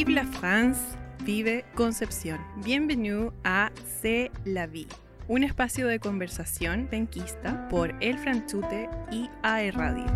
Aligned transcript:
Vive 0.00 0.12
la 0.12 0.24
France, 0.24 0.80
vive 1.26 1.62
Concepción. 1.74 2.40
Bienvenue 2.64 3.32
a 3.44 3.70
C'est 4.00 4.30
la 4.46 4.66
vie, 4.66 4.88
un 5.28 5.44
espacio 5.44 5.86
de 5.88 5.98
conversación 6.00 6.86
penquista 6.90 7.68
por 7.68 7.94
El 8.00 8.16
Franchute 8.18 8.88
y 9.12 9.28
AE 9.42 9.72
Radio. 9.72 10.06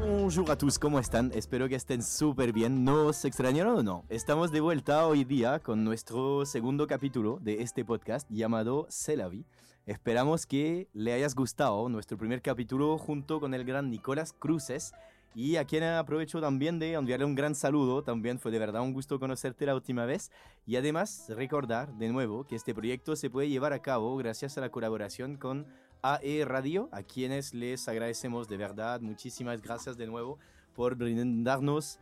Bonjour 0.00 0.50
a 0.50 0.58
tous, 0.58 0.80
¿cómo 0.80 0.98
están? 0.98 1.30
Espero 1.32 1.68
que 1.68 1.76
estén 1.76 2.02
súper 2.02 2.52
bien. 2.52 2.82
¿Nos 2.82 3.24
extrañaron 3.24 3.78
o 3.78 3.82
no? 3.84 4.04
Estamos 4.08 4.50
de 4.50 4.60
vuelta 4.60 5.06
hoy 5.06 5.22
día 5.22 5.60
con 5.60 5.84
nuestro 5.84 6.44
segundo 6.46 6.88
capítulo 6.88 7.38
de 7.40 7.62
este 7.62 7.84
podcast 7.84 8.28
llamado 8.32 8.88
C'est 8.90 9.16
la 9.16 9.28
vie. 9.28 9.46
Esperamos 9.86 10.46
que 10.46 10.88
le 10.92 11.12
hayas 11.12 11.36
gustado 11.36 11.88
nuestro 11.88 12.18
primer 12.18 12.42
capítulo 12.42 12.98
junto 12.98 13.38
con 13.38 13.54
el 13.54 13.64
gran 13.64 13.90
Nicolás 13.90 14.32
Cruces 14.32 14.92
y 15.34 15.56
a 15.56 15.64
quien 15.64 15.82
aprovecho 15.82 16.40
también 16.40 16.78
de 16.78 16.92
enviarle 16.92 17.24
un 17.24 17.34
gran 17.34 17.54
saludo. 17.54 18.02
También 18.04 18.38
fue 18.38 18.52
de 18.52 18.58
verdad 18.58 18.82
un 18.82 18.92
gusto 18.92 19.18
conocerte 19.18 19.66
la 19.66 19.74
última 19.74 20.04
vez 20.06 20.30
y 20.66 20.76
además 20.76 21.26
recordar 21.28 21.92
de 21.94 22.08
nuevo 22.08 22.46
que 22.46 22.54
este 22.56 22.74
proyecto 22.74 23.16
se 23.16 23.30
puede 23.30 23.48
llevar 23.48 23.72
a 23.72 23.82
cabo 23.82 24.16
gracias 24.16 24.56
a 24.56 24.60
la 24.60 24.70
colaboración 24.70 25.36
con 25.36 25.66
AE 26.02 26.44
Radio, 26.44 26.88
a 26.92 27.02
quienes 27.02 27.52
les 27.54 27.88
agradecemos 27.88 28.48
de 28.48 28.56
verdad. 28.56 29.00
Muchísimas 29.00 29.60
gracias 29.60 29.96
de 29.96 30.06
nuevo 30.06 30.38
por 30.74 30.94
brindarnos 30.94 31.98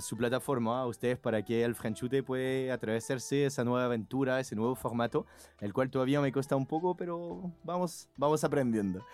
su 0.00 0.16
plataforma 0.16 0.82
a 0.82 0.86
ustedes 0.86 1.18
para 1.18 1.44
que 1.44 1.64
el 1.64 1.74
Franchute 1.74 2.22
puede 2.22 2.70
atravesarse 2.70 3.46
esa 3.46 3.64
nueva 3.64 3.86
aventura, 3.86 4.38
ese 4.38 4.54
nuevo 4.54 4.76
formato, 4.76 5.26
el 5.60 5.72
cual 5.72 5.90
todavía 5.90 6.20
me 6.20 6.32
cuesta 6.32 6.54
un 6.54 6.64
poco, 6.64 6.96
pero 6.96 7.52
vamos, 7.64 8.08
vamos 8.16 8.44
aprendiendo. 8.44 9.04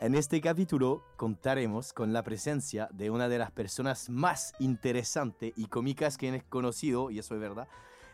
En 0.00 0.14
este 0.14 0.40
capítulo 0.40 1.02
contaremos 1.16 1.92
con 1.92 2.12
la 2.12 2.22
presencia 2.22 2.88
de 2.92 3.10
una 3.10 3.28
de 3.28 3.36
las 3.36 3.50
personas 3.50 4.08
más 4.08 4.52
interesantes 4.60 5.52
y 5.56 5.66
cómicas 5.66 6.16
que 6.16 6.28
he 6.28 6.42
conocido, 6.42 7.10
y 7.10 7.18
eso 7.18 7.34
es 7.34 7.40
verdad, 7.40 7.66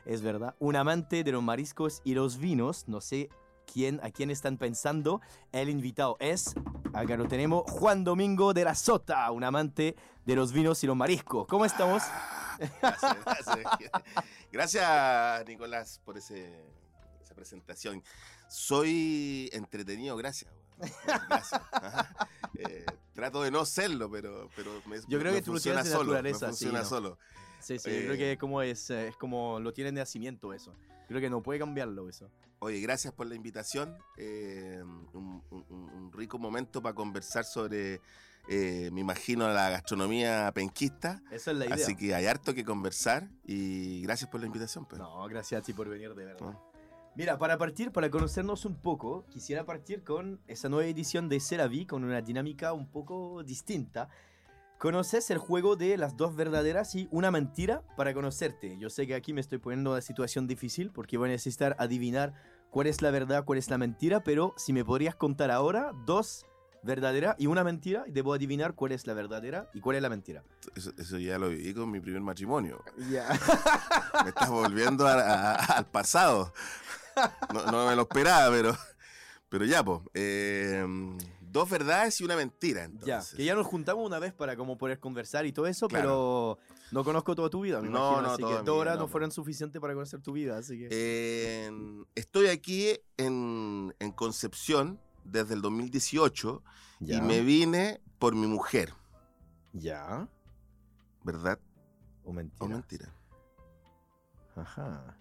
es 0.07 0.23
verdad, 0.23 0.57
un 0.61 0.77
amante 0.77 1.23
de 1.23 1.33
los 1.33 1.43
mariscos 1.43 2.01
y 2.03 2.15
los 2.15 2.39
vinos, 2.39 2.89
no 2.89 3.03
sé 3.03 3.29
quién, 3.71 4.01
a 4.03 4.11
quién 4.11 4.31
están 4.31 4.57
pensando, 4.57 5.21
el 5.53 5.69
invitado 5.69 6.17
es, 6.21 6.55
acá 6.95 7.19
lo 7.19 7.29
tenemos, 7.29 7.71
Juan 7.71 8.03
Domingo 8.03 8.55
de 8.55 8.65
la 8.65 8.75
Sota, 8.75 9.31
un 9.31 9.45
amante 9.45 9.95
de 10.25 10.37
los 10.37 10.55
vinos 10.55 10.83
y 10.85 10.87
los 10.87 10.97
mariscos. 10.97 11.47
¿Cómo 11.49 11.67
estamos? 11.67 12.03
Gracias, 12.81 13.17
gracias. 13.27 13.91
Gracias, 14.51 15.47
Nicolás, 15.47 16.01
por 16.03 16.17
esa 16.17 16.35
presentación. 17.35 18.03
Soy 18.49 19.51
entretenido, 19.53 20.17
gracias. 20.17 20.64
Eh, 22.57 22.85
trato 23.15 23.43
de 23.43 23.51
no 23.51 23.65
serlo, 23.65 24.11
pero, 24.11 24.49
pero 24.57 24.71
me, 24.87 24.97
Yo 25.09 25.19
creo 25.19 25.33
me 25.33 25.39
que 25.39 25.43
tú 25.43 25.51
lo 25.53 25.55
funciona 25.57 25.83
de 25.83 25.91
solo. 25.91 26.23
Me 26.23 26.35
sí, 26.35 26.41
funciona 26.41 26.79
¿no? 26.81 26.85
solo. 26.85 27.19
Sí, 27.61 27.79
sí, 27.79 27.91
Eh, 27.91 28.01
yo 28.01 28.05
creo 28.07 28.17
que 28.17 28.33
es 28.33 28.39
como, 28.39 28.63
es, 28.63 28.91
eh, 28.91 29.09
es 29.09 29.17
como 29.17 29.59
lo 29.61 29.73
tienen 29.73 29.95
de 29.95 30.03
nacimiento 30.03 30.53
eso. 30.53 30.75
Creo 31.09 31.21
que 31.21 31.31
no 31.31 31.43
puede 31.43 31.59
cambiarlo 31.59 32.09
eso. 32.09 32.31
Oye, 32.61 32.81
gracias 32.81 33.13
por 33.13 33.27
la 33.27 33.35
invitación. 33.35 33.97
Eh, 34.17 34.81
un, 34.83 35.43
un- 35.51 35.91
un 35.91 36.13
rico 36.13 36.39
momento 36.39 36.81
para 36.83 36.95
conversar 36.95 37.45
sobre, 37.45 38.01
eh, 38.49 38.91
me 38.93 39.01
imagino, 39.01 39.49
la 39.49 39.71
gastronomía 39.71 40.51
penquista. 40.55 41.23
Esa 41.31 41.51
es 41.51 41.57
la 41.59 41.67
idea. 41.67 41.75
Así 41.75 41.97
que 41.97 42.15
hay 42.15 42.27
harto 42.27 42.55
que 42.55 42.65
conversar 42.65 43.29
y 43.45 44.01
gracias 44.03 44.31
por 44.31 44.41
la 44.41 44.47
invitación. 44.47 44.87
pues. 44.87 44.99
No, 45.01 45.27
gracias 45.27 45.61
a 45.61 45.65
ti 45.65 45.73
por 45.73 45.89
venir, 45.89 46.15
de 46.15 46.25
verdad. 46.25 46.41
No. 46.41 46.74
Mira, 47.17 47.39
para 47.39 47.57
partir, 47.59 47.93
para 47.93 48.11
conocernos 48.11 48.65
un 48.65 48.75
poco, 48.75 49.25
quisiera 49.31 49.65
partir 49.65 50.03
con 50.03 50.41
esa 50.49 50.69
nueva 50.69 50.91
edición 50.91 51.29
de 51.29 51.39
Ceravi 51.39 51.87
con 51.87 52.03
una 52.03 52.21
dinámica 52.21 52.73
un 52.73 52.89
poco 52.89 53.45
distinta. 53.45 54.09
¿Conoces 54.79 55.31
el 55.31 55.39
juego 55.39 55.77
de 55.77 55.97
las 55.97 56.17
dos 56.17 56.35
verdaderas 56.35 56.97
y 56.97 57.07
una 57.13 57.31
mentira 57.31 57.83
para 57.97 58.13
conocerte? 58.15 58.77
Yo 58.81 58.91
sé 58.91 59.07
que 59.07 59.15
aquí 59.15 59.33
me 59.33 59.41
estoy 59.41 59.59
poniendo 59.59 59.91
en 59.91 59.93
una 59.93 60.01
situación 60.01 60.49
difícil 60.49 60.91
porque 60.91 61.17
voy 61.17 61.29
a 61.29 61.33
necesitar 61.33 61.77
adivinar 61.79 62.35
cuál 62.71 62.89
es 62.89 63.01
la 63.01 63.13
verdad, 63.13 63.45
cuál 63.45 63.61
es 63.61 63.71
la 63.71 63.79
mentira, 63.79 64.25
pero 64.25 64.53
si 64.57 64.73
me 64.73 64.85
podrías 64.85 65.15
contar 65.15 65.53
ahora 65.53 65.93
dos 66.07 66.47
verdaderas 66.85 67.35
y 67.39 67.47
una 67.47 67.65
mentira, 67.65 68.05
y 68.07 68.13
debo 68.13 68.35
adivinar 68.35 68.75
cuál 68.75 68.93
es 68.93 69.07
la 69.07 69.15
verdadera 69.15 69.69
y 69.75 69.81
cuál 69.81 69.97
es 69.97 70.03
la 70.03 70.09
mentira. 70.11 70.43
Eso, 70.77 70.93
eso 70.99 71.19
ya 71.19 71.39
lo 71.39 71.49
viví 71.49 71.73
con 71.75 71.91
mi 71.91 72.01
primer 72.01 72.21
matrimonio. 72.21 72.83
Ya. 73.11 73.29
Me 74.23 74.29
estás 74.31 74.49
volviendo 74.51 75.07
a- 75.07 75.15
a- 75.55 75.55
al 75.79 75.87
pasado. 75.87 76.53
No, 77.53 77.67
no 77.71 77.87
me 77.87 77.95
lo 77.97 78.03
esperaba, 78.03 78.51
pero, 78.55 78.77
pero 79.49 79.65
ya, 79.65 79.85
pues. 79.85 80.01
dos 81.41 81.71
verdades 81.71 82.21
y 82.21 82.25
una 82.25 82.35
mentira. 82.37 82.89
Ya, 83.05 83.15
Entonces. 83.17 83.35
que 83.37 83.45
ya 83.45 83.55
nos 83.55 83.67
juntamos 83.67 84.05
una 84.05 84.19
vez 84.19 84.33
para 84.33 84.57
como 84.57 84.77
poder 84.77 84.99
conversar 84.99 85.47
y 85.47 85.53
todo 85.53 85.67
eso, 85.69 85.87
Claro. 85.89 86.59
pero 86.59 86.77
no 86.91 87.05
conozco 87.05 87.35
toda 87.37 87.49
tu 87.51 87.61
vida, 87.61 87.81
me 87.81 87.89
No, 87.89 88.19
imagino, 88.19 88.23
no, 88.23 88.31
así 88.33 88.43
que 88.43 88.65
dos 88.65 88.77
horas 88.81 88.95
no, 88.95 89.01
no 89.03 89.07
no. 89.07 89.09
fueron 89.13 89.31
suficientes 89.31 89.81
para 89.81 89.95
conocer 89.95 90.21
tu 90.21 90.33
vida, 90.33 90.59
así 90.59 90.77
que... 90.79 90.89
Eh, 90.91 91.71
estoy 92.17 92.49
aquí 92.49 92.99
en, 93.17 93.95
en 94.01 94.11
Concepción 94.13 94.99
desde 95.25 95.55
el 95.55 95.63
2018 95.63 96.63
ya, 97.01 97.17
y 97.17 97.21
me 97.21 97.41
vine 97.41 98.01
por 98.19 98.35
mi 98.35 98.47
mujer, 98.47 98.93
ya, 99.73 100.29
¿verdad? 101.23 101.59
o 102.25 102.33
mentira. 102.33 102.65
¿O 102.65 102.69
mentira? 102.69 103.15
Ajá. 104.57 105.19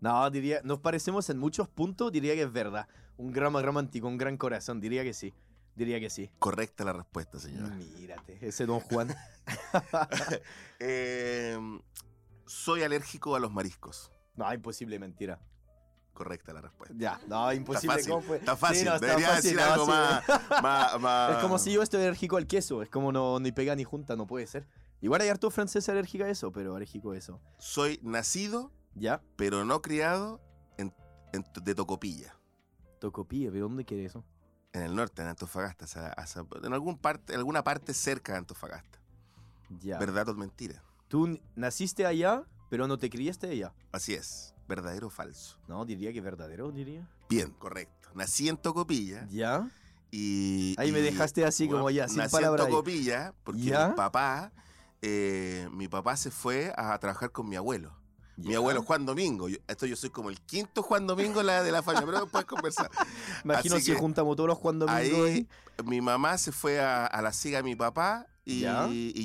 No, 0.00 0.30
diría, 0.30 0.60
nos 0.62 0.78
parecemos 0.78 1.28
en 1.30 1.38
muchos 1.38 1.68
puntos, 1.68 2.12
diría 2.12 2.34
que 2.34 2.42
es 2.42 2.52
verdad. 2.52 2.86
Un 3.16 3.32
gran 3.32 3.52
romántico, 3.52 4.06
un 4.06 4.18
gran 4.18 4.36
corazón, 4.36 4.80
diría 4.80 5.02
que 5.02 5.12
sí. 5.12 5.34
Diría 5.74 5.98
que 6.00 6.10
sí. 6.10 6.30
Correcta 6.38 6.84
la 6.84 6.92
respuesta, 6.92 7.38
señora. 7.38 7.74
Mírate, 7.74 8.38
ese 8.40 8.66
don 8.66 8.80
Juan. 8.80 9.14
Eh, 10.80 11.58
soy 12.46 12.82
alérgico 12.82 13.34
a 13.34 13.40
los 13.40 13.50
mariscos. 13.50 14.10
no, 14.36 14.52
imposible, 14.52 14.98
mentira. 14.98 15.40
Correcta 16.18 16.52
la 16.52 16.60
respuesta. 16.60 16.96
Ya, 16.98 17.20
no, 17.28 17.52
imposible. 17.52 17.94
Está 18.00 18.10
fácil, 18.10 18.10
¿cómo 18.12 18.22
fue? 18.26 18.36
está 18.38 18.56
fácil. 18.56 18.78
Sí, 18.78 18.84
no, 18.86 18.94
está 18.96 19.06
Debería 19.06 19.28
fácil, 19.28 19.42
decir 19.56 19.60
algo 19.60 19.86
más, 19.86 20.24
más, 20.62 21.00
más- 21.00 21.30
Es 21.36 21.42
como 21.42 21.58
si 21.58 21.72
yo 21.72 21.80
estoy 21.82 22.00
alérgico 22.02 22.36
al 22.36 22.46
queso, 22.48 22.82
es 22.82 22.90
como 22.90 23.12
no 23.12 23.38
ni 23.38 23.52
pega 23.52 23.76
ni 23.76 23.84
junta, 23.84 24.16
no 24.16 24.26
puede 24.26 24.48
ser. 24.48 24.66
Igual 25.00 25.20
hay 25.20 25.28
harto 25.28 25.48
francés 25.52 25.88
alérgico 25.88 26.24
a 26.24 26.28
eso, 26.28 26.50
pero 26.50 26.74
alérgico 26.74 27.12
a 27.12 27.16
eso. 27.16 27.40
Soy 27.58 28.00
nacido, 28.02 28.72
¿Ya? 28.96 29.22
pero 29.36 29.64
no 29.64 29.80
criado 29.80 30.40
en, 30.76 30.92
en- 31.32 31.44
de 31.62 31.74
Tocopilla, 31.76 32.34
Tocopilla, 32.98 33.52
¿de 33.52 33.60
dónde 33.60 33.84
quiere 33.84 34.04
eso? 34.04 34.24
en 34.72 34.82
el 34.82 34.94
norte, 34.94 35.22
en 35.22 35.28
Antofagasta, 35.28 35.84
o 35.84 35.88
sea, 35.88 36.08
hacia- 36.08 36.44
en 36.62 36.72
algún 36.74 36.98
parte, 36.98 37.34
alguna 37.34 37.62
parte 37.64 37.94
cerca 37.94 38.32
de 38.32 38.38
Antofagasta. 38.38 38.98
Ya. 39.80 39.98
¿Verdad 39.98 40.28
o 40.28 40.34
mentira? 40.34 40.82
Tú 41.08 41.40
naciste 41.56 42.04
allá, 42.04 42.42
pero 42.68 42.86
no 42.86 42.98
te 42.98 43.08
criaste 43.08 43.48
allá. 43.48 43.72
Así 43.92 44.14
es. 44.14 44.54
¿Verdadero 44.68 45.06
o 45.06 45.10
falso? 45.10 45.58
No, 45.66 45.84
diría 45.84 46.12
que 46.12 46.20
verdadero, 46.20 46.70
diría. 46.70 47.08
Bien, 47.28 47.50
correcto. 47.52 48.10
Nací 48.14 48.48
en 48.48 48.56
Tocopilla 48.56 49.26
¿Ya? 49.30 49.68
y... 50.10 50.74
Ahí 50.78 50.92
me 50.92 51.00
dejaste 51.00 51.44
así 51.44 51.68
como 51.68 51.88
ya, 51.90 52.08
sin 52.08 52.18
nací 52.18 52.36
en 52.36 52.56
Tocopilla 52.56 53.34
porque 53.44 53.62
¿Ya? 53.62 53.88
mi 53.88 53.94
papá, 53.94 54.52
eh, 55.02 55.68
mi 55.72 55.88
papá 55.88 56.16
se 56.16 56.30
fue 56.30 56.72
a 56.76 56.98
trabajar 56.98 57.32
con 57.32 57.48
mi 57.48 57.56
abuelo. 57.56 57.96
Mi 58.36 58.54
abuelo 58.54 58.82
Juan 58.82 59.04
Domingo. 59.04 59.48
Yo- 59.48 59.58
esto 59.66 59.84
yo 59.86 59.96
soy 59.96 60.10
como 60.10 60.30
el 60.30 60.40
quinto 60.40 60.82
Juan 60.82 61.06
Domingo 61.08 61.42
la, 61.42 61.62
de 61.64 61.72
la 61.72 61.82
familia, 61.82 62.06
pero 62.06 62.20
después 62.20 62.44
conversar. 62.44 62.88
Imagino 63.44 63.76
así 63.76 63.86
si 63.86 63.92
que 63.92 63.98
juntamos 63.98 64.36
todos 64.36 64.48
los 64.48 64.58
Juan 64.58 64.78
Domingo 64.78 65.24
Ahí 65.24 65.48
mi 65.84 66.00
mamá 66.00 66.38
se 66.38 66.52
fue 66.52 66.80
a, 66.80 67.06
a 67.06 67.22
la 67.22 67.32
siga 67.32 67.58
de 67.58 67.64
mi 67.64 67.74
papá 67.74 68.26
y, 68.44 68.60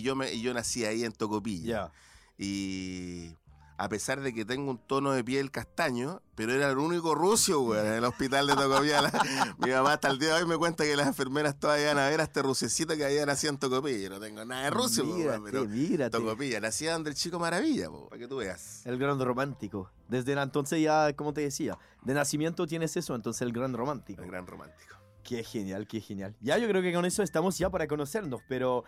yo 0.01 0.15
me 0.15 0.33
y 0.33 0.41
yo 0.41 0.53
nací 0.53 0.85
ahí 0.85 1.03
en 1.03 1.11
Tocopilla. 1.11 1.67
Ya. 1.67 1.91
Y 2.37 3.35
a 3.77 3.89
pesar 3.89 4.21
de 4.21 4.33
que 4.33 4.45
tengo 4.45 4.69
un 4.71 4.77
tono 4.77 5.11
de 5.11 5.23
piel 5.23 5.51
castaño, 5.51 6.21
pero 6.35 6.53
era 6.53 6.69
el 6.69 6.77
único 6.77 7.15
ruso, 7.15 7.59
güey, 7.61 7.79
en 7.79 7.93
el 7.93 8.03
hospital 8.03 8.47
de 8.47 8.55
Tocopilla. 8.55 9.01
La- 9.01 9.11
mi 9.59 9.71
mamá 9.71 9.93
hasta 9.93 10.09
el 10.09 10.19
día 10.19 10.35
de 10.35 10.43
hoy 10.43 10.47
me 10.47 10.57
cuenta 10.57 10.83
que 10.83 10.95
las 10.95 11.07
enfermeras 11.07 11.59
todavía 11.59 11.87
van 11.87 11.99
a 11.99 12.09
ver 12.09 12.21
a 12.21 12.23
este 12.23 12.41
rusecito 12.41 12.95
que 12.95 13.05
había 13.05 13.25
nacido 13.25 13.51
en 13.53 13.59
Tocopilla. 13.59 13.97
Yo 13.97 14.09
no 14.09 14.19
tengo 14.19 14.45
nada 14.45 14.63
de 14.63 14.69
ruso, 14.69 15.05
güey, 15.05 15.21
Mírate, 15.21 15.41
pero 15.43 15.65
mírate. 15.65 16.17
Tocopilla, 16.17 16.59
nacía 16.59 16.93
donde 16.93 17.09
el 17.09 17.15
chico 17.15 17.39
maravilla, 17.39 17.89
po, 17.89 18.09
para 18.09 18.19
que 18.19 18.27
tú 18.27 18.37
veas. 18.37 18.85
El 18.85 18.97
gran 18.97 19.19
romántico. 19.19 19.89
Desde 20.07 20.33
entonces 20.33 20.81
ya, 20.81 21.13
como 21.15 21.33
te 21.33 21.41
decía, 21.41 21.77
de 22.03 22.13
nacimiento 22.13 22.67
tienes 22.67 22.95
eso, 22.97 23.15
entonces 23.15 23.41
el 23.41 23.51
gran 23.53 23.73
romántico. 23.73 24.21
El 24.21 24.29
gran 24.29 24.45
romántico. 24.47 24.95
Qué 25.23 25.43
genial, 25.43 25.87
qué 25.87 26.01
genial. 26.01 26.35
Ya 26.41 26.57
yo 26.57 26.67
creo 26.67 26.81
que 26.81 26.93
con 26.93 27.05
eso 27.05 27.23
estamos 27.23 27.57
ya 27.57 27.69
para 27.69 27.87
conocernos, 27.87 28.41
pero 28.49 28.83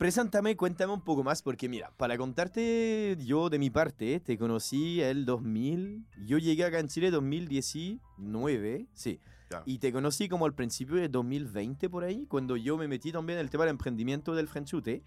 preséntame, 0.00 0.56
cuéntame 0.56 0.94
un 0.94 1.02
poco 1.02 1.22
más, 1.22 1.42
porque 1.42 1.68
mira, 1.68 1.92
para 1.98 2.16
contarte 2.16 3.18
yo 3.20 3.50
de 3.50 3.58
mi 3.58 3.68
parte, 3.68 4.18
te 4.18 4.38
conocí 4.38 5.02
el 5.02 5.26
2000, 5.26 6.06
yo 6.24 6.38
llegué 6.38 6.64
acá 6.64 6.78
en 6.78 6.88
Chile 6.88 7.10
2019, 7.10 8.86
sí, 8.94 9.20
y 9.66 9.78
te 9.78 9.92
conocí 9.92 10.26
como 10.30 10.46
al 10.46 10.54
principio 10.54 10.96
de 10.96 11.10
2020 11.10 11.90
por 11.90 12.04
ahí, 12.04 12.24
cuando 12.30 12.56
yo 12.56 12.78
me 12.78 12.88
metí 12.88 13.12
también 13.12 13.40
en 13.40 13.44
el 13.44 13.50
tema 13.50 13.64
del 13.64 13.72
emprendimiento 13.72 14.34
del 14.34 14.48
Franchute. 14.48 15.02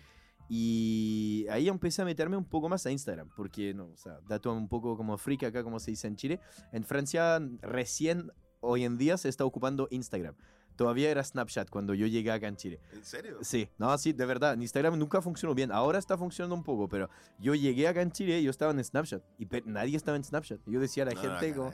Y 0.48 1.48
ahí 1.50 1.70
empecé 1.70 2.04
a 2.04 2.06
meterme 2.06 2.38
un 2.38 2.46
poco 2.46 2.70
más 2.70 2.86
a 2.86 2.92
Instagram, 2.92 3.30
porque, 3.36 3.74
no, 3.74 3.86
o 3.86 3.98
sea, 3.98 4.20
dato 4.28 4.54
un 4.54 4.68
poco 4.68 4.96
como 4.96 5.18
freak 5.18 5.44
acá, 5.44 5.64
como 5.64 5.80
se 5.80 5.90
dice 5.90 6.06
en 6.06 6.18
Chile. 6.18 6.40
En 6.72 6.84
Francia, 6.84 7.40
recién 7.62 8.32
hoy 8.60 8.84
en 8.84 8.98
día 8.98 9.18
se 9.18 9.30
está 9.30 9.44
ocupando 9.46 9.88
Instagram. 9.90 10.36
Todavía 10.76 11.10
era 11.12 11.24
Snapchat 11.24 11.70
cuando 11.70 11.94
yo 11.94 12.08
llegué 12.08 12.32
acá 12.32 12.48
en 12.48 12.56
Chile. 12.58 12.80
¿En 12.94 13.04
serio? 13.06 13.38
Sí, 13.42 13.70
no, 13.78 13.98
sí, 13.98 14.14
de 14.14 14.26
verdad. 14.26 14.58
Instagram 14.58 14.98
nunca 14.98 15.22
funcionó 15.22 15.54
bien. 15.56 15.72
Ahora 15.72 16.00
está 16.00 16.18
funcionando 16.18 16.56
un 16.56 16.64
poco, 16.64 16.88
pero 16.90 17.10
yo 17.40 17.56
llegué 17.56 17.88
acá 17.88 18.02
en 18.02 18.12
Chile 18.12 18.40
y 18.40 18.44
yo 18.44 18.50
estaba 18.52 18.72
en 18.72 18.84
Snapchat. 18.84 19.22
Y 19.40 19.48
nadie 19.66 19.98
estaba 19.98 20.18
en 20.18 20.24
Snapchat. 20.24 20.60
Yo 20.66 20.80
decía 20.80 21.04
a 21.04 21.08
la 21.08 21.14
No, 21.14 21.22
gente, 21.22 21.54
como, 21.56 21.70
eh. 21.70 21.74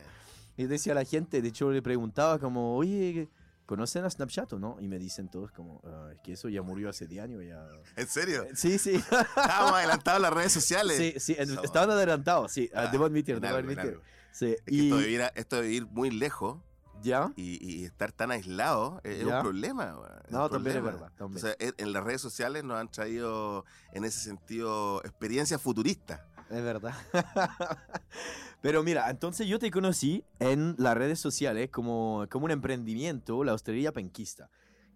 yo 0.58 0.68
decía 0.68 0.92
a 0.94 0.96
la 0.96 1.06
gente, 1.06 1.42
de 1.42 1.48
hecho 1.50 1.72
le 1.72 1.82
preguntaba 1.82 2.40
como, 2.40 2.76
oye, 2.76 3.30
¿conocen 3.66 4.04
a 4.06 4.10
Snapchat 4.10 4.54
o 4.54 4.60
no? 4.60 4.78
Y 4.80 4.88
me 4.88 4.98
dicen 4.98 5.30
todos 5.30 5.52
como, 5.52 5.80
"Ah, 5.86 6.10
es 6.14 6.20
que 6.22 6.34
eso 6.34 6.50
ya 6.50 6.62
murió 6.64 6.90
hace 6.90 7.06
10 7.06 7.24
años. 7.24 7.44
Ya... 7.46 7.68
¿En 7.96 8.08
serio? 8.08 8.46
Sí, 8.56 8.78
sí. 8.80 8.94
Estábamos 9.38 9.74
adelantados 9.74 10.22
las 10.22 10.34
redes 10.34 10.52
sociales. 10.52 10.98
sí, 10.98 11.14
sí, 11.20 11.36
estaban 11.64 11.92
adelantados, 11.92 12.52
sí. 12.52 12.70
ah, 12.74 12.86
Ah, 12.88 12.92
debo 12.92 13.06
admitir, 13.06 13.40
debo 13.40 13.58
admitir. 13.58 14.00
Sí, 14.32 14.46
Es 14.58 14.62
que 14.62 14.74
y 14.76 14.86
esto, 14.88 14.98
de 14.98 15.06
vivir, 15.06 15.22
esto 15.36 15.56
de 15.58 15.62
vivir 15.64 15.86
muy 15.88 16.12
lejos 16.12 16.58
ya. 17.02 17.32
y, 17.36 17.82
y 17.82 17.86
estar 17.86 18.12
tan 18.12 18.32
aislado 18.32 19.02
es, 19.04 19.24
un 19.24 19.42
problema. 19.42 19.96
es 20.26 20.32
No, 20.32 20.46
un 20.46 20.52
también 20.52 20.78
es 20.78 20.84
verdad, 20.84 21.12
también. 21.18 21.46
Entonces, 21.46 21.74
en 21.78 21.94
las 21.94 22.04
redes 22.04 22.22
sociales 22.22 22.64
nos 22.64 22.80
han 22.80 22.90
traído, 22.90 23.66
en 23.94 24.06
ese 24.06 24.20
sentido, 24.20 25.04
experiencias 25.04 25.62
futuristas. 25.62 26.22
Es 26.50 26.64
verdad. 26.64 26.94
Pero 28.62 28.84
mira, 28.84 29.10
entonces 29.10 29.48
yo 29.48 29.60
te 29.60 29.72
conocí 29.72 30.24
en 30.40 30.76
las 30.78 30.98
redes 30.98 31.20
sociales 31.20 31.70
como, 31.70 32.26
como 32.30 32.46
un 32.46 32.52
emprendimiento, 32.52 33.44
la 33.44 33.54
hostelería 33.54 33.94
penquista. 33.94 34.50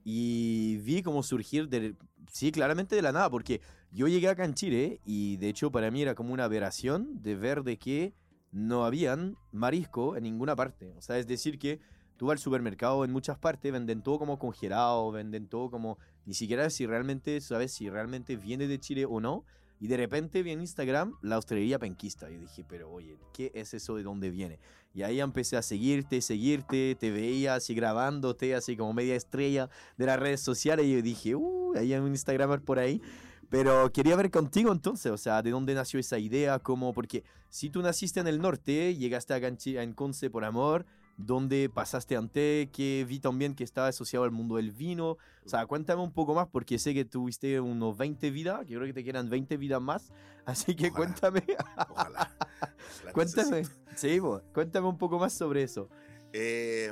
Y 0.03 0.77
vi 0.77 1.01
cómo 1.01 1.23
surgir, 1.23 1.69
de, 1.69 1.95
sí, 2.29 2.51
claramente 2.51 2.95
de 2.95 3.01
la 3.01 3.13
nada, 3.13 3.29
porque 3.29 3.61
yo 3.91 4.07
llegué 4.07 4.27
acá 4.27 4.43
en 4.43 4.53
Chile 4.53 4.99
y 5.05 5.37
de 5.37 5.49
hecho 5.49 5.71
para 5.71 5.91
mí 5.91 6.01
era 6.01 6.15
como 6.15 6.33
una 6.33 6.43
aberración 6.43 7.21
de 7.21 7.35
ver 7.35 7.63
de 7.63 7.77
que 7.77 8.13
no 8.51 8.85
habían 8.85 9.37
marisco 9.51 10.17
en 10.17 10.23
ninguna 10.23 10.55
parte. 10.55 10.93
O 10.97 11.01
sea, 11.01 11.17
es 11.17 11.25
decir 11.27 11.57
que 11.57 11.79
tú 12.17 12.27
vas 12.27 12.33
al 12.33 12.39
supermercado 12.39 13.03
en 13.05 13.11
muchas 13.11 13.37
partes, 13.37 13.71
venden 13.71 14.01
todo 14.01 14.19
como 14.19 14.39
congelado, 14.39 15.11
venden 15.11 15.47
todo 15.47 15.69
como, 15.69 15.97
ni 16.25 16.33
siquiera 16.33 16.69
si 16.69 16.85
realmente, 16.85 17.39
sabes 17.41 17.73
si 17.73 17.89
realmente 17.89 18.35
viene 18.35 18.67
de 18.67 18.79
Chile 18.79 19.05
o 19.05 19.19
no. 19.19 19.45
Y 19.79 19.87
de 19.87 19.97
repente 19.97 20.43
vi 20.43 20.51
en 20.51 20.61
Instagram 20.61 21.15
la 21.21 21.37
hostelería 21.37 21.77
penquista. 21.77 22.31
Y 22.31 22.37
dije, 22.37 22.63
pero 22.67 22.89
oye, 22.89 23.17
¿qué 23.33 23.51
es 23.53 23.73
eso 23.73 23.95
de 23.95 24.03
dónde 24.03 24.29
viene? 24.29 24.59
Y 24.93 25.01
ahí 25.01 25.19
empecé 25.19 25.57
a 25.57 25.61
seguirte, 25.61 26.21
seguirte, 26.21 26.95
te 26.97 27.11
veía 27.11 27.55
así 27.55 27.75
grabándote, 27.75 28.55
así 28.55 28.77
como 28.77 28.93
media 28.93 29.15
estrella 29.15 29.69
de 29.97 30.05
las 30.05 30.19
redes 30.19 30.39
sociales. 30.39 30.85
Y 30.85 30.93
yo 30.93 31.01
dije, 31.01 31.35
uh, 31.35 31.73
ahí 31.75 31.91
hay 31.91 31.99
un 31.99 32.07
Instagramer 32.09 32.61
por 32.61 32.79
ahí. 32.79 33.01
Pero 33.49 33.91
quería 33.91 34.15
ver 34.15 34.31
contigo 34.31 34.71
entonces, 34.71 35.11
o 35.11 35.17
sea, 35.17 35.41
de 35.41 35.51
dónde 35.51 35.73
nació 35.75 35.99
esa 35.99 36.17
idea, 36.17 36.59
cómo, 36.59 36.93
porque 36.93 37.23
si 37.49 37.69
tú 37.69 37.81
naciste 37.81 38.19
en 38.19 38.27
el 38.27 38.39
norte, 38.39 38.95
llegaste 38.95 39.57
Chi- 39.57 39.77
en 39.77 39.93
Conce 39.93 40.29
por 40.29 40.45
amor, 40.45 40.85
¿dónde 41.17 41.69
pasaste 41.69 42.15
antes? 42.17 42.69
Que 42.71 43.05
vi 43.07 43.19
también 43.19 43.55
que 43.55 43.63
estaba 43.63 43.87
asociado 43.87 44.25
al 44.25 44.31
mundo 44.31 44.55
del 44.57 44.71
vino. 44.71 45.17
O 45.45 45.49
sea, 45.49 45.65
cuéntame 45.65 46.01
un 46.01 46.11
poco 46.11 46.33
más, 46.33 46.47
porque 46.47 46.79
sé 46.79 46.93
que 46.93 47.05
tuviste 47.05 47.59
unos 47.59 47.97
20 47.97 48.31
vidas, 48.31 48.59
que 48.65 48.75
creo 48.75 48.85
que 48.85 48.93
te 48.93 49.03
quedan 49.03 49.29
20 49.29 49.57
vidas 49.57 49.81
más. 49.81 50.11
Así 50.45 50.75
que 50.75 50.87
Ojalá. 50.87 50.95
cuéntame, 50.97 51.43
Ojalá. 51.89 52.31
Cuéntame. 53.13 53.57
necesito. 53.61 53.81
Sí, 53.95 54.19
bo, 54.19 54.41
cuéntame 54.53 54.87
un 54.87 54.97
poco 54.97 55.19
más 55.19 55.33
sobre 55.33 55.63
eso. 55.63 55.89
Eh, 56.33 56.91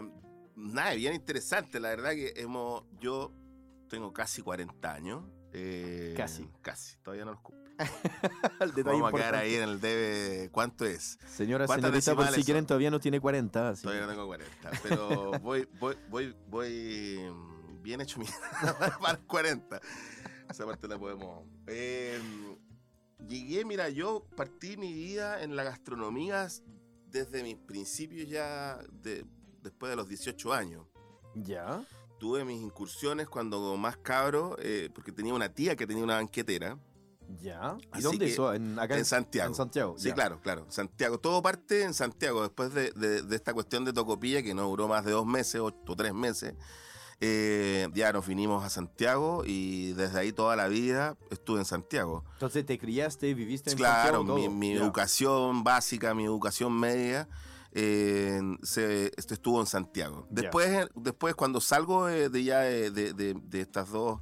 nada, 0.55 0.93
bien 0.93 1.13
interesante. 1.13 1.79
La 1.79 1.89
verdad 1.89 2.11
que 2.11 2.33
hemos, 2.37 2.83
yo 2.99 3.31
tengo 3.89 4.13
casi 4.13 4.41
40 4.41 4.93
años. 4.93 5.23
eh, 5.53 6.13
Casi. 6.15 6.47
Casi, 6.61 6.97
todavía 6.97 7.25
no 7.25 7.31
los 7.31 7.41
cumplo. 7.41 7.70
El 8.59 8.73
detalle 8.73 9.01
Vamos 9.01 9.13
a 9.13 9.17
quedar 9.17 9.35
ahí 9.35 9.55
en 9.55 9.63
el 9.63 9.81
debe. 9.81 10.49
¿Cuánto 10.51 10.85
es? 10.85 11.17
Señora, 11.27 11.65
¿Cuántas 11.65 11.91
señorita, 12.03 12.15
por 12.15 12.35
si 12.35 12.43
quieren, 12.43 12.65
todavía 12.65 12.91
no 12.91 12.99
tiene 12.99 13.19
40. 13.19 13.69
así 13.69 13.83
Todavía 13.83 14.05
no 14.05 14.11
tengo 14.11 14.27
40, 14.27 14.71
pero 14.83 15.31
voy, 15.41 15.67
voy, 15.79 15.95
voy, 16.09 16.35
voy 16.47 17.19
mm, 17.19 17.81
bien 17.81 18.01
hecho 18.01 18.19
mierda 18.19 18.77
para 18.99 19.13
los 19.13 19.25
40. 19.25 19.81
Esa 20.49 20.65
parte 20.65 20.87
la 20.87 20.99
podemos. 20.99 21.45
Eh, 21.67 22.19
llegué, 23.27 23.65
mira, 23.65 23.89
yo 23.89 24.25
partí 24.35 24.77
mi 24.77 24.93
vida 24.93 25.41
en 25.43 25.55
la 25.55 25.63
gastronomía 25.63 26.47
desde 27.07 27.43
mis 27.43 27.57
principios 27.57 28.29
ya, 28.29 28.79
de, 28.91 29.25
después 29.61 29.89
de 29.89 29.95
los 29.95 30.07
18 30.07 30.53
años. 30.53 30.85
Ya. 31.35 31.83
Tuve 32.19 32.45
mis 32.45 32.61
incursiones 32.61 33.27
cuando 33.27 33.75
más 33.77 33.97
cabro, 33.97 34.55
eh, 34.59 34.89
porque 34.93 35.11
tenía 35.11 35.33
una 35.33 35.49
tía 35.49 35.75
que 35.75 35.87
tenía 35.87 36.03
una 36.03 36.15
banquetera 36.15 36.77
Ya. 37.41 37.77
¿Y 37.79 37.87
Así 37.91 38.01
dónde 38.03 38.25
eso? 38.27 38.53
En, 38.53 38.77
acá 38.79 38.97
en 38.97 39.05
Santiago. 39.05 39.49
En 39.49 39.55
Santiago. 39.55 39.95
Sí, 39.97 40.09
ya. 40.09 40.13
claro, 40.15 40.39
claro. 40.41 40.65
Santiago. 40.69 41.19
Todo 41.19 41.41
parte 41.41 41.83
en 41.83 41.93
Santiago. 41.93 42.41
Después 42.43 42.73
de, 42.73 42.91
de- 42.91 43.21
de 43.21 43.35
esta 43.35 43.53
cuestión 43.53 43.85
de 43.85 43.93
Tocopilla, 43.93 44.41
que 44.43 44.53
no 44.53 44.67
duró 44.67 44.87
más 44.87 45.05
de 45.05 45.11
dos 45.11 45.25
meses 45.25 45.61
o, 45.61 45.65
o 45.67 45.95
tres 45.95 46.13
meses, 46.13 46.53
eh, 47.23 47.87
ya 47.93 48.11
nos 48.13 48.25
vinimos 48.25 48.63
a 48.65 48.69
Santiago 48.69 49.43
y 49.45 49.93
desde 49.93 50.19
ahí 50.19 50.31
toda 50.31 50.55
la 50.55 50.67
vida 50.67 51.17
estuve 51.29 51.59
en 51.59 51.65
Santiago. 51.65 52.23
Entonces 52.33 52.65
te 52.65 52.79
criaste, 52.79 53.33
viviste 53.35 53.71
en 53.71 53.77
Claro, 53.77 54.17
Santiago. 54.25 54.35
mi, 54.39 54.45
todo. 54.47 54.55
mi 54.55 54.71
educación 54.73 55.63
básica, 55.63 56.13
mi 56.15 56.25
educación 56.25 56.73
media, 56.79 57.29
eh, 57.73 58.41
se, 58.63 59.11
este, 59.17 59.35
estuvo 59.35 59.59
en 59.61 59.67
Santiago. 59.67 60.25
Después, 60.31 60.87
después 60.95 61.35
cuando 61.35 61.61
salgo 61.61 62.09
eh, 62.09 62.29
de 62.29 62.43
ya 62.43 62.59
de- 62.61 62.89
de 62.91 63.61
estas 63.61 63.89
dos 63.91 64.19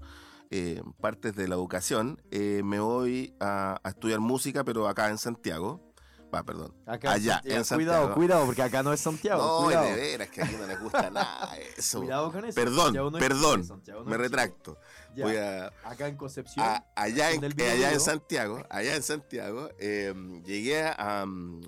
eh, 0.51 0.81
partes 1.00 1.36
de 1.36 1.48
la 1.48 1.56
educación, 1.56 2.22
eh, 2.31 2.62
me 2.63 2.80
voy 2.80 3.36
a, 3.40 3.80
a 3.84 3.90
estudiar 3.90 4.19
música, 4.19 4.63
pero 4.63 4.88
acá 4.88 5.10
en 5.10 5.18
Santiago. 5.18 5.86
Va, 6.34 6.44
perdón. 6.44 6.75
Acá 6.86 7.13
allá, 7.13 7.34
Santiago. 7.36 7.40
en 7.42 7.63
Cuidado, 7.63 7.63
Santiago. 7.66 8.13
cuidado, 8.13 8.46
porque 8.46 8.62
acá 8.62 8.84
no 8.84 8.94
es 8.94 9.00
Santiago. 9.00 9.42
No, 9.62 9.66
cuidado. 9.66 9.86
de 9.88 9.96
veras 9.96 10.30
que 10.30 10.44
aquí 10.44 10.56
no 10.60 10.68
les 10.68 10.80
gusta 10.80 11.10
nada 11.10 11.57
eso. 11.78 12.00
Cuidado 12.01 12.31
con 12.31 12.46
eso. 12.46 12.54
Perdón, 12.56 12.94
no 12.94 13.12
perdón, 13.13 13.68
no 13.88 14.04
Me 14.06 14.16
retracto. 14.16 14.78
Ya. 15.16 15.25
Voy 15.25 15.38
a, 15.38 15.68
Acá 15.84 16.07
en 16.07 16.18
Concepción. 16.18 16.63
a- 16.63 16.86
allá, 16.96 17.31
en, 17.31 17.44
eh, 17.44 17.69
allá 17.72 17.94
en. 17.94 18.00
Santiago, 18.00 18.63
allá 18.69 18.96
en 18.96 19.01
Santiago, 19.01 19.69
eh, 19.80 20.13
llegué 20.46 20.84
a, 20.86 21.24
um, 21.25 21.62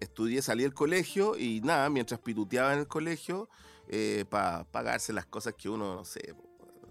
estudié, 0.00 0.40
salí 0.40 0.62
del 0.62 0.72
colegio 0.72 1.36
y 1.36 1.60
nada, 1.60 1.90
mientras 1.90 2.18
pituteaba 2.18 2.72
en 2.72 2.78
el 2.80 2.88
colegio, 2.88 3.50
para 4.30 4.64
pagarse 4.64 5.12
las 5.12 5.26
cosas 5.26 5.52
que 5.54 5.68
uno, 5.68 5.94
no 5.94 6.04
sé, 6.06 6.34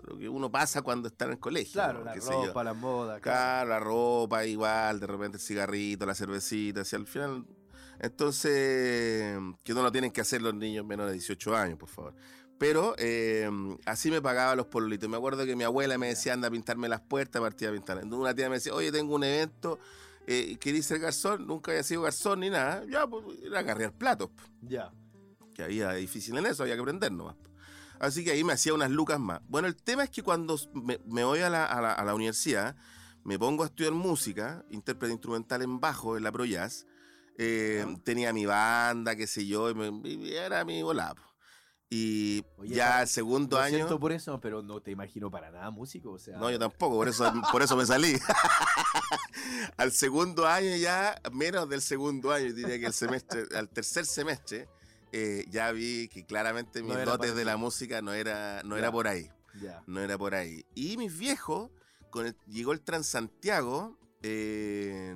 lo 0.07 0.17
que 0.17 0.29
uno 0.29 0.51
pasa 0.51 0.81
cuando 0.81 1.07
está 1.07 1.25
en 1.25 1.31
el 1.31 1.39
colegio. 1.39 1.73
claro, 1.73 1.99
¿no? 1.99 2.05
la 2.05 2.15
ropa, 2.15 2.63
la 2.63 2.73
moda. 2.73 3.19
Claro, 3.19 3.69
la 3.69 3.79
ropa 3.79 4.45
igual, 4.45 4.99
de 4.99 5.07
repente 5.07 5.37
el 5.37 5.41
cigarrito, 5.43 6.05
la 6.05 6.15
cervecita, 6.15 6.81
así 6.81 6.95
al 6.95 7.07
final. 7.07 7.45
Entonces, 7.99 9.37
que 9.63 9.73
no 9.73 9.81
lo 9.81 9.91
tienen 9.91 10.11
que 10.11 10.21
hacer 10.21 10.41
los 10.41 10.53
niños 10.53 10.85
menores 10.85 11.11
de 11.11 11.19
18 11.19 11.55
años, 11.55 11.77
por 11.77 11.89
favor. 11.89 12.13
Pero 12.57 12.95
eh, 12.97 13.49
así 13.85 14.11
me 14.11 14.21
pagaba 14.21 14.55
los 14.55 14.67
pololitos. 14.67 15.09
Me 15.09 15.17
acuerdo 15.17 15.45
que 15.45 15.55
mi 15.55 15.63
abuela 15.63 15.97
me 15.97 16.07
decía, 16.07 16.33
anda 16.33 16.47
a 16.47 16.51
pintarme 16.51 16.87
las 16.87 17.01
puertas, 17.01 17.41
partía 17.41 17.69
a 17.69 17.73
pintar. 17.73 18.03
Una 18.05 18.33
tía 18.33 18.49
me 18.49 18.55
decía, 18.55 18.73
oye, 18.73 18.91
tengo 18.91 19.15
un 19.15 19.23
evento, 19.23 19.79
eh, 20.27 20.57
¿querés 20.59 20.85
ser 20.85 20.99
garzón? 20.99 21.47
Nunca 21.47 21.71
había 21.71 21.83
sido 21.83 22.03
garzón 22.03 22.41
ni 22.41 22.49
nada. 22.49 22.83
Ya, 22.89 23.07
pues, 23.07 23.23
era 23.43 23.59
agarrar 23.59 23.91
platos. 23.93 24.29
Ya. 24.61 24.91
Que 25.53 25.63
había 25.63 25.91
difícil 25.93 26.37
en 26.37 26.45
eso, 26.45 26.63
había 26.63 26.75
que 26.75 26.81
aprender 26.81 27.11
nomás. 27.11 27.35
Así 28.05 28.23
que 28.23 28.31
ahí 28.31 28.43
me 28.43 28.53
hacía 28.53 28.73
unas 28.73 28.91
lucas 28.91 29.19
más. 29.19 29.41
Bueno, 29.47 29.67
el 29.67 29.75
tema 29.75 30.03
es 30.03 30.09
que 30.09 30.23
cuando 30.23 30.57
me, 30.73 30.99
me 31.05 31.23
voy 31.23 31.39
a 31.39 31.49
la, 31.49 31.65
a 31.65 31.81
la- 31.81 31.93
a 31.93 32.03
la 32.05 32.13
universidad, 32.15 32.75
me 33.23 33.37
pongo 33.39 33.63
a 33.63 33.67
estudiar 33.67 33.93
música, 33.93 34.63
intérprete 34.69 35.11
instrumental 35.13 35.61
en 35.63 35.79
bajo, 35.79 36.15
en 36.17 36.23
la 36.23 36.31
Pro 36.31 36.45
Jazz. 36.45 36.85
eh, 37.37 37.83
Ah. 37.85 37.93
Tenía 38.05 38.31
mi 38.31 38.45
banda, 38.45 39.15
qué 39.15 39.27
sé 39.27 39.45
yo, 39.45 39.69
y, 39.69 39.73
me- 39.75 40.07
y 40.09 40.33
era 40.33 40.63
mi 40.63 40.81
volado. 40.83 41.21
Y 41.89 42.43
Oye, 42.57 42.75
ya 42.75 43.01
el 43.03 43.07
segundo 43.07 43.57
Lo 43.57 43.63
año. 43.63 43.75
siento 43.75 43.99
por 43.99 44.11
eso, 44.11 44.39
pero 44.41 44.61
no 44.63 44.81
te 44.81 44.91
imagino 44.91 45.29
para 45.29 45.51
nada 45.51 45.69
músico. 45.69 46.13
O 46.13 46.19
sea, 46.19 46.37
No, 46.37 46.49
yo 46.49 46.57
tampoco, 46.57 46.95
por 46.95 47.07
eso, 47.07 47.31
por 47.51 47.61
eso 47.61 47.75
me 47.77 47.85
salí. 47.85 48.17
al 49.77 49.91
segundo 49.91 50.47
año 50.47 50.75
ya, 50.77 51.19
menos 51.31 51.69
del 51.69 51.81
segundo 51.81 52.31
año, 52.31 52.53
diría 52.53 52.79
que 52.79 52.87
el 52.87 52.93
semestre, 52.93 53.43
al 53.55 53.69
tercer 53.69 54.05
semestre, 54.05 54.67
eh, 55.17 55.45
ya 55.49 55.71
vi 55.71 56.09
que 56.09 56.25
claramente 56.25 56.83
mis 56.83 56.93
No 56.93 57.05
dotes 57.05 57.33
de 57.35 57.41
ti. 57.41 57.45
la 57.45 57.55
música 57.55 58.01
no 58.01 58.11
era, 58.13 58.61
no 58.63 58.75
era 58.75 58.91
por 58.91 59.07
ahí. 59.07 59.29
No 59.87 60.01
era 60.01 60.17
por 60.17 60.35
ahí. 60.35 60.65
Y 60.75 60.97
mis 60.97 61.17
viejos, 61.17 61.71
con 62.09 62.25
el- 62.27 62.35
llegó 62.47 62.73
el 62.73 62.81
Transantiago, 62.81 63.97
eh, 64.23 65.15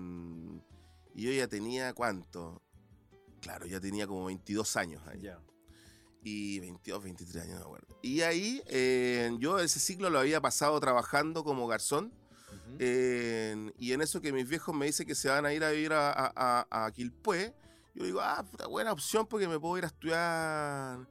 y 1.16 1.22
yo 1.24 1.32
ya 1.32 1.48
tenía 1.48 1.94
cuánto. 1.94 2.62
Claro, 3.42 3.66
ya 3.66 3.80
tenía 3.82 4.08
como 4.08 4.26
22 4.26 4.76
años 4.78 5.02
ahí 5.08 5.20
Ya. 5.22 5.40
y 6.24 6.60
22, 6.60 7.04
23 7.04 7.44
años, 7.44 7.60
no 7.60 7.66
acuerdo. 7.66 8.00
Y 8.02 8.22
ahí 8.22 8.62
eh, 8.68 9.32
yo 9.40 9.60
ese 9.60 9.80
ciclo 9.80 10.10
lo 10.10 10.20
había 10.20 10.40
pasado 10.42 10.80
trabajando 10.80 11.44
como 11.44 11.68
garzón. 11.68 12.14
Ujú. 12.52 12.78
eh, 12.80 13.72
y 13.78 13.92
en 13.94 14.02
eso 14.02 14.22
que 14.22 14.32
mis 14.34 14.48
viejos 14.50 14.74
me 14.76 14.86
dicen 14.88 15.06
que 15.06 15.14
se 15.16 15.30
van 15.30 15.46
a 15.46 15.54
ir 15.54 15.64
a 15.64 15.70
vivir 15.72 15.94
a, 15.94 16.10
a, 16.12 16.32
a- 16.72 16.86
a 16.86 16.92
Quilpué, 16.92 17.54
yo 18.00 18.06
digo, 18.06 18.22
ah, 18.22 18.46
puta, 18.50 18.66
buena 18.68 18.94
opción 18.94 19.28
porque 19.28 19.46
me 19.48 19.60
puedo 19.60 19.78
ir 19.78 19.84
a 19.84 19.88
estudiar, 19.88 21.06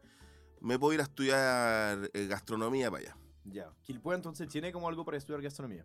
me 0.60 0.78
puedo 0.78 0.94
ir 0.94 1.00
a 1.00 1.02
estudiar 1.02 2.10
eh, 2.14 2.26
gastronomía 2.26 2.90
para 2.90 3.02
allá. 3.02 3.16
Ya. 3.44 3.70
Quilpue 3.82 4.14
entonces 4.14 4.48
tiene 4.48 4.72
como 4.72 4.88
algo 4.88 5.04
para 5.04 5.18
estudiar 5.18 5.42
gastronomía. 5.42 5.84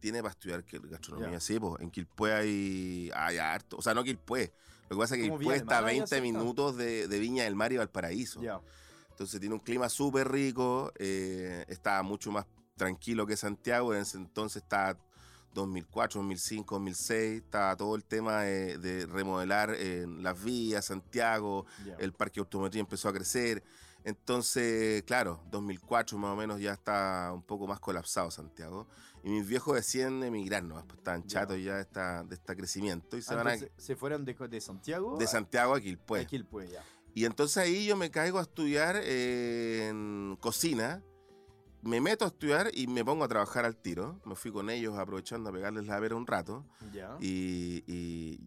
Tiene 0.00 0.22
para 0.22 0.30
estudiar 0.32 0.64
gastronomía, 0.64 1.32
Ya. 1.32 1.40
sí, 1.40 1.60
pues 1.60 1.82
en 1.82 1.90
Quilpué 1.90 2.32
hay, 2.32 3.10
hay 3.14 3.36
harto, 3.36 3.76
o 3.76 3.82
sea, 3.82 3.92
no 3.92 4.02
Quilpué. 4.02 4.52
Lo 4.88 4.96
que 4.96 5.00
pasa 5.02 5.16
es 5.16 5.22
que 5.22 5.36
del 5.36 5.52
está 5.52 5.78
a 5.78 5.80
Mar, 5.82 5.90
ahí 5.90 5.96
20 5.96 6.08
cerca. 6.08 6.22
minutos 6.22 6.76
de, 6.78 7.08
de 7.08 7.18
Viña 7.18 7.44
del 7.44 7.54
Mar 7.54 7.70
y 7.72 7.76
Valparaíso. 7.76 8.40
Ya. 8.40 8.58
Entonces 9.10 9.40
tiene 9.40 9.54
un 9.54 9.60
clima 9.60 9.90
súper 9.90 10.30
rico, 10.30 10.92
eh, 10.96 11.64
está 11.68 12.02
mucho 12.02 12.30
más 12.30 12.46
tranquilo 12.76 13.26
que 13.26 13.36
Santiago, 13.36 13.92
en 13.92 14.00
ese 14.00 14.16
entonces 14.16 14.62
está 14.62 14.96
2004, 15.54 16.20
2005, 16.20 16.74
2006, 16.76 17.42
estaba 17.42 17.76
todo 17.76 17.94
el 17.96 18.04
tema 18.04 18.42
de, 18.42 18.78
de 18.78 19.06
remodelar 19.06 19.74
eh, 19.76 20.06
las 20.20 20.42
vías, 20.42 20.84
Santiago, 20.84 21.66
el 21.98 22.12
parque 22.12 22.40
automotriz 22.40 22.80
empezó 22.80 23.08
a 23.08 23.12
crecer. 23.12 23.62
Entonces, 24.04 25.02
claro, 25.02 25.40
2004 25.50 26.16
más 26.18 26.30
o 26.32 26.36
menos 26.36 26.60
ya 26.60 26.72
está 26.72 27.30
un 27.34 27.42
poco 27.42 27.66
más 27.66 27.78
colapsado 27.80 28.30
Santiago. 28.30 28.86
Y 29.24 29.30
mis 29.30 29.46
viejos 29.46 29.74
deciden 29.74 30.22
emigrar, 30.22 30.62
¿no? 30.62 30.76
Pues 30.86 30.98
estaban 30.98 31.22
Ya. 31.24 31.40
chatos 31.40 31.58
ya 31.62 31.74
de, 31.74 31.82
esta, 31.82 32.22
de 32.24 32.36
este 32.36 32.56
crecimiento 32.56 33.16
y 33.16 33.22
se 33.22 33.34
van 33.34 33.48
a- 33.48 33.56
se 33.76 33.96
fueron 33.96 34.24
de, 34.24 34.34
de 34.34 34.60
Santiago 34.60 35.18
de 35.18 35.26
Santiago 35.26 35.74
a 35.74 35.80
ya. 36.70 36.82
Y 37.14 37.24
entonces 37.24 37.56
ahí 37.58 37.84
yo 37.86 37.96
me 37.96 38.10
caigo 38.10 38.38
a 38.38 38.42
estudiar 38.42 39.00
eh, 39.02 39.88
en 39.88 40.36
cocina. 40.40 41.02
Me 41.82 42.00
meto 42.00 42.24
a 42.24 42.28
estudiar 42.28 42.70
y 42.74 42.86
me 42.86 43.04
pongo 43.04 43.24
a 43.24 43.28
trabajar 43.28 43.64
al 43.64 43.76
tiro. 43.76 44.20
Me 44.24 44.34
fui 44.34 44.50
con 44.50 44.68
ellos 44.70 44.98
aprovechando 44.98 45.50
a 45.50 45.52
pegarles 45.52 45.86
la 45.86 45.98
vera 46.00 46.16
un 46.16 46.26
rato. 46.26 46.66
Ya. 46.92 47.16
Y, 47.20 47.84
y 47.86 48.40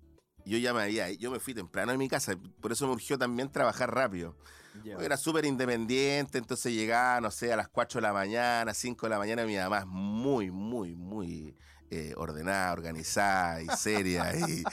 yo 0.46 0.58
ya 0.58 0.74
me 0.74 0.82
había, 0.82 1.12
yo 1.12 1.32
me 1.32 1.40
fui 1.40 1.54
temprano 1.54 1.92
de 1.92 1.98
mi 1.98 2.10
casa. 2.10 2.36
Por 2.60 2.72
eso 2.72 2.88
me 2.88 2.94
urgió 2.94 3.18
también 3.18 3.52
trabajar 3.52 3.94
rápido. 3.94 4.36
Porque 4.74 5.06
Era 5.06 5.18
súper 5.18 5.46
independiente, 5.46 6.38
entonces 6.38 6.74
llegaba, 6.74 7.20
no 7.20 7.30
sé, 7.30 7.52
a 7.52 7.58
las 7.58 7.68
4 7.68 8.00
de 8.00 8.08
la 8.08 8.14
mañana, 8.14 8.74
5 8.74 9.06
de 9.06 9.10
la 9.10 9.18
mañana, 9.18 9.46
mi 9.46 9.58
mamá 9.58 9.80
es 9.80 9.86
muy, 9.86 10.50
muy, 10.50 10.96
muy 10.96 11.58
eh, 11.92 12.14
ordenada, 12.16 12.72
organizada 12.72 13.62
y 13.62 13.68
seria. 13.78 14.34
y, 14.38 14.64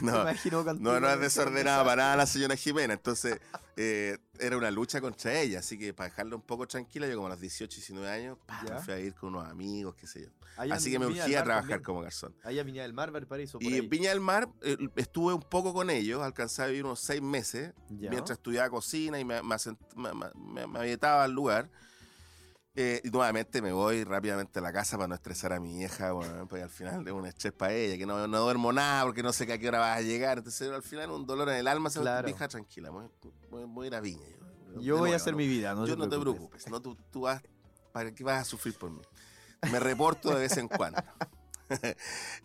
Me 0.00 0.10
no, 0.50 0.64
no, 0.78 0.98
no 1.00 1.08
es 1.08 1.14
en 1.14 1.20
desordenada 1.20 1.84
para 1.84 2.02
nada 2.02 2.16
la 2.16 2.26
señora 2.26 2.56
Jimena. 2.56 2.94
Entonces, 2.94 3.38
eh, 3.76 4.16
era 4.38 4.56
una 4.56 4.70
lucha 4.70 5.00
contra 5.00 5.38
ella. 5.38 5.58
Así 5.58 5.78
que 5.78 5.92
para 5.92 6.08
dejarla 6.08 6.36
un 6.36 6.42
poco 6.42 6.66
tranquila, 6.66 7.06
yo 7.06 7.14
como 7.16 7.26
a 7.26 7.30
los 7.30 7.40
18, 7.40 7.76
19 7.76 8.10
años, 8.10 8.38
pa, 8.46 8.62
me 8.62 8.80
fui 8.80 8.94
a 8.94 8.98
ir 8.98 9.14
con 9.14 9.34
unos 9.34 9.46
amigos, 9.48 9.94
qué 9.94 10.06
sé 10.06 10.22
yo. 10.22 10.28
Allá 10.56 10.74
Así 10.74 10.90
que 10.90 10.98
me 10.98 11.06
urgía 11.06 11.24
a 11.40 11.44
trabajar 11.44 11.60
también. 11.60 11.82
como 11.82 12.00
garzón. 12.00 12.34
Allá 12.44 12.60
en 12.62 12.66
Viña 12.66 12.82
del 12.82 12.92
Mar, 12.92 13.10
Valparaíso, 13.10 13.58
Y 13.60 13.76
en 13.76 13.88
Viña 13.88 14.10
del 14.10 14.20
Mar 14.20 14.48
eh, 14.62 14.76
estuve 14.96 15.34
un 15.34 15.42
poco 15.42 15.72
con 15.74 15.90
ellos, 15.90 16.22
alcancé 16.22 16.62
a 16.62 16.66
vivir 16.66 16.84
unos 16.84 17.00
seis 17.00 17.22
meses, 17.22 17.72
Ya. 17.90 18.10
mientras 18.10 18.38
estudiaba 18.38 18.68
cocina 18.70 19.18
y 19.20 19.24
me, 19.24 19.42
me, 19.42 19.54
asent- 19.54 19.78
me, 19.94 21.08
al 21.08 21.32
lugar. 21.32 21.70
Eh, 22.76 23.00
y 23.04 23.10
nuevamente 23.10 23.60
me 23.60 23.72
voy 23.72 24.04
rápidamente 24.04 24.60
a 24.60 24.62
la 24.62 24.72
casa 24.72 24.96
para 24.96 25.08
no 25.08 25.14
estresar 25.16 25.52
a 25.52 25.58
mi 25.58 25.76
vieja, 25.78 26.12
bueno, 26.12 26.46
porque 26.48 26.62
al 26.62 26.70
final 26.70 27.06
es 27.06 27.12
un 27.12 27.26
estrés 27.26 27.52
para 27.52 27.72
ella, 27.74 27.98
que 27.98 28.06
no, 28.06 28.28
no 28.28 28.40
duermo 28.40 28.72
nada 28.72 29.02
porque 29.04 29.24
no 29.24 29.32
sé 29.32 29.44
que 29.46 29.54
a 29.54 29.58
qué 29.58 29.66
hora 29.68 29.80
vas 29.80 29.98
a 29.98 30.02
llegar. 30.02 30.38
Entonces 30.38 30.70
al 30.70 30.82
final 30.82 31.10
un 31.10 31.26
dolor 31.26 31.48
en 31.48 31.56
el 31.56 31.66
alma, 31.66 31.90
se 31.90 32.00
Claro. 32.00 32.26
vieja 32.26 32.46
tranquila, 32.46 32.90
voy, 32.90 33.06
voy- 33.50 33.64
voy 33.66 33.84
a 33.84 33.88
ir 33.88 33.94
a 33.96 34.00
Viña. 34.00 34.26
Yo, 34.80 34.98
voy 34.98 35.12
a 35.12 35.16
hacer 35.16 35.32
no- 35.32 35.38
mi 35.38 35.48
vida, 35.48 35.74
no 35.74 35.84
yo 35.84 35.94
te 35.94 35.98
no 35.98 36.04
te 36.08 36.10
preocupes. 36.20 36.62
preocupes, 36.64 36.70
no, 36.70 36.80
tú, 36.80 36.96
tú 37.10 37.22
vas, 37.22 37.42
¿para 37.92 38.12
qué 38.14 38.22
vas 38.22 38.40
a 38.42 38.44
sufrir 38.44 38.78
por 38.78 38.90
mí? 38.92 39.02
Me 39.72 39.80
reporto 39.80 40.30
de 40.30 40.36
vez 40.42 40.56
en 40.56 40.68
cuando. 40.68 41.02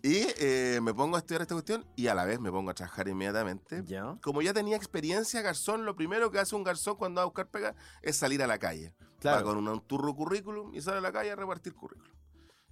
y 0.04 0.26
eh, 0.40 0.80
me 0.82 0.94
pongo 0.94 1.16
a 1.18 1.20
estudiar 1.20 1.44
esta 1.44 1.54
cuestión 1.56 1.86
y 1.96 2.08
a 2.08 2.16
la 2.16 2.26
vez 2.26 2.40
me 2.40 2.52
pongo 2.52 2.72
a 2.72 2.74
trabajar 2.74 3.08
inmediatamente. 3.08 3.84
Ya. 3.86 4.18
Como 4.24 4.42
ya 4.42 4.54
tenía 4.54 4.76
experiencia 4.76 5.42
garzón, 5.44 5.86
lo 5.86 5.96
primero 5.96 6.32
que 6.32 6.40
hace 6.40 6.56
un 6.56 6.64
garzón 6.64 6.96
cuando 6.96 7.20
va 7.20 7.24
a 7.24 7.26
buscar 7.26 7.48
pega 7.48 7.76
es 8.02 8.16
salir 8.18 8.42
a 8.42 8.48
la 8.48 8.58
calle. 8.58 8.94
Va 9.26 9.32
Claro. 9.34 9.46
con 9.48 9.58
un, 9.58 9.68
un 9.68 9.82
turro 9.82 10.14
currículum 10.16 10.74
y 10.74 10.82
sale 10.82 10.98
a 10.98 11.02
la 11.02 11.12
calle 11.12 11.32
a 11.32 11.36
repartir 11.36 11.74
currículum. 11.74 12.14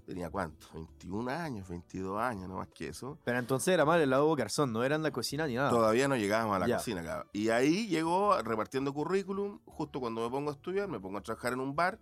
Tenía 0.06 0.30
cuánto? 0.30 0.68
21 0.74 1.30
años, 1.32 1.68
22 1.70 2.20
años, 2.20 2.50
no 2.50 2.58
más 2.58 2.68
que 2.68 2.90
eso. 2.90 3.18
Pero 3.24 3.40
entonces 3.40 3.74
era 3.74 3.86
mal 3.86 4.02
el 4.02 4.10
lado 4.10 4.36
garzón, 4.36 4.74
no 4.74 4.84
era 4.84 4.96
en 4.96 5.04
la 5.04 5.12
cocina 5.12 5.48
ni 5.48 5.56
nada. 5.56 5.70
Todavía 5.70 6.10
no 6.10 6.18
llegábamos 6.18 6.58
a 6.58 6.60
la 6.60 6.68
Ya. 6.68 6.78
cocina, 6.78 7.02
claro. 7.02 7.26
Y 7.32 7.48
ahí 7.50 7.88
llegó 7.88 8.38
repartiendo 8.42 8.94
currículum, 8.94 9.60
justo 9.66 10.02
cuando 10.02 10.22
me 10.22 10.30
pongo 10.30 10.50
a 10.50 10.54
estudiar, 10.54 10.90
me 10.90 11.00
pongo 11.00 11.20
a 11.20 11.22
trabajar 11.22 11.54
en 11.54 11.62
un 11.62 11.74
bar. 11.76 12.00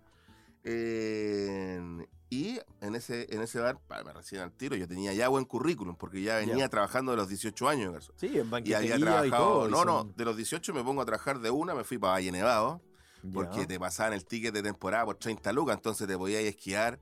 eh, 0.64 2.06
y 2.30 2.58
en 2.80 2.94
ese, 2.94 3.26
en 3.34 3.42
ese 3.42 3.60
bar, 3.60 3.78
me 4.04 4.12
reciben 4.12 4.44
al 4.44 4.52
tiro, 4.52 4.74
yo 4.74 4.88
tenía 4.88 5.12
ya 5.12 5.28
buen 5.28 5.44
currículum, 5.44 5.96
porque 5.96 6.22
ya 6.22 6.36
venía 6.36 6.68
trabajando 6.68 7.10
de 7.12 7.18
los 7.18 7.28
18 7.28 7.68
años, 7.68 7.92
garzón. 7.92 8.14
Sí, 8.16 8.28
en 8.38 8.46
Y 8.46 8.50
banquetería 8.50 8.94
había 8.94 8.96
y, 8.96 9.00
trabajado, 9.28 9.44
todo. 9.52 9.68
y 9.68 9.70
no, 9.72 9.84
no, 9.84 9.98
son- 9.98 10.14
de 10.16 10.24
los 10.24 10.36
18 10.36 10.72
me 10.72 10.82
pongo 10.82 11.02
a 11.02 11.04
trabajar 11.04 11.40
de 11.40 11.50
una, 11.50 11.74
me 11.74 11.84
fui 11.84 11.98
para 11.98 12.14
Valle 12.14 12.32
Nevado, 12.32 12.80
porque 13.32 13.66
te 13.66 13.78
pasaban 13.78 14.12
el 14.14 14.24
ticket 14.24 14.52
de 14.54 14.62
temporada 14.62 15.04
por 15.04 15.16
30 15.16 15.52
lucas, 15.52 15.76
entonces 15.76 16.06
te 16.08 16.16
podías 16.16 16.42
esquiar 16.42 16.98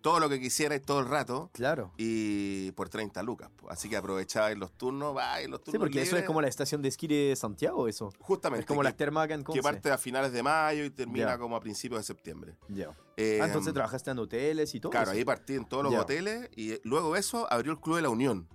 todo 0.00 0.20
lo 0.20 0.28
que 0.28 0.38
quisieras 0.38 0.82
todo 0.82 1.00
el 1.00 1.08
rato 1.08 1.48
Claro. 1.54 1.90
y 1.96 2.70
por 2.72 2.90
30 2.90 3.22
lucas. 3.22 3.48
Así 3.70 3.88
que 3.88 3.96
aprovechaba 3.96 4.52
en 4.52 4.60
los 4.60 4.70
turnos, 4.76 5.16
va, 5.16 5.40
los 5.48 5.62
turnos 5.64 5.72
Sí, 5.72 5.78
porque 5.78 6.02
eso 6.02 6.18
es 6.18 6.24
como 6.24 6.42
la 6.42 6.48
estación 6.48 6.82
de 6.82 6.88
esquí 6.90 7.06
de 7.06 7.34
Santiago, 7.36 7.88
eso. 7.88 8.12
Justamente. 8.18 8.60
Es 8.60 8.66
como 8.66 8.80
que, 8.82 8.84
las 8.84 8.96
termas 8.98 9.24
acá 9.24 9.32
en 9.32 9.40
que 9.40 9.44
Conce. 9.46 9.62
parte 9.62 9.90
a 9.90 9.96
finales 9.96 10.30
de 10.32 10.42
mayo 10.42 10.84
y 10.84 10.90
termina 10.90 11.38
como 11.38 11.56
a 11.56 11.60
principios 11.60 12.00
de 12.00 12.04
septiembre. 12.04 12.54
Ya. 12.68 12.90
Eh, 13.16 13.38
Ah, 13.40 13.46
entonces 13.46 13.72
trabajaste 13.72 14.10
en 14.10 14.18
hoteles 14.18 14.74
y 14.74 14.80
todo 14.80 14.90
Claro, 14.90 15.06
eso. 15.10 15.16
ahí 15.18 15.24
partí 15.24 15.54
en 15.54 15.64
todos 15.64 15.84
los 15.84 15.94
hoteles 15.94 16.50
y 16.54 16.78
luego 16.86 17.16
eso 17.16 17.50
abrió 17.50 17.72
el 17.72 17.80
Club 17.80 17.96
de 17.96 18.02
la 18.02 18.10
Unión. 18.10 18.46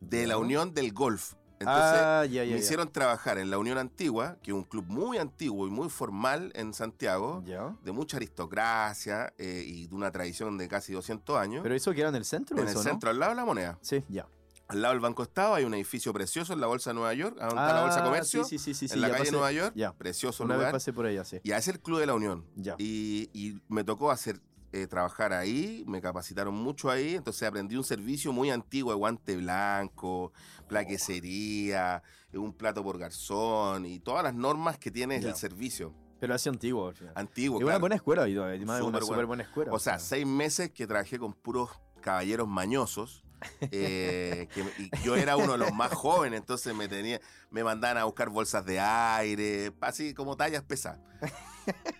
De 0.00 0.26
la. 0.26 0.38
Unión 0.38 0.72
del 0.72 0.94
Golf. 0.94 1.34
Entonces 1.60 2.00
ah, 2.02 2.24
ya, 2.24 2.42
ya, 2.42 2.44
me 2.44 2.48
ya. 2.52 2.56
hicieron 2.56 2.90
trabajar 2.90 3.36
en 3.38 3.50
la 3.50 3.58
Unión 3.58 3.76
Antigua, 3.78 4.38
que 4.42 4.50
es 4.50 4.56
un 4.56 4.64
club 4.64 4.86
muy 4.88 5.18
antiguo 5.18 5.66
y 5.66 5.70
muy 5.70 5.90
formal 5.90 6.50
en 6.54 6.72
Santiago, 6.72 7.42
de 7.44 7.92
mucha 7.92 8.16
aristocracia 8.16 9.32
eh, 9.38 9.62
y 9.66 9.86
de 9.86 9.94
una 9.94 10.10
tradición 10.10 10.56
de 10.58 10.68
casi 10.68 10.92
200 10.92 11.36
años. 11.38 11.62
Pero 11.62 11.74
eso 11.74 11.92
que 11.92 12.00
era 12.00 12.08
en 12.08 12.16
el 12.16 12.24
centro, 12.24 12.56
en 12.56 12.62
el 12.64 12.68
eso, 12.70 12.78
¿no? 12.82 12.90
centro, 12.90 13.10
al 13.10 13.18
lado 13.18 13.32
de 13.32 13.36
la 13.36 13.44
moneda. 13.44 13.78
Sí, 13.82 14.02
ya. 14.08 14.26
Al 14.68 14.82
lado 14.82 14.94
del 14.94 15.00
Banco 15.00 15.24
Estado 15.24 15.54
hay 15.54 15.64
un 15.64 15.74
edificio 15.74 16.12
precioso 16.12 16.52
en 16.52 16.60
la 16.60 16.68
Bolsa 16.68 16.90
de 16.90 16.94
Nueva 16.94 17.12
York, 17.12 17.36
a 17.40 17.46
donde 17.46 17.60
está 17.60 17.74
la 17.74 17.80
Bolsa 17.82 17.96
de 17.96 18.02
Ah, 18.02 18.04
Comercio, 18.04 18.44
Sí, 18.44 18.58
sí, 18.58 18.72
sí, 18.72 18.86
sí, 18.88 18.94
en 18.94 19.00
la 19.00 19.10
calle 19.10 19.24
pasé- 19.24 19.32
Nueva 19.32 19.50
York. 19.52 19.74
Precioso 19.98 20.44
Una 20.44 20.54
vez 20.54 20.60
lugar. 20.60 20.72
pasé 20.72 20.92
por 20.92 21.06
allá, 21.06 21.24
sí. 21.24 21.40
Y 21.42 21.50
es 21.50 21.66
el 21.68 21.80
Club 21.80 21.98
de 21.98 22.06
la 22.06 22.14
Unión. 22.14 22.46
Ya. 22.54 22.76
Y, 22.78 23.28
y 23.34 23.60
me 23.68 23.82
tocó 23.82 24.12
hacer 24.12 24.40
eh, 24.72 24.86
trabajar 24.86 25.32
ahí, 25.32 25.84
me 25.88 26.00
capacitaron 26.00 26.54
mucho 26.54 26.90
ahí, 26.90 27.16
entonces 27.16 27.42
aprendí 27.48 27.76
un 27.76 27.84
servicio 27.84 28.32
muy 28.32 28.50
antiguo 28.50 28.92
de 28.92 28.98
guante 28.98 29.36
blanco, 29.36 30.32
plaquecería, 30.68 32.02
eh, 32.32 32.38
un 32.38 32.52
plato 32.52 32.82
por 32.82 32.98
garzón 32.98 33.84
y 33.86 33.98
todas 33.98 34.22
las 34.22 34.34
normas 34.34 34.78
que 34.78 34.90
tiene 34.90 35.16
el 35.16 35.34
servicio 35.34 35.92
Pero 36.20 36.34
así 36.34 36.48
antiguo, 36.48 36.88
al 36.88 36.94
final. 36.94 37.12
antiguo. 37.16 37.56
Una 37.56 37.66
claro. 37.66 37.80
buena 37.80 37.96
escuela, 37.96 38.28
y 38.28 38.36
además 38.36 38.80
es 38.80 38.86
una 38.86 39.00
Súper 39.00 39.26
buena 39.26 39.42
escuela. 39.42 39.72
O 39.72 39.78
sea, 39.78 39.98
seis 39.98 40.26
meses 40.26 40.70
que 40.70 40.86
trabajé 40.86 41.18
con 41.18 41.32
puros 41.32 41.70
caballeros 42.00 42.46
mañosos. 42.46 43.24
eh, 43.60 44.48
que 44.52 44.60
y 44.78 44.90
yo 45.02 45.16
era 45.16 45.36
uno 45.38 45.52
de 45.52 45.58
los 45.58 45.72
más 45.72 45.92
jóvenes, 45.94 46.40
entonces 46.40 46.74
me 46.74 46.88
tenía, 46.88 47.20
me 47.50 47.64
mandaban 47.64 47.96
a 47.96 48.04
buscar 48.04 48.28
bolsas 48.28 48.66
de 48.66 48.78
aire, 48.78 49.72
así 49.80 50.12
como 50.12 50.36
tallas 50.36 50.62
pesadas. 50.62 51.00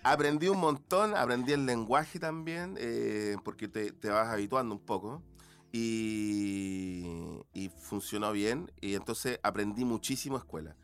Aprendí 0.03 0.47
un 0.47 0.59
montón, 0.59 1.15
aprendí 1.15 1.53
el 1.53 1.65
lenguaje 1.65 2.19
también, 2.19 2.75
eh, 2.79 3.37
porque 3.43 3.67
te, 3.67 3.91
te 3.91 4.09
vas 4.09 4.27
habituando 4.29 4.75
un 4.75 4.81
poco. 4.81 5.21
Y, 5.73 7.05
y 7.53 7.69
funcionó 7.69 8.31
bien. 8.33 8.71
Y 8.81 8.95
entonces 8.95 9.39
aprendí 9.41 9.85
muchísimo 9.85 10.37
escuela. 10.37 10.75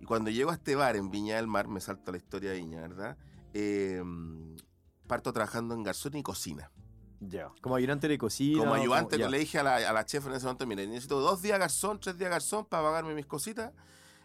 Y 0.00 0.04
cuando 0.04 0.30
llego 0.30 0.50
a 0.50 0.54
este 0.54 0.76
bar 0.76 0.96
en 0.96 1.10
Viña 1.10 1.36
del 1.36 1.46
Mar, 1.46 1.68
me 1.68 1.80
salto 1.80 2.12
la 2.12 2.18
historia 2.18 2.50
de 2.50 2.58
Viña, 2.58 2.80
¿verdad? 2.82 3.16
Eh, 3.54 4.02
parto 5.06 5.32
trabajando 5.32 5.74
en 5.74 5.82
garzón 5.82 6.16
y 6.16 6.22
cocina. 6.22 6.70
Ya. 7.20 7.50
Como 7.60 7.76
ayudante 7.76 8.08
de 8.08 8.18
cocina. 8.18 8.58
Como 8.58 8.74
ayudante, 8.74 9.18
ya. 9.18 9.28
le 9.28 9.38
dije 9.38 9.58
a 9.58 9.62
la, 9.62 9.76
a 9.76 9.92
la 9.92 10.04
chef 10.04 10.26
en 10.26 10.34
ese 10.34 10.44
momento, 10.44 10.66
mire, 10.66 10.86
necesito 10.86 11.20
dos 11.20 11.42
días 11.42 11.58
garzón, 11.58 11.98
tres 11.98 12.18
días 12.18 12.30
garzón 12.30 12.66
para 12.66 12.82
pagarme 12.82 13.14
mis 13.14 13.26
cositas 13.26 13.72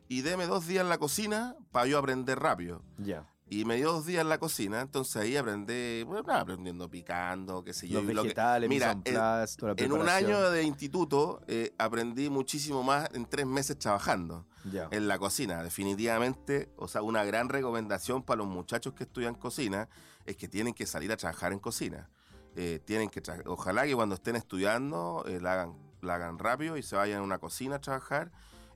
y 0.09 0.21
deme 0.21 0.45
dos 0.45 0.67
días 0.67 0.83
en 0.83 0.89
la 0.89 0.97
cocina 0.97 1.55
para 1.71 1.87
yo 1.87 1.97
aprender 1.97 2.37
rápido. 2.37 2.83
Ya. 2.97 3.30
Y 3.51 3.65
me 3.65 3.75
dio 3.75 3.91
dos 3.91 4.05
días 4.05 4.21
en 4.21 4.29
la 4.29 4.37
cocina, 4.37 4.79
entonces 4.79 5.17
ahí 5.17 5.35
aprendí, 5.35 6.03
bueno, 6.03 6.23
nada, 6.25 6.39
aprendiendo 6.39 6.89
picando, 6.89 7.65
qué 7.65 7.73
sé 7.73 7.85
yo. 7.89 8.01
Los 8.01 8.09
y 8.09 8.13
lo 8.13 8.21
que- 8.21 8.27
vegetales, 8.29 8.69
mira, 8.69 8.91
en 8.91 9.01
place, 9.03 9.57
toda 9.57 9.73
la 9.75 9.83
en 9.83 9.91
un 9.91 10.07
año 10.07 10.49
de 10.51 10.63
instituto 10.63 11.41
eh, 11.47 11.73
aprendí 11.77 12.29
muchísimo 12.29 12.81
más 12.81 13.09
en 13.13 13.25
tres 13.25 13.45
meses 13.45 13.77
trabajando 13.77 14.45
en 14.91 15.09
la 15.09 15.19
cocina. 15.19 15.61
Definitivamente, 15.63 16.69
o 16.77 16.87
sea, 16.87 17.01
una 17.01 17.25
gran 17.25 17.49
recomendación 17.49 18.23
para 18.23 18.37
los 18.37 18.47
muchachos 18.47 18.93
que 18.93 19.03
estudian 19.03 19.35
cocina 19.35 19.89
es 20.25 20.37
que 20.37 20.47
tienen 20.47 20.73
que 20.73 20.85
salir 20.85 21.11
a 21.11 21.17
trabajar 21.17 21.51
en 21.51 21.59
cocina. 21.59 22.09
Eh, 22.55 22.79
tienen 22.85 23.09
que 23.09 23.21
ojalá 23.47 23.83
que 23.83 23.93
cuando 23.93 24.15
estén 24.15 24.37
estudiando 24.37 25.25
eh, 25.27 25.41
la, 25.41 25.51
hagan, 25.53 25.73
la 26.01 26.15
hagan 26.15 26.39
rápido 26.39 26.77
y 26.77 26.83
se 26.83 26.95
vayan 26.95 27.19
a 27.19 27.21
una 27.21 27.37
cocina 27.39 27.75
a 27.75 27.81
trabajar, 27.81 28.31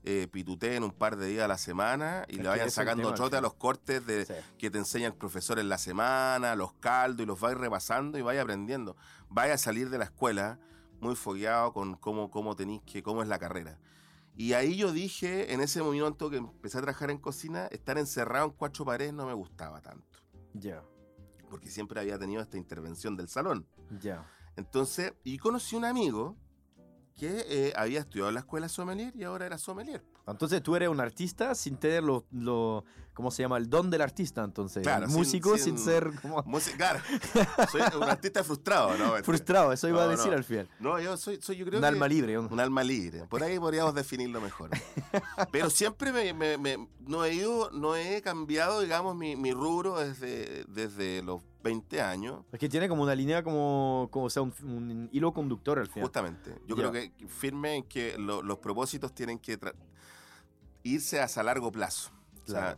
eh, 0.07 0.27
pituteen 0.31 0.83
un 0.83 0.91
par 0.91 1.17
de 1.17 1.25
días 1.27 1.43
a 1.45 1.47
la 1.47 1.57
semana 1.57 2.24
y 2.27 2.33
Es 2.35 2.41
le 2.43 2.47
vayan 2.47 2.69
sacando 2.71 3.13
chote 3.15 3.38
a 3.38 3.41
los 3.41 3.55
cortes 3.55 4.05
de, 4.05 4.25
Sí. 4.25 4.33
que 4.57 4.69
te 4.69 4.77
enseña 4.77 5.07
el 5.07 5.15
profesor 5.15 5.57
en 5.59 5.67
la 5.67 5.77
semana, 5.79 6.55
los 6.55 6.74
caldos 6.74 7.24
y 7.24 7.25
los 7.25 7.39
vais 7.39 7.57
repasando 7.57 8.17
y 8.17 8.21
vaya 8.21 8.43
aprendiendo. 8.43 8.95
Vaya 9.29 9.55
a 9.55 9.57
salir 9.57 9.89
de 9.89 9.97
la 9.97 10.05
escuela 10.05 10.59
muy 11.01 11.15
fogueado 11.15 11.74
con 11.74 11.95
cómo, 11.95 12.29
cómo 12.29 12.55
tenéis 12.55 12.81
que, 12.85 13.01
cómo 13.03 13.21
es 13.24 13.27
la 13.27 13.39
carrera. 13.39 13.79
Y 14.38 14.53
ahí 14.53 14.75
yo 14.77 14.91
dije, 14.91 15.53
en 15.53 15.62
ese 15.62 15.81
momento 15.81 16.29
que 16.29 16.38
empecé 16.38 16.77
a 16.77 16.81
trabajar 16.81 17.09
en 17.09 17.17
cocina, 17.17 17.67
estar 17.67 17.97
encerrado 17.97 18.45
en 18.47 18.51
cuatro 18.51 18.85
paredes 18.85 19.13
no 19.13 19.25
me 19.25 19.33
gustaba 19.33 19.81
tanto, 19.81 20.19
Ya. 20.53 20.83
porque 21.50 21.69
siempre 21.69 22.00
había 22.00 22.19
tenido 22.19 22.41
esta 22.41 22.57
intervención 22.57 23.15
del 23.15 23.27
salón. 23.29 23.65
Ya. 24.01 24.25
Entonces, 24.57 25.13
y 25.24 25.38
conocí 25.38 25.75
un 25.75 25.85
amigo 25.85 26.38
que 27.15 27.45
eh, 27.48 27.74
había 27.75 28.00
estudiado 28.00 28.29
en 28.29 28.36
la 28.36 28.41
escuela 28.41 28.69
sommelier 28.69 29.15
y 29.15 29.24
ahora 29.24 29.45
era 29.45 29.57
sommelier. 29.57 30.03
Entonces 30.27 30.62
tú 30.63 30.75
eres 30.75 30.89
un 30.89 31.00
artista 31.00 31.53
sin 31.55 31.77
tener 31.77 32.03
los, 32.03 32.24
los- 32.32 32.84
¿cómo 33.13 33.29
se 33.32 33.44
llama? 33.44 33.58
El 33.58 33.70
don 33.70 33.89
del 33.89 34.01
artista, 34.01 34.44
entonces. 34.44 34.82
Claro, 34.84 35.08
sin- 35.08 35.15
músico 35.15 35.58
sin, 35.58 35.77
sin- 35.77 35.86
ser 35.86 36.12
como. 36.22 36.44
Soy 37.72 37.82
un 37.96 38.03
artista 38.03 38.44
frustrado, 38.44 38.98
¿no? 38.98 39.13
frustrado, 39.24 39.72
eso 39.72 39.88
iba 39.88 40.03
a 40.03 40.08
decir 40.08 40.32
no. 40.32 40.38
al 40.38 40.44
final. 40.44 40.70
No, 40.79 41.00
yo 41.00 41.15
soy, 41.17 41.39
soy 41.41 41.58
yo 41.58 41.65
creo 41.65 41.77
Un 41.79 41.82
que 41.84 41.88
alma 41.88 42.08
libre. 42.08 42.38
un- 42.39 42.51
un 42.51 42.60
alma 42.60 42.84
libre. 42.84 43.25
Por 43.29 43.44
ahí 43.44 43.60
podríamos 43.60 43.94
definirlo 43.94 44.41
mejor. 44.41 44.70
Pero 45.51 45.70
siempre 45.70 46.12
me, 46.12 46.34
me- 46.34 46.58
me- 46.58 46.88
no 47.01 47.24
he 47.24 47.34
ido, 47.36 47.70
no 47.72 47.96
he 47.96 48.22
cambiado, 48.22 48.82
digamos, 48.82 49.15
mi, 49.15 49.36
mi 49.36 49.51
rubro 49.53 50.00
desde, 50.00 50.65
desde 50.67 51.22
los 51.24 51.41
20 51.63 52.01
años. 52.01 52.44
Es 52.51 52.60
que 52.60 52.70
tiene 52.70 52.88
como 52.89 53.03
una 53.03 53.15
línea 53.15 53.44
como, 53.44 54.08
como 54.12 54.25
o 54.25 54.29
sea, 54.29 54.41
un, 54.44 54.53
un 54.63 55.10
hilo 55.12 55.34
conductor 55.34 55.79
al 55.79 55.88
final. 55.88 56.03
Justamente. 56.08 56.55
Yo 56.67 56.75
creo 56.75 56.91
que 56.91 57.12
firme 57.27 57.75
en 57.77 57.84
que 57.84 58.17
lo- 58.17 58.41
los 58.41 58.58
propósitos 58.60 59.13
tienen 59.13 59.39
que 59.39 59.58
irse 60.86 61.20
hacia 61.20 61.44
largo 61.44 61.72
plazo. 61.72 62.12
O 62.46 62.51
sea, 62.51 62.77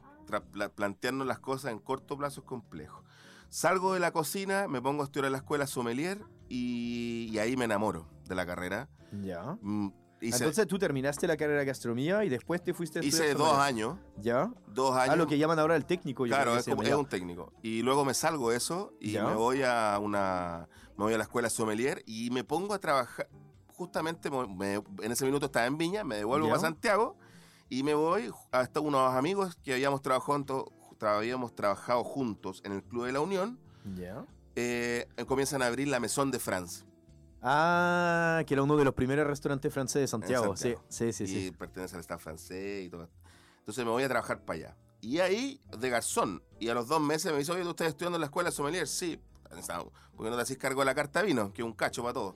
plantearnos 0.76 1.28
las 1.28 1.40
cosas 1.40 1.72
en 1.72 1.80
corto 1.80 2.18
plazo 2.18 2.40
es 2.42 2.46
complejo. 2.48 3.04
Salgo 3.50 3.94
de 3.94 4.00
la 4.00 4.12
cocina, 4.12 4.68
me 4.68 4.82
pongo 4.82 5.04
a 5.04 5.06
estudiar 5.06 5.26
en 5.28 5.34
la 5.34 5.38
escuela 5.40 5.68
sommelier 5.68 6.20
y, 6.50 7.30
y 7.32 7.38
ahí 7.40 7.56
me 7.58 7.66
enamoro 7.66 8.08
de 8.28 8.36
la 8.36 8.46
carrera. 8.46 8.90
Ya. 9.24 9.58
Mm, 9.62 9.90
Hice, 10.20 10.38
Entonces 10.38 10.66
tú 10.66 10.80
terminaste 10.80 11.28
la 11.28 11.38
carrera 11.38 11.60
de 11.60 11.66
gastronomía 11.66 12.26
y 12.26 12.30
después 12.30 12.64
te 12.64 12.74
fuiste 12.74 12.98
a 12.98 13.02
estudiar 13.04 13.28
hice 13.28 13.38
dos 13.38 13.50
sommelier. 13.50 13.68
años. 13.68 13.98
¿Ya? 14.20 14.52
Dos 14.68 14.96
años. 14.96 15.10
Ah, 15.14 15.16
lo 15.16 15.28
que 15.28 15.38
llaman 15.38 15.60
ahora 15.60 15.76
el 15.76 15.86
técnico. 15.86 16.26
yo 16.26 16.34
Claro, 16.34 16.58
es, 16.58 16.66
como- 16.66 16.82
es 16.82 16.94
un 16.96 17.06
técnico. 17.06 17.54
Y 17.62 17.84
luego 17.84 18.04
me 18.04 18.16
salgo 18.16 18.50
de 18.50 18.58
eso 18.58 18.94
y 19.00 19.12
Ya. 19.12 19.26
me 19.26 19.36
voy 19.36 19.62
a 19.64 20.00
una 20.02 20.68
me 20.98 21.04
voy 21.04 21.14
a 21.14 21.18
la 21.20 21.24
escuela 21.26 21.52
sommelier 21.52 22.02
y 22.08 22.32
me 22.32 22.44
pongo 22.44 22.74
a 22.74 22.80
trabajar. 22.80 23.30
Justamente 23.76 24.32
me- 24.32 24.48
me- 24.48 24.84
en 25.06 25.12
ese 25.12 25.24
minuto 25.26 25.46
estaba 25.46 25.68
en 25.68 25.78
Viña, 25.78 26.04
me 26.04 26.16
devuelvo 26.16 26.48
Ya. 26.48 26.56
a 26.56 26.60
Santiago 26.60 27.16
y 27.70 27.84
me 27.84 27.94
voy 27.94 28.32
hasta 28.52 28.80
unos 28.80 29.14
amigos 29.14 29.56
que 29.64 29.74
habíamos 29.74 30.02
trabajado, 30.02 30.38
juntos- 30.38 30.74
habíamos 31.02 31.54
trabajado 31.56 32.04
juntos 32.04 32.62
en 32.66 32.72
el 32.74 32.84
Club 32.84 33.06
de 33.06 33.12
la 33.12 33.20
Unión. 33.22 33.60
Ya. 33.96 34.26
eh, 34.56 35.08
comienzan 35.28 35.62
a 35.62 35.68
abrir 35.68 35.88
la 35.88 36.00
Maison 36.00 36.32
de 36.32 36.40
France. 36.40 36.84
Ah, 37.42 38.44
que 38.48 38.54
era 38.56 38.64
uno 38.64 38.76
de 38.76 38.84
los 38.84 38.94
primeros 38.96 39.28
restaurantes 39.28 39.72
franceses 39.74 40.02
de 40.02 40.08
Santiago. 40.08 40.56
Santiago. 40.58 40.84
Sí, 40.90 41.14
sí, 41.14 41.28
sí. 41.28 41.38
y 41.38 41.44
sí. 41.46 41.52
pertenece 41.52 41.96
al 41.96 42.02
staff 42.02 42.22
francés 42.22 42.86
y 42.86 42.90
todo. 42.90 43.08
Entonces 43.60 43.86
me 43.86 43.92
voy 43.92 44.04
a 44.04 44.08
trabajar 44.10 44.42
para 44.44 44.58
allá. 44.60 44.78
Y 45.00 45.20
ahí, 45.20 45.62
de 45.78 45.90
garzón, 45.90 46.42
y 46.60 46.70
a 46.70 46.74
los 46.74 46.88
dos 46.88 47.00
meses 47.00 47.32
me 47.32 47.38
dice, 47.38 47.52
oye, 47.52 47.62
¿tú 47.64 47.70
estás 47.70 47.88
estudiando 47.90 48.16
en 48.18 48.22
la 48.22 48.26
escuela 48.28 48.50
sommelier? 48.50 48.88
Sí. 48.88 49.22
¿Por 50.16 50.26
qué 50.26 50.30
no 50.32 50.36
te 50.36 50.42
haces 50.42 50.58
cargo 50.58 50.82
de 50.82 50.86
la 50.86 50.96
carta 50.96 51.22
vino? 51.22 51.54
Que 51.54 51.62
es 51.62 51.66
un 51.66 51.74
cacho 51.74 52.02
para 52.02 52.14
todo. 52.16 52.36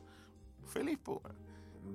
Feliz, 0.68 1.00
po. 1.00 1.22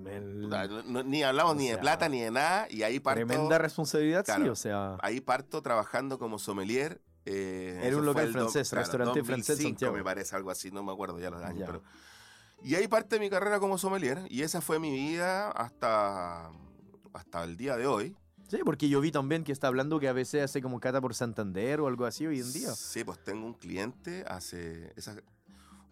El- 0.05 0.49
No- 0.49 1.03
ni 1.03 1.23
hablamos 1.23 1.57
ni 1.57 1.69
de 1.69 1.75
sea, 1.75 1.81
plata 1.81 2.09
ni 2.09 2.21
de 2.21 2.31
nada. 2.31 2.67
Y 2.71 2.83
ahí 2.83 3.01
parto, 3.01 3.27
Tremenda 3.27 3.59
responsabilidad, 3.59 4.21
sí, 4.27 4.33
Claro. 4.33 4.53
o 4.53 4.57
sea. 4.57 4.97
ahí 5.01 5.21
parto 5.21 5.63
trabajando 5.63 6.19
como 6.19 6.39
sommelier. 6.39 7.01
eh, 7.29 7.81
Era 7.83 7.97
un 7.97 8.07
local 8.07 8.31
francés, 8.31 8.71
restaurante 8.73 9.25
francés 9.25 9.49
2005, 9.57 9.69
Santiago. 9.71 9.95
me 9.97 10.05
parece, 10.05 10.37
algo 10.37 10.51
así, 10.51 10.71
no 10.71 10.83
me 10.85 10.93
acuerdo 10.93 11.19
ya 11.19 11.29
los 11.31 11.43
años. 11.43 11.59
Ya. 11.61 11.67
Pero... 11.67 11.83
Y 12.63 12.75
ahí 12.77 12.87
parte 12.89 13.19
mi 13.19 13.29
carrera 13.29 13.59
como 13.59 13.79
sommelier. 13.79 14.21
Y 14.31 14.43
esa 14.43 14.61
fue 14.61 14.79
mi 14.79 14.93
vida 14.93 15.51
hasta, 15.51 16.51
hasta 17.13 17.43
el 17.45 17.57
día 17.57 17.77
de 17.77 17.87
hoy. 17.89 18.17
Sí, 18.49 18.59
porque 18.65 18.89
yo 18.89 19.01
vi 19.01 19.11
también 19.11 19.43
que 19.43 19.51
está 19.51 19.67
hablando 19.67 19.99
que 19.99 20.07
a 20.09 20.13
veces 20.13 20.45
hace 20.45 20.63
como 20.63 20.79
cata 20.79 21.01
por 21.01 21.15
Santander 21.17 21.81
o 21.81 21.89
algo 21.89 22.05
así 22.07 22.25
hoy 22.29 22.39
en 22.41 22.53
día. 22.53 22.71
Sí, 22.73 23.03
pues 23.03 23.19
tengo 23.25 23.45
un 23.45 23.55
cliente, 23.55 24.25
hace 24.29 24.93
esa- 24.95 25.17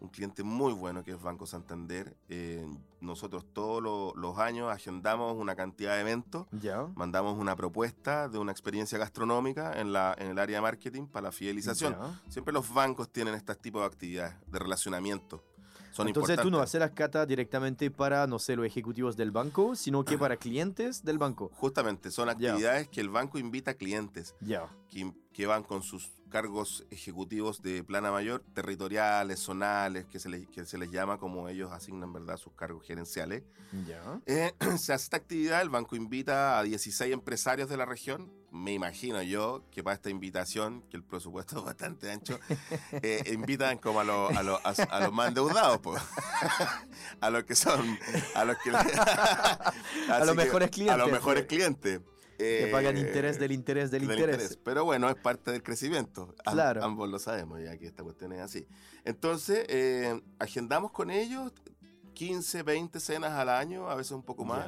un 0.05 0.09
cliente 0.11 0.43
muy 0.43 0.73
bueno 0.73 1.03
que 1.03 1.11
es 1.11 1.21
Banco 1.21 1.45
Santander. 1.45 2.15
Eh, 2.29 2.65
nosotros 3.01 3.45
todos 3.53 3.81
lo- 3.83 4.13
los 4.15 4.37
años 4.37 4.71
agendamos 4.71 5.35
una 5.37 5.55
cantidad 5.55 5.95
de 5.95 6.01
eventos, 6.01 6.47
Ya. 6.51 6.87
mandamos 6.95 7.37
una 7.37 7.55
propuesta 7.55 8.29
de 8.29 8.37
una 8.39 8.51
experiencia 8.51 8.97
gastronómica 8.97 9.79
en, 9.79 9.91
la, 9.93 10.15
en 10.17 10.27
el 10.31 10.39
área 10.39 10.57
de 10.57 10.61
marketing 10.61 11.07
para 11.07 11.25
la 11.27 11.31
fidelización. 11.31 11.95
Siempre 12.29 12.53
los 12.53 12.73
bancos 12.73 13.09
tienen 13.11 13.33
este 13.35 13.53
tipo 13.55 13.79
de 13.79 13.85
actividades 13.87 14.35
de 14.47 14.59
relacionamiento. 14.59 15.43
Son 15.91 16.07
Entonces 16.07 16.37
tú 16.41 16.51
no 16.51 16.59
haces 16.59 16.79
las 16.81 16.91
catas 16.91 17.25
directamente 17.25 17.89
para, 17.89 18.27
no 18.27 18.37
sé, 18.37 18.57
los 18.57 18.65
ejecutivos 18.65 19.15
del 19.15 19.31
banco, 19.31 19.75
sino 19.77 20.03
que 20.03 20.17
para 20.17 20.35
clientes 20.35 21.03
del 21.05 21.17
banco. 21.17 21.49
Justamente, 21.55 22.11
son 22.11 22.27
actividades 22.29 22.89
que 22.89 22.99
el 22.99 23.09
banco 23.09 23.37
invita 23.39 23.71
a 23.71 23.73
clientes. 23.75 24.35
Ya. 24.41 24.67
que, 24.89 25.13
que 25.35 25.45
van 25.47 25.63
con 25.63 25.83
sus 25.83 26.11
cargos 26.29 26.85
ejecutivos 26.91 27.61
de 27.61 27.83
plana 27.83 28.09
mayor, 28.09 28.41
territoriales, 28.53 29.39
zonales, 29.39 30.05
que 30.05 30.17
se 30.19 30.29
les, 30.29 30.47
que 30.47 30.65
se 30.65 30.77
les 30.77 30.89
llama 30.91 31.17
como 31.17 31.49
ellos 31.49 31.71
asignan, 31.73 32.13
¿verdad?, 32.13 32.37
sus 32.37 32.53
cargos 32.53 32.85
gerenciales. 32.85 33.43
Ya. 33.85 34.21
Eh, 34.27 34.53
se 34.77 34.93
hace 34.93 35.03
esta 35.03 35.17
actividad, 35.17 35.61
el 35.61 35.69
banco 35.69 35.97
invita 35.97 36.57
a 36.57 36.63
16 36.63 37.11
empresarios 37.13 37.67
de 37.69 37.75
la 37.77 37.85
región. 37.85 38.31
Me 38.51 38.71
imagino 38.71 39.21
yo 39.23 39.65
que 39.71 39.83
para 39.83 39.95
esta 39.95 40.09
invitación, 40.09 40.83
que 40.89 40.95
el 40.95 41.03
presupuesto 41.03 41.59
es 41.59 41.65
bastante 41.65 42.09
ancho, 42.09 42.39
eh, 42.93 43.21
invitan 43.33 43.77
como 43.77 43.99
a, 43.99 44.03
los 44.05 44.35
a, 44.37 44.41
los- 44.43 44.61
a, 44.63 44.69
a 44.83 44.99
los 45.01 45.11
más 45.11 45.27
endeudados, 45.29 45.79
po. 45.79 45.95
a 47.21 47.29
los 47.29 47.43
que 47.43 47.55
son, 47.55 47.97
a 48.35 48.45
los 48.45 48.55
que... 48.63 48.69
A 50.07 50.19
los 50.19 50.29
Así 50.29 50.37
que- 50.37 50.45
mejores 50.45 50.69
clientes. 50.69 50.93
A 50.93 50.97
los 50.97 51.11
mejores 51.11 51.45
clientes. 51.45 51.99
Que 52.37 52.69
pagan 52.71 52.97
Eh, 52.97 53.01
interés 53.01 53.39
del 53.39 53.51
interés 53.51 53.91
del, 53.91 54.03
interés. 54.03 54.57
Pero 54.63 54.83
bueno, 54.85 55.09
es 55.09 55.15
parte 55.15 55.51
del 55.51 55.63
crecimiento. 55.63 56.33
Am- 56.45 56.53
Claro. 56.53 56.83
ambos 56.83 57.09
lo 57.09 57.17
sabemos, 57.19 57.61
ya 57.63 57.77
que 57.77 57.87
esta 57.87 58.03
cuestión 58.03 58.33
es 58.33 58.41
así. 58.41 58.67
Entonces, 59.05 59.65
eh, 59.69 60.21
agendamos 60.39 60.91
con 60.91 61.11
ellos 61.11 61.51
15, 62.13 62.63
20 62.63 62.99
cenas 62.99 63.31
al 63.33 63.49
año, 63.49 63.89
a 63.89 63.95
veces 63.95 64.11
un 64.11 64.23
poco 64.23 64.45
más. 64.45 64.67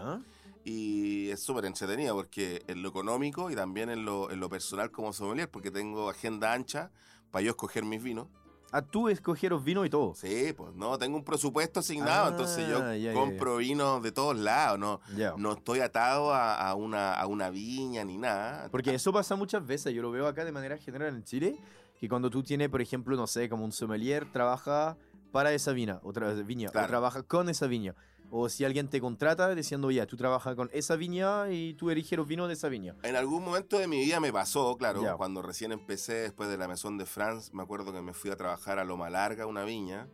Y 0.64 1.30
es 1.30 1.42
súper 1.42 1.64
entretenido 1.66 2.14
porque 2.16 2.62
en 2.68 2.82
lo 2.82 2.90
económico 2.90 3.50
y 3.50 3.56
también 3.56 3.90
en 3.90 4.04
lo, 4.04 4.30
en 4.32 4.40
lo 4.42 4.50
personal 4.50 4.92
como 4.92 5.14
sommelier, 5.14 5.50
porque 5.50 5.72
tengo 5.72 6.10
agenda 6.10 6.52
ancha 6.54 6.92
para 7.32 7.42
yo 7.44 7.52
escoger 7.52 7.86
mis 7.86 8.04
vinos. 8.04 8.28
Ah, 8.72 8.82
tú 8.82 9.08
escogieron 9.08 9.64
vino 9.64 9.86
y 9.86 9.90
todo. 9.90 10.14
Sí, 10.14 10.54
pues 10.56 10.74
no, 10.76 10.98
tengo 10.98 11.16
un 11.18 11.24
presupuesto 11.24 11.80
asignado, 11.80 12.26
Ah, 12.26 12.30
entonces 12.30 12.68
yo 12.68 12.80
ya, 12.80 12.96
ya, 12.98 13.14
compro 13.14 13.58
vinos 13.58 14.04
de 14.04 14.12
todos 14.12 14.36
lados, 14.38 14.78
no, 14.78 15.00
no 15.38 15.54
estoy 15.54 15.80
atado 15.80 16.34
a, 16.34 16.56
a 16.70 16.76
una, 16.76 17.14
a 17.14 17.26
una 17.28 17.50
viña 17.50 18.04
ni 18.04 18.18
nada. 18.18 18.68
Porque 18.70 18.94
eso 18.94 19.14
pasa 19.14 19.36
muchas 19.36 19.66
veces, 19.66 19.94
yo 19.94 20.02
lo 20.02 20.12
veo 20.12 20.28
acá 20.28 20.44
de 20.44 20.52
manera 20.52 20.78
general 20.78 21.16
en 21.16 21.24
Chile, 21.24 21.58
que 22.00 22.10
cuando 22.10 22.30
tú 22.30 22.44
tienes, 22.44 22.68
por 22.70 22.82
ejemplo, 22.82 23.16
no 23.16 23.26
sé, 23.26 23.48
como 23.50 23.64
un 23.64 23.72
sommelier, 23.72 24.32
trabaja 24.32 24.98
para 25.32 25.52
esa 25.54 25.72
viña, 25.72 26.00
otra 26.04 26.32
viña, 26.34 26.70
Claro. 26.70 26.86
o 26.86 26.90
trabaja 26.90 27.24
con 27.24 27.50
esa 27.50 27.68
viña. 27.68 27.96
O 28.30 28.50
si 28.50 28.66
alguien 28.66 28.90
te 28.90 29.00
contrata 29.00 29.54
diciendo, 29.56 29.90
ya, 29.90 30.06
tú 30.06 30.18
trabajas 30.18 30.56
con 30.56 30.70
esa 30.74 30.96
viña 30.98 31.50
y 31.50 31.74
tú 31.76 31.90
eliges 31.90 32.18
los 32.18 32.28
vinos 32.28 32.48
de 32.50 32.56
esa 32.56 32.68
viña. 32.68 32.94
En 33.04 33.16
algún 33.16 33.44
momento 33.44 33.80
de 33.80 33.88
mi 33.88 34.00
vida 34.04 34.20
me 34.20 34.34
pasó, 34.34 34.76
claro, 34.78 35.02
Ya. 35.02 35.16
cuando 35.16 35.42
recién 35.42 35.72
empecé 35.72 36.14
después 36.16 36.50
de 36.50 36.58
la 36.58 36.68
Maison 36.68 36.98
de 36.98 37.06
France, 37.06 37.52
me 37.54 37.64
acuerdo 37.64 37.94
que 37.94 38.02
me 38.02 38.14
fui 38.14 38.30
a 38.30 38.36
trabajar 38.36 38.80
a 38.80 38.84
Loma 38.84 39.10
Larga, 39.10 39.46
una 39.48 39.64
viña. 39.64 40.08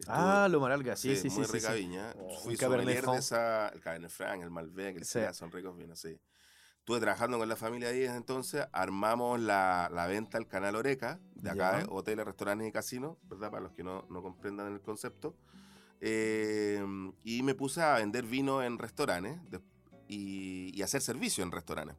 Estuve- 0.00 0.16
Ah, 0.16 0.48
lo 0.50 0.58
maralga, 0.58 0.96
sí, 0.96 1.14
sí, 1.14 1.30
sí. 1.30 1.36
muy 1.38 1.46
sí, 1.46 1.52
rica 1.52 1.72
sí. 1.72 1.78
viña. 1.78 2.12
Oh, 2.18 2.36
Fui 2.40 2.56
sommelier 2.56 3.06
de 3.06 3.18
esa, 3.18 3.68
el 3.68 3.80
Cabernet 3.80 4.10
Franc, 4.10 4.42
el 4.42 4.50
Malbec, 4.50 4.96
el 4.96 5.04
Sí. 5.04 5.20
Son 5.32 5.52
ricos 5.52 5.76
vinos, 5.76 6.00
sí. 6.00 6.18
Estuve 6.80 6.98
trabajando 6.98 7.38
con 7.38 7.48
la 7.48 7.54
familia 7.54 7.90
ahí 7.90 8.00
desde 8.00 8.16
entonces, 8.16 8.66
armamos 8.72 9.38
la, 9.38 9.88
la 9.94 10.08
venta 10.08 10.36
al 10.38 10.48
canal 10.48 10.74
Oreca, 10.74 11.20
de 11.36 11.50
acá, 11.50 11.78
de 11.78 11.86
hoteles, 11.88 12.24
restaurantes 12.26 12.66
y 12.66 12.72
casinos, 12.72 13.18
¿verdad? 13.22 13.52
Para 13.52 13.62
los 13.62 13.72
que 13.72 13.84
no, 13.84 14.04
no 14.10 14.20
comprendan 14.20 14.72
el 14.72 14.80
concepto. 14.80 15.36
Eh, 16.04 16.84
y 17.22 17.42
me 17.44 17.54
puse 17.54 17.80
a 17.80 17.94
vender 17.94 18.24
vino 18.24 18.60
en 18.62 18.76
restaurantes 18.76 19.38
y, 20.08 20.76
y 20.76 20.82
hacer 20.82 21.00
servicio 21.00 21.44
en 21.44 21.52
restaurantes. 21.52 21.96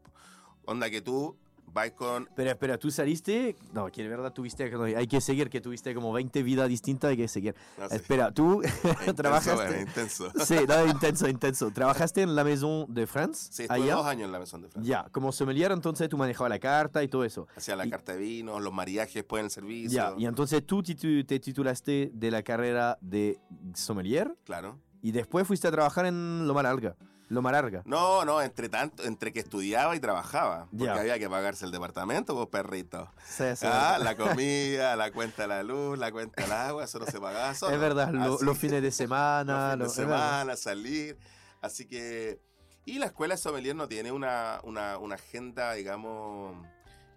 Onda 0.65 0.89
que 0.89 1.01
tú 1.01 1.37
vas 1.67 1.91
con... 1.91 2.23
Espera, 2.23 2.51
espera, 2.51 2.77
tú 2.77 2.91
saliste. 2.91 3.55
No, 3.73 3.91
que 3.91 4.03
de 4.03 4.09
verdad 4.09 4.31
tuviste. 4.33 4.69
no, 4.71 4.83
hay 4.83 5.07
que 5.07 5.21
seguir, 5.21 5.49
que 5.49 5.61
tuviste 5.61 5.93
como 5.95 6.11
20 6.13 6.43
vidas 6.43 6.67
distintas, 6.69 7.11
hay 7.11 7.17
que 7.17 7.27
seguir. 7.27 7.55
no 7.79 7.89
sé, 7.89 7.95
Espera, 7.95 8.31
tú 8.31 8.61
intenso, 8.83 9.13
trabajaste. 9.15 9.53
bueno, 9.67 9.81
intenso. 9.81 10.31
Sí, 10.45 10.55
no, 10.67 10.85
intenso, 10.87 11.27
intenso. 11.27 11.71
¿Trabajaste 11.71 12.21
en 12.21 12.35
la 12.35 12.43
Maison 12.43 12.85
de 12.93 13.07
France? 13.07 13.49
Sí, 13.51 13.63
estuve 13.63 13.81
allá? 13.83 13.95
dos 13.95 14.05
años 14.05 14.25
en 14.25 14.31
la 14.31 14.39
Maison 14.39 14.61
de 14.61 14.69
Francia. 14.69 15.03
Ya, 15.03 15.09
como 15.11 15.31
sommelier, 15.31 15.71
entonces 15.71 16.09
tú 16.09 16.17
manejabas 16.17 16.49
la 16.49 16.59
carta 16.59 17.03
y 17.03 17.07
todo 17.07 17.23
eso. 17.23 17.47
Hacía 17.55 17.75
la 17.75 17.85
Y- 17.85 17.89
carta 17.89 18.13
de 18.13 18.19
vinos, 18.19 18.61
los 18.61 18.73
mariajes 18.73 19.13
después 19.15 19.39
en 19.39 19.45
el 19.45 19.51
servicio. 19.51 19.89
Ya, 19.91 20.13
y 20.17 20.25
entonces 20.25 20.65
tú 20.65 20.81
titu- 20.83 21.25
te 21.25 21.39
titulaste 21.39 22.11
de 22.13 22.31
la 22.31 22.43
carrera 22.43 22.97
de 23.01 23.39
sommelier 23.73 24.35
Claro. 24.43 24.79
y 25.01 25.11
después 25.11 25.47
fuiste 25.47 25.67
a 25.67 25.71
trabajar 25.71 26.05
en 26.05 26.47
Loma 26.47 26.63
Larga. 26.63 26.95
Loma 27.33 27.51
Larga. 27.51 27.81
No, 27.85 28.23
no, 28.25 28.41
entre 28.41 28.69
tanto, 28.69 29.03
entre 29.03 29.33
que 29.33 29.39
estudiaba 29.41 29.95
y 29.95 29.99
trabajaba. 29.99 30.67
Porque 30.69 30.89
había 30.89 31.19
que 31.19 31.29
pagarse 31.29 31.65
el 31.65 31.71
departamento, 31.71 32.35
pues 32.35 32.47
perrito. 32.47 33.09
Sí, 33.27 33.43
sí, 33.55 33.65
Ah, 33.69 33.97
la 34.01 34.15
comida, 34.15 34.95
la 34.95 35.11
cuenta 35.11 35.43
de 35.43 35.47
la 35.49 35.63
luz, 35.63 35.97
la 35.97 36.11
cuenta 36.11 36.41
del 36.43 36.51
agua, 36.51 36.83
eso 36.85 36.99
no 36.99 37.05
se 37.05 37.19
pagaba 37.19 37.53
solo. 37.55 37.73
es 37.73 37.79
verdad, 37.81 38.09
lo- 38.11 38.39
los 38.41 38.57
fines 38.57 38.81
de 38.81 38.91
semana. 39.03 39.75
los 39.75 39.93
fines 39.93 39.95
de 39.97 40.03
lo- 40.03 40.09
verdad. 40.09 40.29
semana, 40.31 40.55
salir. 40.55 41.17
Así 41.61 41.85
que. 41.85 42.39
Y 42.85 42.99
la 42.99 43.05
escuela 43.05 43.37
sommelier 43.37 43.75
no 43.77 43.87
tiene 43.87 44.11
una, 44.11 44.59
una, 44.63 44.97
una 44.97 45.15
agenda, 45.15 45.71
digamos, 45.71 46.57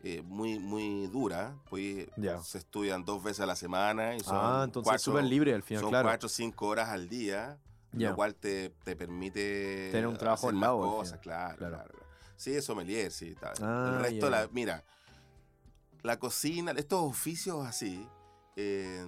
eh, 0.05 0.23
muy, 0.23 0.61
muy 0.61 1.09
dura. 1.09 1.57
Pues 1.69 2.07
Ya. 2.17 2.39
se 2.41 2.59
estudian 2.59 3.05
dos 3.05 3.25
veces 3.25 3.41
a 3.41 3.47
la 3.47 3.57
semana 3.57 4.15
y 4.15 4.21
son 4.21 4.37
Ah, 4.39 4.63
entonces 4.65 4.89
cuatro, 4.89 5.03
súper 5.03 5.25
libre 5.25 5.53
al 5.55 5.65
final, 5.65 5.81
son 5.83 5.91
claro. 5.91 6.09
cuatro 6.09 6.27
o 6.27 6.31
cinco 6.31 6.69
horas 6.69 6.91
al 6.91 7.09
día. 7.09 7.59
Ya. 7.97 8.11
Lo 8.11 8.17
cual 8.17 8.35
te, 8.35 8.71
te 8.85 8.95
permite 8.97 9.89
Tener 9.91 10.07
un 10.07 10.17
trabajo 10.17 10.49
al 10.49 10.55
más 10.55 10.63
lado, 10.63 10.79
cosas, 10.81 11.19
claro, 11.21 11.57
Claro. 11.57 11.77
claro. 11.77 11.95
Sí, 12.37 12.53
es 12.53 12.65
sommelier, 12.65 13.11
sí. 13.11 13.29
está. 13.31 13.53
Ah, 13.63 13.95
el 13.97 14.03
resto, 14.03 14.27
ya, 14.27 14.31
la, 14.31 14.49
mira, 14.53 14.85
la 16.03 16.19
cocina, 16.19 16.73
estos 16.73 17.01
oficios 17.03 17.65
así, 17.67 18.07
eh, 18.57 19.05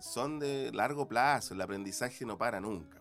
son 0.00 0.38
de 0.38 0.70
largo 0.72 1.08
plazo, 1.08 1.54
el 1.54 1.60
aprendizaje 1.60 2.24
no 2.24 2.38
para 2.38 2.60
nunca. 2.60 2.98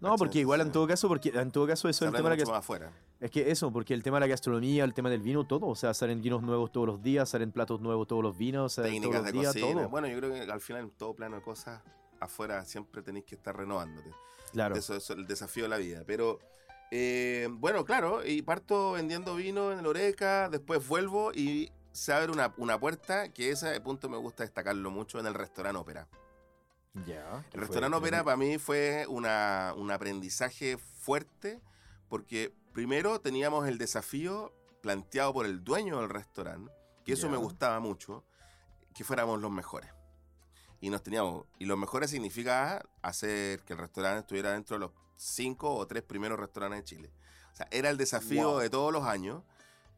No, 0.00 0.10
¿Cachai? 0.10 0.18
porque 0.18 0.38
igual 0.40 0.60
en 0.60 0.70
todo 0.72 0.86
caso, 0.86 1.08
porque 1.08 1.30
en 1.30 1.50
todo 1.50 1.66
caso 1.66 1.88
eso 1.88 2.04
es 2.04 2.10
el 2.10 2.16
tema 2.16 2.30
de 2.30 2.36
la 2.36 2.44
más 2.46 2.58
afuera. 2.58 2.92
Es 3.20 3.30
que 3.30 3.50
eso, 3.50 3.72
porque 3.72 3.94
el 3.94 4.02
tema 4.02 4.16
de 4.18 4.22
la 4.22 4.26
gastronomía, 4.26 4.84
el 4.84 4.92
tema 4.92 5.08
del 5.08 5.22
vino, 5.22 5.46
todo, 5.46 5.66
o 5.66 5.74
sea, 5.74 5.94
salen 5.94 6.20
vinos 6.20 6.42
nuevos 6.42 6.70
todos 6.72 6.86
los 6.86 7.02
días, 7.02 7.28
salen 7.28 7.52
platos 7.52 7.80
nuevos 7.80 8.06
todos 8.06 8.22
los 8.22 8.36
vinos, 8.36 8.66
o 8.66 8.68
sea, 8.68 8.84
todos 8.84 8.92
Técnicas 8.94 9.22
los 9.22 9.32
de 9.32 9.38
días, 9.38 9.52
cocina. 9.54 9.72
todo. 9.80 9.88
Bueno, 9.88 10.08
yo 10.08 10.18
creo 10.18 10.32
que 10.32 10.40
al 10.52 10.60
final 10.60 10.82
en 10.82 10.90
todo 10.90 11.14
plano 11.14 11.36
de 11.36 11.42
cosas, 11.42 11.80
afuera 12.24 12.64
siempre 12.64 13.02
tenéis 13.02 13.24
que 13.24 13.34
estar 13.34 13.56
renovándote. 13.56 14.10
claro. 14.52 14.76
Eso 14.76 14.94
es 14.96 15.10
el 15.10 15.26
desafío 15.26 15.64
de 15.64 15.68
la 15.68 15.78
vida. 15.78 16.04
Pero 16.06 16.38
eh, 16.90 17.48
bueno, 17.50 17.84
claro, 17.84 18.24
y 18.24 18.42
parto 18.42 18.92
vendiendo 18.92 19.34
vino 19.34 19.72
en 19.72 19.80
el 19.80 19.86
Oreca, 19.86 20.48
después 20.48 20.86
vuelvo 20.86 21.32
y 21.32 21.72
se 21.92 22.12
abre 22.12 22.32
una, 22.32 22.54
una 22.56 22.78
puerta 22.78 23.32
que 23.32 23.50
ese 23.50 23.80
punto 23.80 24.08
me 24.08 24.16
gusta 24.16 24.42
destacarlo 24.42 24.90
mucho 24.90 25.18
en 25.18 25.26
el 25.26 25.34
restaurante 25.34 25.78
Ópera. 25.78 26.08
Ya. 27.06 27.44
El 27.52 27.60
restaurante 27.60 27.96
Ópera 27.96 28.22
para 28.22 28.36
mí 28.36 28.58
fue 28.58 29.06
una, 29.08 29.74
un 29.76 29.90
aprendizaje 29.90 30.76
fuerte 30.76 31.60
porque 32.08 32.54
primero 32.72 33.20
teníamos 33.20 33.66
el 33.66 33.78
desafío 33.78 34.52
planteado 34.80 35.32
por 35.32 35.46
el 35.46 35.64
dueño 35.64 35.98
del 35.98 36.10
restaurante, 36.10 36.70
que 37.04 37.14
eso 37.14 37.28
me 37.28 37.36
gustaba 37.36 37.80
mucho, 37.80 38.24
que 38.94 39.02
fuéramos 39.02 39.40
los 39.40 39.50
mejores. 39.50 39.90
Y 40.84 40.90
nos 40.90 41.02
teníamos, 41.02 41.46
y 41.58 41.64
los 41.64 41.78
mejores 41.78 42.10
significa 42.10 42.84
hacer 43.00 43.60
que 43.60 43.72
el 43.72 43.78
restaurante 43.78 44.20
estuviera 44.20 44.52
dentro 44.52 44.76
de 44.76 44.80
los 44.80 44.90
cinco 45.16 45.74
o 45.74 45.86
tres 45.86 46.02
primeros 46.02 46.38
restaurantes 46.38 46.80
de 46.80 46.84
Chile. 46.84 47.10
O 47.54 47.56
sea, 47.56 47.66
era 47.70 47.88
el 47.88 47.96
desafío 47.96 48.50
Wow. 48.50 48.58
de 48.58 48.68
todos 48.68 48.92
los 48.92 49.04
años 49.04 49.42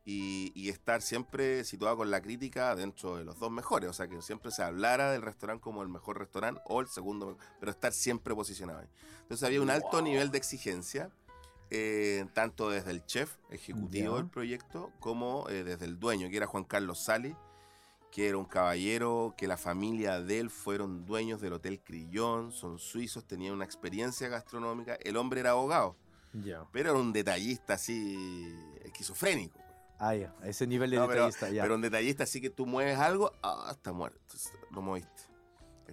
y, 0.05 0.53
y 0.55 0.69
estar 0.69 1.03
siempre 1.03 1.65
situado 1.65 1.97
con 1.97 2.13
la 2.13 2.21
crítica 2.23 2.77
dentro 2.77 3.17
de 3.17 3.25
los 3.25 3.37
dos 3.41 3.51
mejores. 3.51 3.91
O 3.91 3.93
sea, 3.93 4.07
que 4.07 4.23
siempre 4.23 4.53
se 4.53 4.63
hablara 4.63 5.11
del 5.11 5.23
restaurante 5.23 5.61
como 5.61 5.83
el 5.83 5.89
mejor 5.89 6.21
restaurante 6.21 6.61
o 6.67 6.81
el 6.81 6.87
segundo, 6.87 7.37
pero 7.59 7.73
estar 7.73 7.93
siempre 7.93 8.33
posicionado 8.37 8.79
ahí. 8.79 8.89
Entonces 9.23 9.45
había 9.45 9.61
un 9.63 9.71
alto 9.71 9.89
Wow. 9.91 10.03
nivel 10.03 10.31
de 10.31 10.39
exigencia, 10.39 11.11
eh, 11.71 12.27
tanto 12.33 12.71
desde 12.71 12.93
el 12.93 13.05
chef 13.07 13.35
ejecutivo 13.51 14.19
del 14.19 14.29
proyecto 14.29 14.93
como 15.01 15.49
eh, 15.49 15.65
desde 15.65 15.87
el 15.87 15.99
dueño, 15.99 16.31
que 16.31 16.37
era 16.37 16.47
Juan 16.47 16.63
Carlos 16.63 17.01
Sali, 17.03 17.35
que 18.17 18.29
era 18.31 18.39
un 18.39 18.47
caballero, 18.47 19.35
que 19.37 19.47
la 19.47 19.59
familia 19.59 20.23
de 20.23 20.41
él 20.41 20.49
fueron 20.49 21.05
dueños 21.05 21.39
del 21.43 21.53
Hotel 21.53 21.81
Crillón, 21.85 22.51
son 22.51 22.79
suizos, 22.79 23.27
tenían 23.27 23.53
una 23.53 23.67
experiencia 23.67 24.27
gastronómica. 24.29 24.97
El 25.05 25.19
hombre 25.19 25.41
era 25.41 25.51
abogado, 25.51 25.97
pero 26.73 26.89
era 26.93 26.99
un 26.99 27.13
detallista 27.13 27.75
así 27.75 28.17
esquizofrénico. 28.83 29.59
Ah, 29.99 30.15
ya. 30.15 30.35
A 30.41 30.49
ese 30.49 30.67
nivel 30.67 30.93
de 30.93 30.97
No, 30.97 31.07
pero- 31.07 31.27
detallista. 31.27 31.63
Pero 31.63 31.75
un 31.75 31.83
detallista 31.83 32.23
así 32.25 32.41
que 32.41 32.49
tú 32.49 32.65
mueves 32.65 32.99
algo, 32.99 33.33
ah, 33.43 33.69
está 33.71 33.93
muerto, 33.93 34.19
lo 34.71 34.81
moviste. 34.81 35.11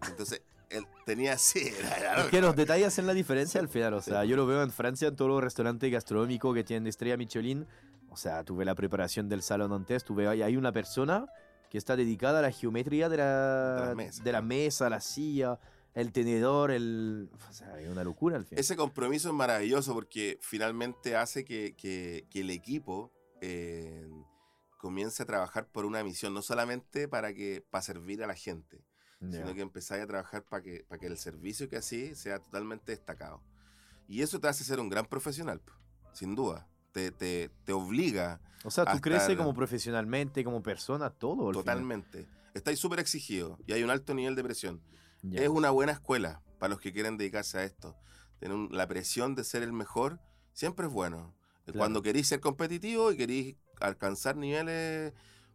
Entonces, 0.08 0.42
él 0.70 0.88
tenía 1.06 1.34
así, 1.34 1.60
era, 1.78 1.98
era- 1.98 2.22
Es 2.24 2.30
que 2.30 2.40
los 2.40 2.56
detalles 2.56 2.88
hacen 2.88 3.06
la 3.06 3.14
diferencia 3.14 3.60
al 3.60 3.68
final. 3.68 3.96
O 3.96 4.02
sea, 4.02 4.24
yo 4.24 4.38
lo 4.38 4.46
veo 4.48 4.64
en 4.64 4.72
Francia, 4.72 5.10
en 5.10 5.18
todos 5.18 5.30
los 5.30 5.44
restaurantes 5.44 5.92
gastronómicos 5.92 6.56
que 6.56 6.64
tienen 6.64 6.88
estrella 6.88 7.18
Michelin. 7.18 7.68
O 8.10 8.16
sea, 8.16 8.46
tuve 8.46 8.64
la 8.64 8.76
preparación 8.76 9.28
del 9.28 9.42
salón 9.42 9.74
antes, 9.74 10.06
tuve 10.06 10.26
ahí 10.30 10.42
hay 10.42 10.56
una 10.56 10.72
persona 10.72 11.26
que 11.74 11.80
está 11.80 11.96
dedicada 11.96 12.38
a 12.38 12.42
la 12.44 12.52
geometría 12.52 13.10
de 13.10 13.18
la, 13.18 13.96
De 14.24 14.32
la 14.32 14.44
mesa, 14.44 14.92
la 14.92 15.02
silla, 15.02 15.60
el 15.96 16.12
tenedor, 16.12 16.70
el... 16.70 17.32
O 17.50 17.52
sea, 17.52 17.80
es 17.80 17.90
una 17.90 18.04
locura 18.04 18.38
al 18.38 18.46
final. 18.46 18.60
Ese 18.60 18.76
compromiso 18.76 19.30
es 19.30 19.34
maravilloso 19.34 19.96
porque 19.96 20.38
finalmente 20.40 21.16
hace 21.16 21.44
que, 21.44 21.76
que- 21.76 22.28
que 22.30 22.42
el 22.42 22.52
equipo 22.52 23.12
eh, 23.42 24.08
comience 24.78 25.24
a 25.24 25.26
trabajar 25.26 25.68
por 25.68 25.86
una 25.86 26.04
misión, 26.04 26.36
no 26.36 26.44
solamente 26.44 27.08
para 27.08 27.34
que 27.34 27.66
para 27.72 27.82
servir 27.82 28.24
a 28.24 28.28
la 28.28 28.36
gente, 28.36 28.86
sino 29.20 29.56
que 29.56 29.62
empezáis 29.62 30.04
a 30.04 30.08
trabajar 30.08 30.44
para 30.46 30.62
que, 30.62 30.86
para 30.88 31.00
que 31.00 31.08
el 31.08 31.18
servicio 31.18 31.68
que 31.70 31.78
así 31.78 32.14
sea 32.14 32.38
totalmente 32.38 32.92
destacado. 32.92 33.42
Y 34.08 34.22
eso 34.22 34.40
te 34.40 34.48
hace 34.48 34.64
ser 34.64 34.80
un 34.80 34.90
gran 34.90 35.08
profesional, 35.08 35.60
sin 36.14 36.36
duda. 36.36 36.68
Te, 36.94 37.12
te, 37.12 37.50
te 37.66 37.74
obliga 37.74 38.40
O 38.64 38.72
sea, 38.72 38.86
tú 38.86 39.02
creces 39.02 39.36
como 39.36 39.54
profesionalmente, 39.54 40.44
como 40.46 40.64
persona, 40.64 41.10
todo. 41.10 41.48
al 41.50 41.54
final. 41.54 41.54
totalmente. 41.66 42.28
Estáis 42.54 42.80
súper 42.80 43.00
exigidos 43.00 43.60
y 43.68 43.74
hay 43.74 43.84
un 43.84 43.90
alto 43.90 44.14
nivel 44.14 44.36
de 44.36 44.44
presión. 44.44 44.80
Ya. 45.24 45.42
Es 45.42 45.50
una 45.50 45.72
buena 45.72 45.92
escuela 45.92 46.42
para 46.60 46.70
los 46.70 46.80
que 46.80 46.94
quieren 46.94 47.18
dedicarse 47.18 47.58
a 47.58 47.64
esto. 47.64 47.96
Tener 48.40 48.56
un- 48.56 48.70
la 48.72 48.88
presión 48.88 49.36
de 49.36 49.44
ser 49.44 49.64
el 49.64 49.74
mejor 49.74 50.20
siempre 50.54 50.86
es 50.88 50.94
bueno. 50.94 51.34
Claro. 51.66 51.80
Cuando 51.80 52.02
queréis 52.02 52.28
ser 52.28 52.40
competitivo 52.42 53.12
y 53.12 53.18
queréis 53.18 53.56
alcanzar 53.82 54.36
niveles 54.38 55.14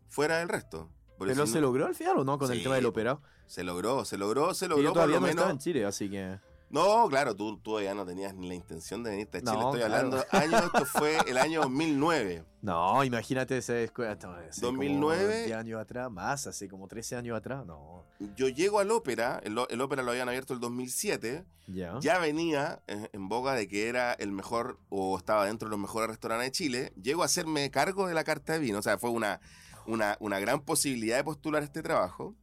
fuera 0.09 0.38
del 0.38 0.48
resto. 0.48 0.90
Porque 1.18 1.35
Pero 1.35 1.46
si 1.46 1.53
se 1.53 1.61
no- 1.61 1.68
logró 1.68 1.87
al 1.87 1.94
final 1.94 2.18
o 2.18 2.24
no 2.24 2.38
con 2.38 2.51
el 2.51 2.62
tema 2.62 2.74
del 2.77 2.87
operado. 2.87 3.22
se 3.46 3.62
logró, 3.62 4.05
se 4.05 4.18
logró, 4.18 4.55
se 4.55 4.66
logró 4.68 4.83
yo 4.83 4.88
por 4.90 4.94
todavía 4.94 5.16
lo 5.16 5.20
no 5.20 5.27
menos. 5.27 5.37
estaba 5.42 5.53
en 5.53 5.59
Chile, 5.59 5.85
así 5.85 6.11
que... 6.11 6.38
No, 6.70 7.09
claro, 7.09 7.35
tú, 7.35 7.59
tú 7.59 7.81
ya 7.81 7.94
no 7.94 8.04
tenías 8.04 8.35
ni 8.35 8.46
la 8.48 8.54
intención 8.54 9.02
de 9.02 9.11
venirte 9.11 9.38
a 9.38 9.40
Chile. 9.40 9.52
No, 9.52 9.72
Estoy 9.74 9.81
claro. 9.81 9.94
hablando 9.94 10.24
años, 10.31 10.62
esto 10.64 10.85
fue 10.85 11.16
el 11.26 11.38
año 11.38 11.62
2009. 11.62 12.44
No, 12.61 13.02
imagínate 13.04 13.57
ese 13.59 13.85
escuela. 13.85 14.16
no, 14.22 14.33
hace 14.35 14.61
como 14.61 14.72
2009. 14.78 15.44
10 15.46 15.57
años 15.57 15.81
atrás, 15.81 16.11
más, 16.11 16.46
hace 16.46 16.68
como 16.68 16.87
13 16.87 17.16
años 17.16 17.37
atrás, 17.38 17.64
no. 17.64 18.04
Yo 18.37 18.48
llego 18.48 18.81
al 18.81 18.90
ópera, 18.90 19.40
el, 19.44 19.57
el 19.70 19.81
ópera 19.81 20.02
lo 20.02 20.11
habían 20.11 20.28
abierto 20.28 20.52
el 20.52 20.61
2007. 20.61 21.44
Ya. 21.68 21.98
ya 22.00 22.18
venía 22.18 22.83
eh, 22.87 23.09
en 23.12 23.28
boga 23.28 23.54
de 23.54 23.68
que 23.68 23.88
era 23.88 24.12
el 24.14 24.33
mejor 24.33 24.78
o 24.88 25.16
estaba 25.16 25.46
dentro 25.46 25.68
de 25.68 25.70
los 25.70 25.81
mejores 25.81 26.09
restaurantes 26.09 26.46
de 26.48 26.52
Chile, 26.52 26.92
llego 27.00 27.22
a 27.22 27.26
hacerme 27.26 27.70
cargo 27.70 28.07
de 28.09 28.14
la 28.14 28.24
carta 28.24 28.54
de 28.54 28.59
vino. 28.59 28.78
O 28.78 28.83
sea, 28.83 28.98
fue 28.98 29.11
una, 29.11 29.40
una, 29.87 30.16
una 30.20 30.38
gran 30.40 30.61
posibilidad 30.61 31.16
de 31.16 31.24
postular 31.24 31.62
este 31.62 31.83
trabajo. 31.83 32.35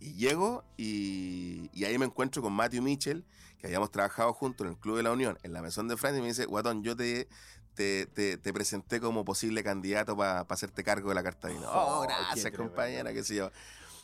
Y 0.00 0.14
llego 0.14 0.64
y, 0.76 1.70
y 1.72 1.84
ahí 1.84 1.98
me 1.98 2.06
encuentro 2.06 2.42
con 2.42 2.52
Matthew 2.52 2.82
Mitchell, 2.82 3.24
que 3.58 3.66
habíamos 3.66 3.90
trabajado 3.90 4.32
juntos 4.32 4.66
en 4.66 4.72
el 4.74 4.78
Club 4.78 4.96
de 4.96 5.02
la 5.02 5.12
Unión, 5.12 5.38
en 5.42 5.52
la 5.52 5.62
Mesón 5.62 5.88
de 5.88 5.96
Francia, 5.96 6.18
y 6.18 6.22
me 6.22 6.28
dice, 6.28 6.46
Guatón, 6.46 6.82
yo 6.82 6.94
te, 6.96 7.28
te, 7.74 8.06
te- 8.06 8.36
te 8.38 8.52
presenté 8.52 9.00
como 9.00 9.24
posible 9.24 9.62
candidato 9.64 10.16
para 10.16 10.40
hacerte 10.40 10.84
cargo 10.84 11.08
de 11.08 11.14
la 11.16 11.22
carta 11.22 11.48
de 11.48 11.54
vino. 11.54 11.66
Oh, 11.68 11.98
Oh, 11.98 12.02
gracias, 12.02 12.52
compañera, 12.56 13.12
qué 13.12 13.24
sé 13.24 13.34
yo. 13.36 13.50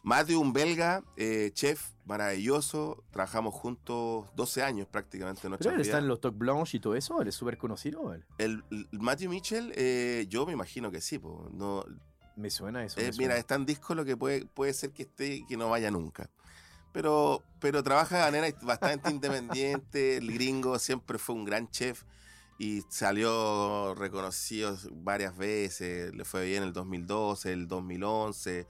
Matthew, 0.02 0.38
un 0.40 0.52
belga, 0.52 1.02
eh, 1.16 1.50
chef 1.54 1.92
maravilloso, 2.04 3.04
trabajamos 3.11 3.54
juntos 3.54 4.26
12 4.37 4.62
años 4.62 4.87
prácticamente 4.87 5.46
en 5.46 5.57
Pero 5.57 5.70
él 5.70 5.80
está 5.80 5.98
en 5.98 6.09
los 6.09 6.20
Talk 6.20 6.37
Blanche 6.37 6.76
y 6.76 6.80
todo 6.80 6.94
eso, 6.94 7.22
él 7.22 7.28
es 7.28 7.35
súper 7.35 7.57
conocido. 7.57 8.12
El, 8.38 8.62
el 8.70 8.88
Matthew 8.92 9.30
Mitchell, 9.30 9.72
eh, 9.76 10.26
yo 10.28 10.44
me 10.44 10.52
imagino 10.52 10.90
que 10.90 11.00
sí, 11.00 11.18
po. 11.18 11.48
no, 11.52 11.85
Me 12.37 12.51
suena 12.51 12.85
eso. 12.85 13.01
eh, 13.01 13.05
me 13.05 13.11
mira, 13.11 13.14
suena. 13.16 13.37
es 13.37 13.47
tan 13.47 13.66
disco 13.66 13.94
lo 13.94 14.05
que 14.05 14.16
puede, 14.16 14.47
puede 14.47 14.73
ser 14.75 14.92
que 14.92 15.03
esté 15.05 15.37
y 15.37 15.47
que 15.47 15.57
no 15.57 15.70
vaya 15.70 15.90
nunca. 15.90 16.31
Pero, 16.92 17.42
pero 17.59 17.83
trabaja 17.83 18.16
de 18.16 18.23
manera 18.31 18.57
bastante 18.62 19.11
independiente. 19.11 20.16
El 20.18 20.33
gringo 20.33 20.79
siempre 20.79 21.18
fue 21.18 21.35
un 21.35 21.44
gran 21.44 21.68
chef 21.70 22.05
y 22.59 22.83
salió 22.88 23.94
reconocido 23.94 24.77
varias 24.92 25.37
veces. 25.37 26.14
Le 26.14 26.25
fue 26.25 26.47
bien 26.47 26.62
el 26.62 26.73
2012, 26.73 27.53
el 27.53 27.66
2011, 27.66 28.66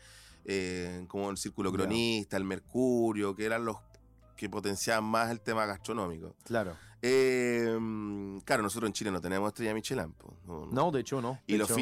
eh, 0.47 1.05
como 1.09 1.31
el 1.31 1.37
Círculo. 1.37 1.71
Cronista, 1.73 2.37
el 2.37 2.45
Mercurio, 2.45 3.35
que 3.35 3.45
eran 3.45 3.65
los 3.65 3.77
que 4.37 4.49
potenciaban 4.49 5.05
más 5.05 5.31
el 5.31 5.41
tema 5.41 5.67
gastronómico. 5.67 6.35
Claro. 6.45 6.77
Eh, 7.07 8.41
claro, 8.45 8.63
nosotros 8.63 8.89
en 8.89 8.93
Chile 8.95 9.11
no 9.11 9.21
tenemos 9.21 9.49
estrella 9.49 9.75
Michelin. 9.75 10.15
no- 10.47 10.67
no. 10.67 10.73
No, 10.73 10.91
de 10.91 11.01
hecho 11.01 11.21
no. 11.21 11.39
Y 11.47 11.57
los 11.57 11.69
hecho- 11.69 11.75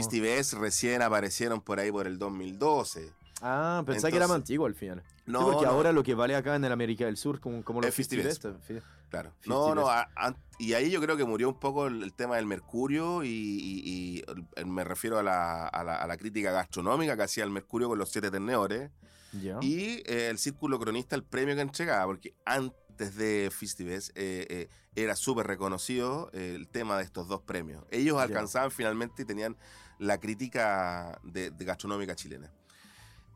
recién 0.54 1.00
aparecieron 1.02 1.60
por 1.60 1.78
ahí 1.78 1.90
por 1.92 2.06
el 2.06 2.18
2012. 2.18 3.12
Ah, 3.40 3.82
pensé 3.86 4.08
que 4.10 4.16
era 4.16 4.26
más 4.26 4.36
Entonces- 4.36 4.42
antiguo 4.50 4.66
al 4.66 4.74
final. 4.74 5.02
No, 5.26 5.38
sí, 5.40 5.44
porque 5.46 5.66
no, 5.66 5.72
ahora 5.72 5.92
lo 5.92 6.02
que 6.02 6.14
vale 6.14 6.34
acá 6.36 6.54
en 6.56 6.64
el 6.64 6.72
América 6.72 7.04
del 7.06 7.16
Sur, 7.16 7.40
como, 7.40 7.62
como 7.64 7.80
los 7.80 7.88
Es 7.88 7.94
festivales, 7.94 8.38
claro. 9.10 9.32
No, 9.46 9.74
no, 9.74 9.88
a- 10.16 10.36
y 10.58 10.72
ahí 10.74 10.90
yo 10.90 11.00
creo 11.00 11.16
que 11.16 11.24
murió 11.24 11.48
un 11.48 11.58
poco 11.60 11.86
el, 11.86 12.02
el 12.02 12.12
tema 12.12 12.36
del 12.36 12.46
Mercurio 12.46 13.22
y, 13.24 13.28
y- 13.28 13.82
y 13.84 14.24
el- 14.56 14.66
me 14.66 14.84
refiero 14.84 15.18
a 15.18 15.22
la, 15.22 15.66
a 15.68 15.84
la- 15.84 16.02
crítica 16.16 16.50
gastronómica 16.52 17.16
que 17.16 17.22
hacía 17.22 17.44
el 17.44 17.50
Mercurio 17.50 17.88
con 17.88 17.98
los 17.98 18.10
siete 18.10 18.30
tenedores 18.30 18.90
y 19.62 20.02
eh, 20.06 20.28
el 20.30 20.38
Círculo 20.38 20.78
Cronista 20.78 21.16
el 21.16 21.24
premio 21.24 21.54
que 21.54 21.62
entregaba, 21.62 22.06
porque 22.06 22.34
antes 22.44 22.78
de 22.98 23.50
Festivals 23.50 24.10
eh, 24.14 24.46
eh, 24.48 24.68
era 24.94 25.16
súper 25.16 25.46
reconocido 25.46 26.30
eh, 26.32 26.54
el 26.56 26.68
tema 26.68 26.96
de 26.98 27.04
estos 27.04 27.26
dos 27.28 27.40
premios. 27.42 27.84
Ellos 27.90 28.16
Ya. 28.16 28.22
alcanzaban 28.22 28.70
finalmente 28.70 29.22
y 29.22 29.24
tenían 29.24 29.56
la 29.98 30.18
crítica 30.18 31.18
de, 31.22 31.50
de 31.50 31.64
gastronómica 31.64 32.14
chilena. 32.14 32.52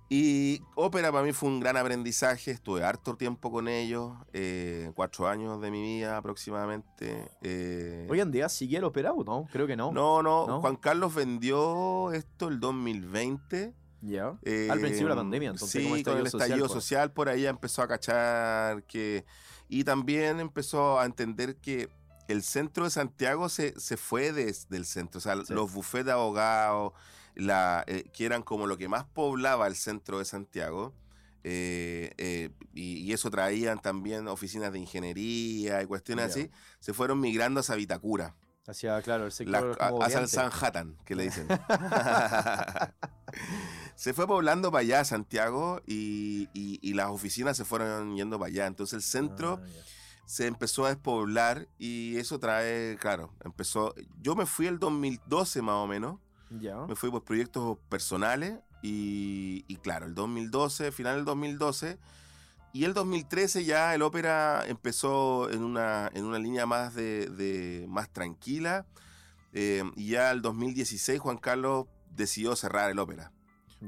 Y 0.08 0.62
ópera 0.76 1.10
para 1.10 1.24
mí 1.24 1.32
fue 1.32 1.48
un 1.48 1.58
gran 1.58 1.76
aprendizaje, 1.76 2.52
estuve 2.52 2.84
harto 2.84 3.16
tiempo 3.16 3.50
con 3.50 3.66
ellos, 3.66 4.12
eh, 4.32 4.92
cuatro 4.94 5.26
años 5.26 5.60
de 5.60 5.72
mi 5.72 5.82
vida 5.82 6.16
aproximadamente. 6.16 7.28
eh, 7.42 8.06
Hoy 8.08 8.20
en 8.20 8.30
día 8.30 8.48
sigue 8.48 8.76
el 8.78 8.84
operado, 8.84 9.24
¿no? 9.24 9.48
Creo 9.50 9.66
que 9.66 9.74
no. 9.74 9.90
no, 9.90 10.22
no, 10.22 10.46
¿No? 10.46 10.60
Juan 10.60 10.76
Carlos 10.76 11.12
vendió 11.12 12.12
esto 12.12 12.46
el 12.46 12.60
2020. 12.60 13.74
Ya. 14.02 14.38
Eh, 14.44 14.68
Al 14.70 14.78
principio 14.78 15.08
de 15.08 15.14
la 15.16 15.20
pandemia, 15.22 15.50
entonces, 15.50 15.82
Sí, 15.82 15.88
con 16.04 16.18
el 16.18 16.24
social, 16.30 16.42
estallido 16.42 16.68
pues. 16.68 16.72
social, 16.84 17.10
por 17.12 17.28
ahí 17.28 17.42
ya 17.42 17.50
empezó 17.50 17.82
a 17.82 17.88
cachar 17.88 18.84
que... 18.84 19.24
Y 19.68 19.84
también 19.84 20.40
empezó 20.40 21.00
a 21.00 21.06
entender 21.06 21.56
que 21.56 21.88
el 22.28 22.42
centro 22.42 22.84
de 22.84 22.90
Santiago 22.90 23.48
se, 23.48 23.78
se 23.78 23.96
fue 23.96 24.32
des- 24.32 24.68
del 24.68 24.84
centro. 24.84 25.18
O 25.18 25.20
sea, 25.20 25.36
Sí. 25.44 25.52
los 25.54 25.72
bufetes 25.72 26.06
de 26.06 26.12
abogados, 26.12 26.92
la, 27.34 27.84
eh, 27.86 28.04
que 28.12 28.26
eran 28.26 28.42
como 28.42 28.66
lo 28.66 28.76
que 28.76 28.88
más 28.88 29.04
poblaba 29.04 29.66
el 29.66 29.76
centro 29.76 30.18
de 30.18 30.24
Santiago. 30.24 30.94
eh, 31.48 32.10
eh, 32.18 32.50
y, 32.74 32.96
y 33.04 33.12
eso 33.12 33.30
traían 33.30 33.80
también 33.80 34.26
oficinas 34.26 34.72
de 34.72 34.80
ingeniería 34.80 35.80
y 35.80 35.86
cuestiones 35.86 36.24
así, 36.32 36.50
se 36.80 36.92
fueron 36.92 37.20
migrando 37.20 37.60
hacia 37.60 37.76
Vitacura, 37.76 38.34
Hacia, 38.66 39.00
claro, 39.00 39.26
el 39.26 39.28
la- 39.28 39.30
sector 39.60 39.76
a- 39.80 39.90
como 39.90 40.02
hacia 40.02 40.18
el. 40.18 40.28
Sanhattan, 40.28 40.96
que 41.04 41.14
le 41.14 41.22
dicen. 41.22 41.46
se 43.96 44.12
fue 44.12 44.26
poblando 44.26 44.70
para 44.70 44.82
allá 44.82 45.04
Santiago 45.04 45.80
y, 45.86 46.48
y- 46.54 46.78
y 46.82 46.94
las 46.94 47.08
oficinas 47.10 47.56
se 47.56 47.64
fueron 47.64 48.14
yendo 48.16 48.38
para 48.38 48.48
allá. 48.50 48.66
Entonces 48.66 48.94
el 48.94 49.02
centro 49.02 49.60
Ah, 49.62 49.66
se 50.26 50.46
empezó 50.46 50.84
a 50.84 50.90
despoblar 50.90 51.66
y 51.78 52.16
eso 52.18 52.38
trae, 52.38 52.96
claro, 53.00 53.32
empezó. 53.44 53.94
Yo 54.20 54.34
me 54.36 54.44
fui 54.46 54.66
el 54.66 54.78
2012 54.78 55.62
más 55.62 55.74
o 55.76 55.86
menos, 55.86 56.18
Ya. 56.50 56.76
me 56.86 56.94
fui 56.96 57.10
por 57.10 57.24
proyectos 57.24 57.78
personales 57.88 58.58
y, 58.82 59.64
y 59.68 59.76
claro, 59.76 60.06
el 60.06 60.14
2012, 60.14 60.92
final 60.92 61.16
del 61.16 61.24
2012. 61.24 61.98
Y 62.72 62.84
el 62.84 62.92
2013 62.92 63.64
ya 63.64 63.94
el 63.94 64.02
ópera 64.02 64.62
empezó 64.66 65.48
en 65.50 65.62
una, 65.64 66.10
en 66.12 66.24
una 66.26 66.38
línea 66.38 66.66
más 66.66 66.94
de, 66.94 67.26
de- 67.30 67.86
más 67.88 68.10
tranquila. 68.12 68.84
eh, 69.54 69.82
y 69.96 70.08
ya 70.10 70.30
el 70.32 70.42
2016 70.42 71.18
Juan 71.18 71.38
Carlos 71.38 71.86
decidió 72.10 72.54
cerrar 72.56 72.90
el 72.90 72.98
ópera. 72.98 73.32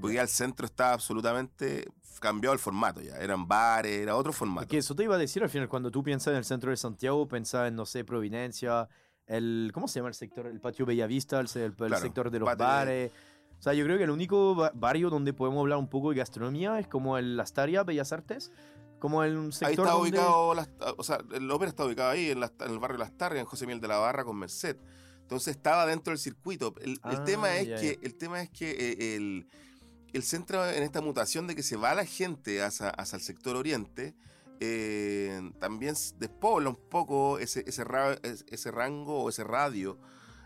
Porque 0.01 0.17
ya 0.17 0.23
el 0.23 0.29
centro 0.29 0.67
estaba 0.67 0.93
absolutamente 0.93 1.87
cambiado 2.21 2.53
el 2.53 2.59
formato 2.59 3.01
ya. 3.01 3.17
Eran 3.17 3.47
bares, 3.47 3.93
era 4.01 4.17
otro 4.17 4.33
formato. 4.33 4.67
Que 4.69 4.79
eso 4.79 4.95
te 4.95 5.05
iba 5.05 5.15
a 5.15 5.19
decir 5.19 5.43
al 5.43 5.49
final, 5.51 5.69
cuando 5.69 5.91
tú 5.91 6.03
piensas 6.03 6.33
en 6.33 6.39
el 6.39 6.45
centro 6.45 6.71
de 6.71 6.77
Santiago, 6.77 7.27
pensás 7.29 7.69
en, 7.69 7.77
no 7.77 7.87
sé, 7.87 8.05
Providencia, 8.05 8.89
el, 9.27 9.71
¿cómo 9.73 9.89
se 9.89 10.01
llama 10.01 10.09
el 10.09 10.15
sector? 10.15 10.47
El 10.47 10.61
patio 10.61 10.85
Bellavista, 10.87 11.39
el, 11.41 11.47
el- 11.55 11.63
el 11.63 11.75
Claro, 11.75 11.99
sector 11.99 12.31
de 12.31 12.39
los 12.41 12.49
patio- 12.49 12.65
bares. 12.67 13.13
O 13.59 13.63
sea, 13.63 13.73
yo 13.75 13.85
creo 13.85 13.99
que 13.99 14.05
el 14.05 14.11
único 14.11 14.55
ba- 14.55 14.73
barrio 14.75 15.11
donde 15.11 15.33
podemos 15.33 15.61
hablar 15.61 15.79
un 15.79 15.89
poco 15.89 16.11
de 16.11 16.17
gastronomía 16.17 16.79
es 16.79 16.87
como 16.87 17.19
el 17.19 17.39
Astaria, 17.41 17.83
Bellas 17.83 18.13
Artes, 18.13 18.53
como 19.01 19.23
el 19.25 19.37
un 19.37 19.53
sector 19.53 19.69
Ahí 19.69 19.75
está 19.75 19.91
donde- 19.93 20.11
ubicado, 20.11 20.55
las- 20.55 20.71
o 20.97 21.03
sea, 21.05 21.19
el 21.33 21.51
ópera 21.51 21.69
está 21.69 21.85
ubicado 21.85 22.11
ahí, 22.11 22.31
en, 22.31 22.41
la- 22.41 22.53
en 22.61 22.71
el 22.71 22.79
barrio 22.79 22.99
Las 22.99 23.17
Tarrias, 23.17 23.41
en 23.41 23.47
José 23.47 23.67
Miel 23.67 23.81
de 23.81 23.89
la 23.89 23.99
Barra 23.99 24.25
con 24.25 24.37
Merced. 24.37 24.77
Entonces 25.23 25.57
estaba 25.57 25.87
dentro 25.87 26.11
del 26.13 26.19
circuito. 26.19 26.75
El, 26.81 26.93
el 26.93 26.99
Ah, 27.03 27.25
tema 27.25 27.57
es 27.57 27.69
ya, 27.69 27.77
que, 27.81 27.99
el 28.03 28.15
tema 28.17 28.41
es 28.43 28.49
que 28.51 28.71
eh, 28.71 29.17
el, 29.17 29.47
el 30.13 30.23
centro 30.23 30.67
en 30.69 30.83
esta 30.83 31.01
mutación 31.01 31.47
de 31.47 31.55
que 31.55 31.63
se 31.63 31.77
va 31.77 31.95
la 31.95 32.05
gente 32.05 32.63
hacia, 32.63 32.89
hacia 32.91 33.17
el 33.17 33.23
sector 33.23 33.57
oriente, 33.57 34.15
eh, 34.61 35.53
también 35.61 35.95
despobla 36.19 36.71
un 36.71 36.77
poco 36.89 37.39
ese, 37.39 37.65
ese, 37.67 37.85
ra- 37.85 38.19
es- 38.23 38.45
ese 38.49 38.71
rango 38.71 39.23
o 39.23 39.29
ese 39.29 39.45
radio 39.45 39.99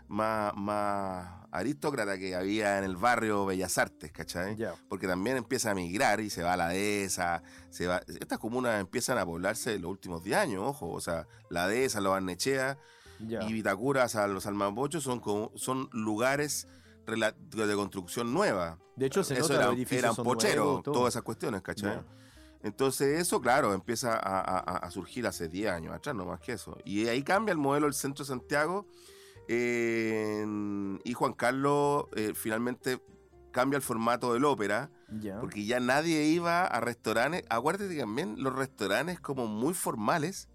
más, 0.07 0.53
más 0.55 1.47
aristócrata 1.51 2.17
que 2.19 2.35
había 2.35 2.77
en 2.77 2.83
el 2.83 2.95
barrio 2.95 3.45
Bellas 3.45 3.77
Artes, 3.77 4.11
¿cachai? 4.11 4.55
Porque 4.89 5.07
también 5.07 5.37
empieza 5.37 5.71
a 5.71 5.75
migrar 5.75 6.19
y 6.19 6.29
se 6.29 6.43
va 6.43 6.53
a 6.53 6.57
la 6.57 6.67
dehesa, 6.69 7.41
se 7.69 7.87
va, 7.87 8.01
estas 8.19 8.37
comunas 8.37 8.79
empiezan 8.79 9.17
a 9.17 9.25
poblarse 9.25 9.73
en 9.75 9.81
los 9.81 9.91
últimos 9.91 10.23
10 10.23 10.37
años, 10.37 10.61
ojo, 10.63 10.91
o 10.91 11.01
sea, 11.01 11.27
la 11.49 11.67
dehesa, 11.67 12.01
los 12.01 12.11
Barnechea 12.11 12.77
ya. 13.19 13.43
y 13.47 13.53
Vitacura, 13.53 14.05
o 14.05 14.09
sea, 14.09 14.27
los 14.27 14.45
Almapochos 14.45 15.03
son, 15.03 15.19
como- 15.19 15.51
son 15.55 15.89
lugares 15.93 16.67
de 17.05 17.75
construcción 17.75 18.33
nueva. 18.33 18.79
De 18.95 19.05
hecho, 19.07 19.23
se 19.23 19.33
Eso 19.33 19.53
nota, 19.53 19.71
eran, 19.73 19.85
eran 19.89 20.15
pocheros, 20.15 20.65
nuevos, 20.65 20.83
todo. 20.83 20.93
todas 20.95 21.13
esas 21.13 21.23
cuestiones, 21.23 21.61
¿cachai? 21.61 21.99
Entonces 22.61 23.19
eso, 23.19 23.41
claro, 23.41 23.73
empieza 23.73 24.13
a, 24.13 24.39
a- 24.39 24.59
a- 24.59 24.77
a 24.77 24.91
surgir 24.91 25.27
hace 25.27 25.49
10 25.49 25.69
años 25.71 25.93
atrás, 25.93 26.15
no 26.15 26.25
más 26.25 26.39
que 26.39 26.53
eso. 26.53 26.77
Y 26.85 27.07
ahí 27.07 27.21
cambia 27.23 27.51
el 27.51 27.57
modelo 27.57 27.87
del 27.87 27.93
centro 27.93 28.23
de 28.23 28.29
Santiago 28.29 28.85
eh, 29.49 30.45
y 31.03 31.13
Juan 31.13 31.33
Carlos 31.33 32.05
eh, 32.15 32.31
finalmente 32.35 33.01
cambia 33.51 33.77
el 33.77 33.83
formato 33.83 34.33
del 34.33 34.45
ópera 34.45 34.89
Ya. 35.19 35.39
porque 35.39 35.65
ya 35.65 35.79
nadie 35.79 36.23
iba 36.25 36.65
a 36.65 36.79
restaurantes. 36.79 37.43
Acuérdate 37.49 37.93
que 37.93 37.99
también 37.99 38.35
los 38.41 38.55
restaurantes 38.55 39.19
como 39.19 39.47
muy 39.47 39.73
formales, 39.73 40.47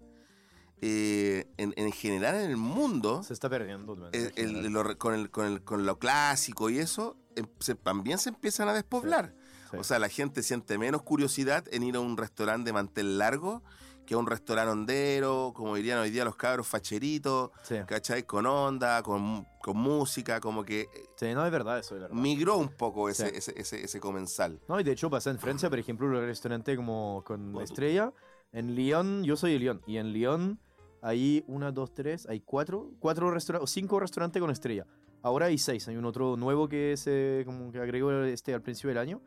eh, 0.81 1.47
en, 1.57 1.73
en 1.77 1.91
general 1.91 2.35
en 2.35 2.49
el 2.49 2.57
mundo, 2.57 3.21
Se 3.23 3.33
está 3.33 3.49
perdiendo. 3.49 4.09
eh, 4.13 4.31
el- 4.35 4.47
general. 4.55 4.71
lo 4.73 4.97
con, 4.97 5.13
el- 5.13 5.29
con 5.29 5.45
el- 5.45 5.63
con 5.63 5.85
lo 5.85 5.99
clásico 5.99 6.69
y 6.69 6.79
eso, 6.79 7.17
em- 7.35 7.47
se- 7.59 7.75
también 7.75 8.17
se 8.17 8.29
empiezan 8.29 8.69
a 8.69 8.73
despoblar. 8.73 9.35
Sí. 9.71 9.77
O 9.77 9.83
sea, 9.83 9.99
la 9.99 10.09
gente 10.09 10.41
siente 10.41 10.77
menos 10.77 11.03
curiosidad 11.03 11.63
en 11.71 11.83
ir 11.83 11.95
a 11.95 11.99
un 11.99 12.17
restaurante 12.17 12.69
de 12.69 12.73
mantel 12.73 13.17
largo 13.17 13.61
que 14.07 14.15
a 14.15 14.17
un 14.17 14.25
restaurante 14.25 14.71
hondero, 14.71 15.53
como 15.55 15.75
dirían 15.75 15.99
hoy 15.99 16.09
día 16.09 16.25
los 16.25 16.35
cabros 16.35 16.65
facheritos, 16.65 17.51
Sí. 17.61 17.75
¿cachai? 17.85 18.23
Con 18.23 18.47
onda, 18.47 19.03
con, 19.03 19.45
con 19.61 19.77
música, 19.77 20.39
como 20.39 20.63
que 20.63 20.81
eh, 20.81 20.87
Sí, 21.15 21.31
no 21.35 21.45
es 21.45 21.51
verdad 21.51 21.77
eso, 21.77 21.93
es 21.95 22.01
verdad. 22.01 22.15
migró 22.15 22.57
un 22.57 22.69
poco 22.69 23.07
ese, 23.09 23.29
Sí. 23.29 23.35
ese, 23.35 23.53
ese, 23.61 23.83
ese 23.85 23.99
comensal. 23.99 24.59
No, 24.67 24.79
y 24.79 24.83
de 24.83 24.93
hecho 24.93 25.11
pasa 25.11 25.29
en 25.29 25.37
Francia, 25.37 25.69
por 25.69 25.77
ejemplo, 25.77 26.07
un 26.07 26.13
restaurante 26.15 26.75
como 26.75 27.23
con 27.23 27.61
estrella. 27.61 28.11
En 28.51 28.73
Lyon, 28.73 29.23
yo 29.23 29.37
soy 29.37 29.53
de 29.53 29.59
Lyon, 29.59 29.81
y 29.85 29.97
en 29.97 30.11
Lyon 30.11 30.59
hay 31.01 31.43
una, 31.47 31.71
dos, 31.71 31.93
tres, 31.93 32.25
hay 32.27 32.41
cuatro, 32.41 32.91
cuatro 32.99 33.31
restaurantes, 33.31 33.71
cinco 33.71 33.99
restaurantes 33.99 34.39
con 34.41 34.51
estrella. 34.51 34.85
Ahora 35.21 35.47
hay 35.47 35.57
seis, 35.57 35.87
hay 35.87 35.97
un 35.97 36.05
otro 36.05 36.37
nuevo 36.37 36.69
que 36.69 36.95
se 36.97 37.43
como 37.45 37.71
que 37.71 37.79
agregó 37.79 38.11
este 38.23 38.53
al 38.53 38.61
principio 38.61 38.89
del 38.89 38.97
año. 38.99 39.21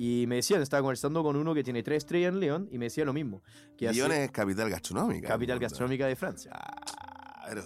Y 0.00 0.26
me 0.28 0.36
decían, 0.36 0.62
estaba 0.62 0.80
conversando 0.80 1.24
con 1.24 1.34
uno 1.34 1.54
que 1.54 1.64
tiene 1.64 1.82
tres 1.82 1.98
estrellas 2.04 2.32
en 2.32 2.38
Lyon, 2.40 2.68
y 2.70 2.78
me 2.78 2.84
decía 2.86 3.04
lo 3.04 3.12
mismo. 3.12 3.42
Que 3.76 3.88
hace 3.88 4.24
es 4.24 4.30
capital 4.30 4.70
gastronómica. 4.70 5.26
capital 5.28 5.58
gastronómica 5.58 6.06
de 6.06 6.14
Francia. 6.14 6.52
Claro, 7.44 7.64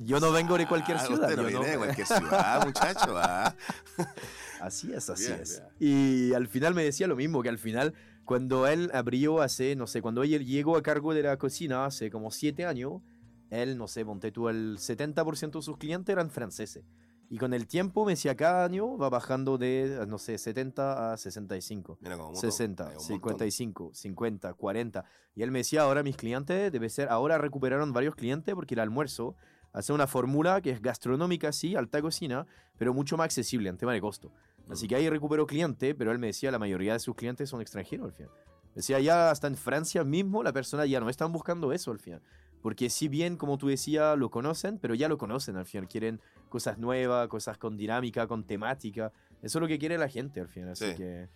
Yo 0.00 0.20
no 0.20 0.30
vengo 0.32 0.56
de 0.56 0.66
cualquier 0.68 0.98
sabes, 0.98 1.14
ciudad, 1.16 1.30
Usted 1.30 1.42
no 1.42 1.48
viene 1.48 1.64
no- 1.64 1.70
de 1.72 1.76
cualquier 1.78 2.06
ciudad, 2.06 2.64
muchacho. 2.64 3.14
ah. 3.16 3.54
Así 4.60 4.92
es, 4.92 5.10
así 5.10 5.26
Bien, 5.26 5.40
es. 5.42 5.62
bien. 5.78 6.30
Y 6.30 6.32
al 6.34 6.46
final 6.48 6.74
me 6.74 6.84
decía 6.84 7.06
lo 7.06 7.16
mismo, 7.16 7.42
que 7.42 7.48
al 7.48 7.58
final, 7.58 7.92
cuando 8.24 8.66
él 8.66 8.90
abrió 8.94 9.42
hace, 9.42 9.76
no 9.76 9.86
sé, 9.86 10.02
cuando 10.02 10.22
él 10.22 10.44
llegó 10.44 10.76
a 10.76 10.82
cargo 10.82 11.14
de 11.14 11.22
la 11.22 11.36
cocina 11.36 11.84
hace 11.84 12.10
como 12.10 12.30
siete 12.30 12.64
años, 12.64 13.02
él, 13.50 13.76
no 13.76 13.88
sé, 13.88 14.04
ponte 14.04 14.32
tú, 14.32 14.48
el 14.48 14.78
70% 14.78 15.52
de 15.52 15.62
sus 15.62 15.76
clientes 15.76 16.12
eran 16.12 16.30
franceses. 16.30 16.84
Y 17.30 17.38
con 17.38 17.54
el 17.54 17.66
tiempo, 17.66 18.04
me 18.04 18.12
decía, 18.12 18.36
cada 18.36 18.64
año 18.64 18.96
va 18.96 19.08
bajando 19.08 19.58
de, 19.58 20.04
no 20.06 20.18
sé, 20.18 20.38
70 20.38 21.12
a 21.12 21.16
65. 21.16 21.98
Mira 22.00 22.16
como 22.16 22.34
60, 22.34 22.92
es 22.92 22.98
un 22.98 23.04
55, 23.04 23.90
50, 23.94 24.54
40. 24.54 25.04
Y 25.34 25.42
él 25.42 25.50
me 25.50 25.60
decía, 25.60 25.82
ahora 25.82 26.02
mis 26.02 26.16
clientes, 26.16 26.70
debe 26.70 26.88
ser, 26.90 27.08
ahora 27.08 27.38
recuperaron 27.38 27.92
varios 27.92 28.14
clientes 28.14 28.54
porque 28.54 28.74
el 28.74 28.80
almuerzo 28.80 29.36
hace 29.72 29.92
una 29.92 30.06
fórmula 30.06 30.60
que 30.60 30.70
es 30.70 30.80
gastronómica, 30.80 31.50
sí, 31.52 31.74
alta 31.74 32.00
cocina, 32.00 32.46
pero 32.76 32.94
mucho 32.94 33.16
más 33.16 33.24
accesible 33.24 33.68
en 33.68 33.76
tema 33.76 33.92
de 33.92 34.00
costo. 34.00 34.32
Así 34.68 34.88
que 34.88 34.96
ahí 34.96 35.08
recuperó 35.08 35.46
cliente, 35.46 35.94
pero 35.94 36.10
él 36.12 36.18
me 36.18 36.28
decía, 36.28 36.50
la 36.50 36.58
mayoría 36.58 36.94
de 36.94 36.98
sus 36.98 37.14
clientes 37.14 37.48
son 37.50 37.60
extranjeros 37.60 38.06
al 38.06 38.12
final. 38.12 38.30
Decía, 38.74 38.98
ya 38.98 39.30
hasta 39.30 39.46
en 39.46 39.56
Francia 39.56 40.02
mismo 40.04 40.42
la 40.42 40.52
persona 40.52 40.84
ya 40.86 41.00
no 41.00 41.08
están 41.08 41.32
buscando 41.32 41.72
eso 41.72 41.90
al 41.92 41.98
final. 42.00 42.22
Porque 42.60 42.88
si 42.88 43.08
bien, 43.08 43.36
como 43.36 43.58
tú 43.58 43.68
decías, 43.68 44.16
lo 44.18 44.30
conocen, 44.30 44.78
pero 44.78 44.94
ya 44.94 45.08
lo 45.08 45.18
conocen 45.18 45.56
al 45.56 45.66
final. 45.66 45.86
Quieren 45.86 46.20
cosas 46.48 46.78
nuevas, 46.78 47.28
cosas 47.28 47.58
con 47.58 47.76
dinámica, 47.76 48.26
con 48.26 48.42
temática. 48.44 49.12
Eso 49.42 49.58
es 49.58 49.60
lo 49.62 49.68
que 49.68 49.78
quiere 49.78 49.98
la 49.98 50.08
gente 50.08 50.40
al 50.40 50.48
final. 50.48 50.70
Así 50.70 50.86
Sí. 50.92 50.96
que... 50.96 51.28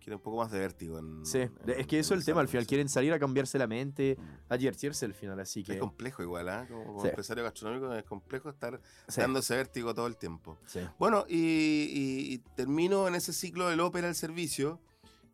Quiere 0.00 0.16
un 0.16 0.22
poco 0.22 0.38
más 0.38 0.50
de 0.50 0.58
vértigo. 0.58 0.98
En, 0.98 1.24
Sí, 1.26 1.38
en- 1.40 1.52
es 1.76 1.86
que 1.86 1.98
eso 1.98 2.14
es 2.14 2.20
el 2.20 2.24
tema, 2.24 2.40
al 2.40 2.48
final 2.48 2.66
quieren 2.66 2.88
salir 2.88 3.12
a 3.12 3.18
cambiarse 3.18 3.58
la 3.58 3.66
mente, 3.66 4.16
Mm. 4.18 4.22
a 4.52 4.56
divertirse 4.56 5.04
al 5.04 5.12
final, 5.14 5.38
así 5.40 5.62
que... 5.62 5.74
Es 5.74 5.78
complejo 5.78 6.22
igual, 6.22 6.48
¿ah? 6.48 6.66
Como, 6.68 6.84
como 6.86 7.02
Sí. 7.02 7.08
empresario 7.08 7.44
gastronómico 7.44 7.92
es 7.94 8.04
complejo 8.04 8.48
estar 8.48 8.80
sí, 9.08 9.20
dando 9.20 9.40
ese 9.40 9.56
vértigo 9.56 9.94
todo 9.94 10.06
el 10.06 10.16
tiempo. 10.16 10.56
sí. 10.66 10.80
Bueno, 10.98 11.26
y, 11.28 11.36
y- 11.36 12.32
y 12.34 12.38
termino 12.56 13.06
en 13.08 13.14
ese 13.14 13.32
ciclo 13.34 13.68
del 13.68 13.80
ópera 13.80 14.08
al 14.08 14.14
servicio. 14.14 14.80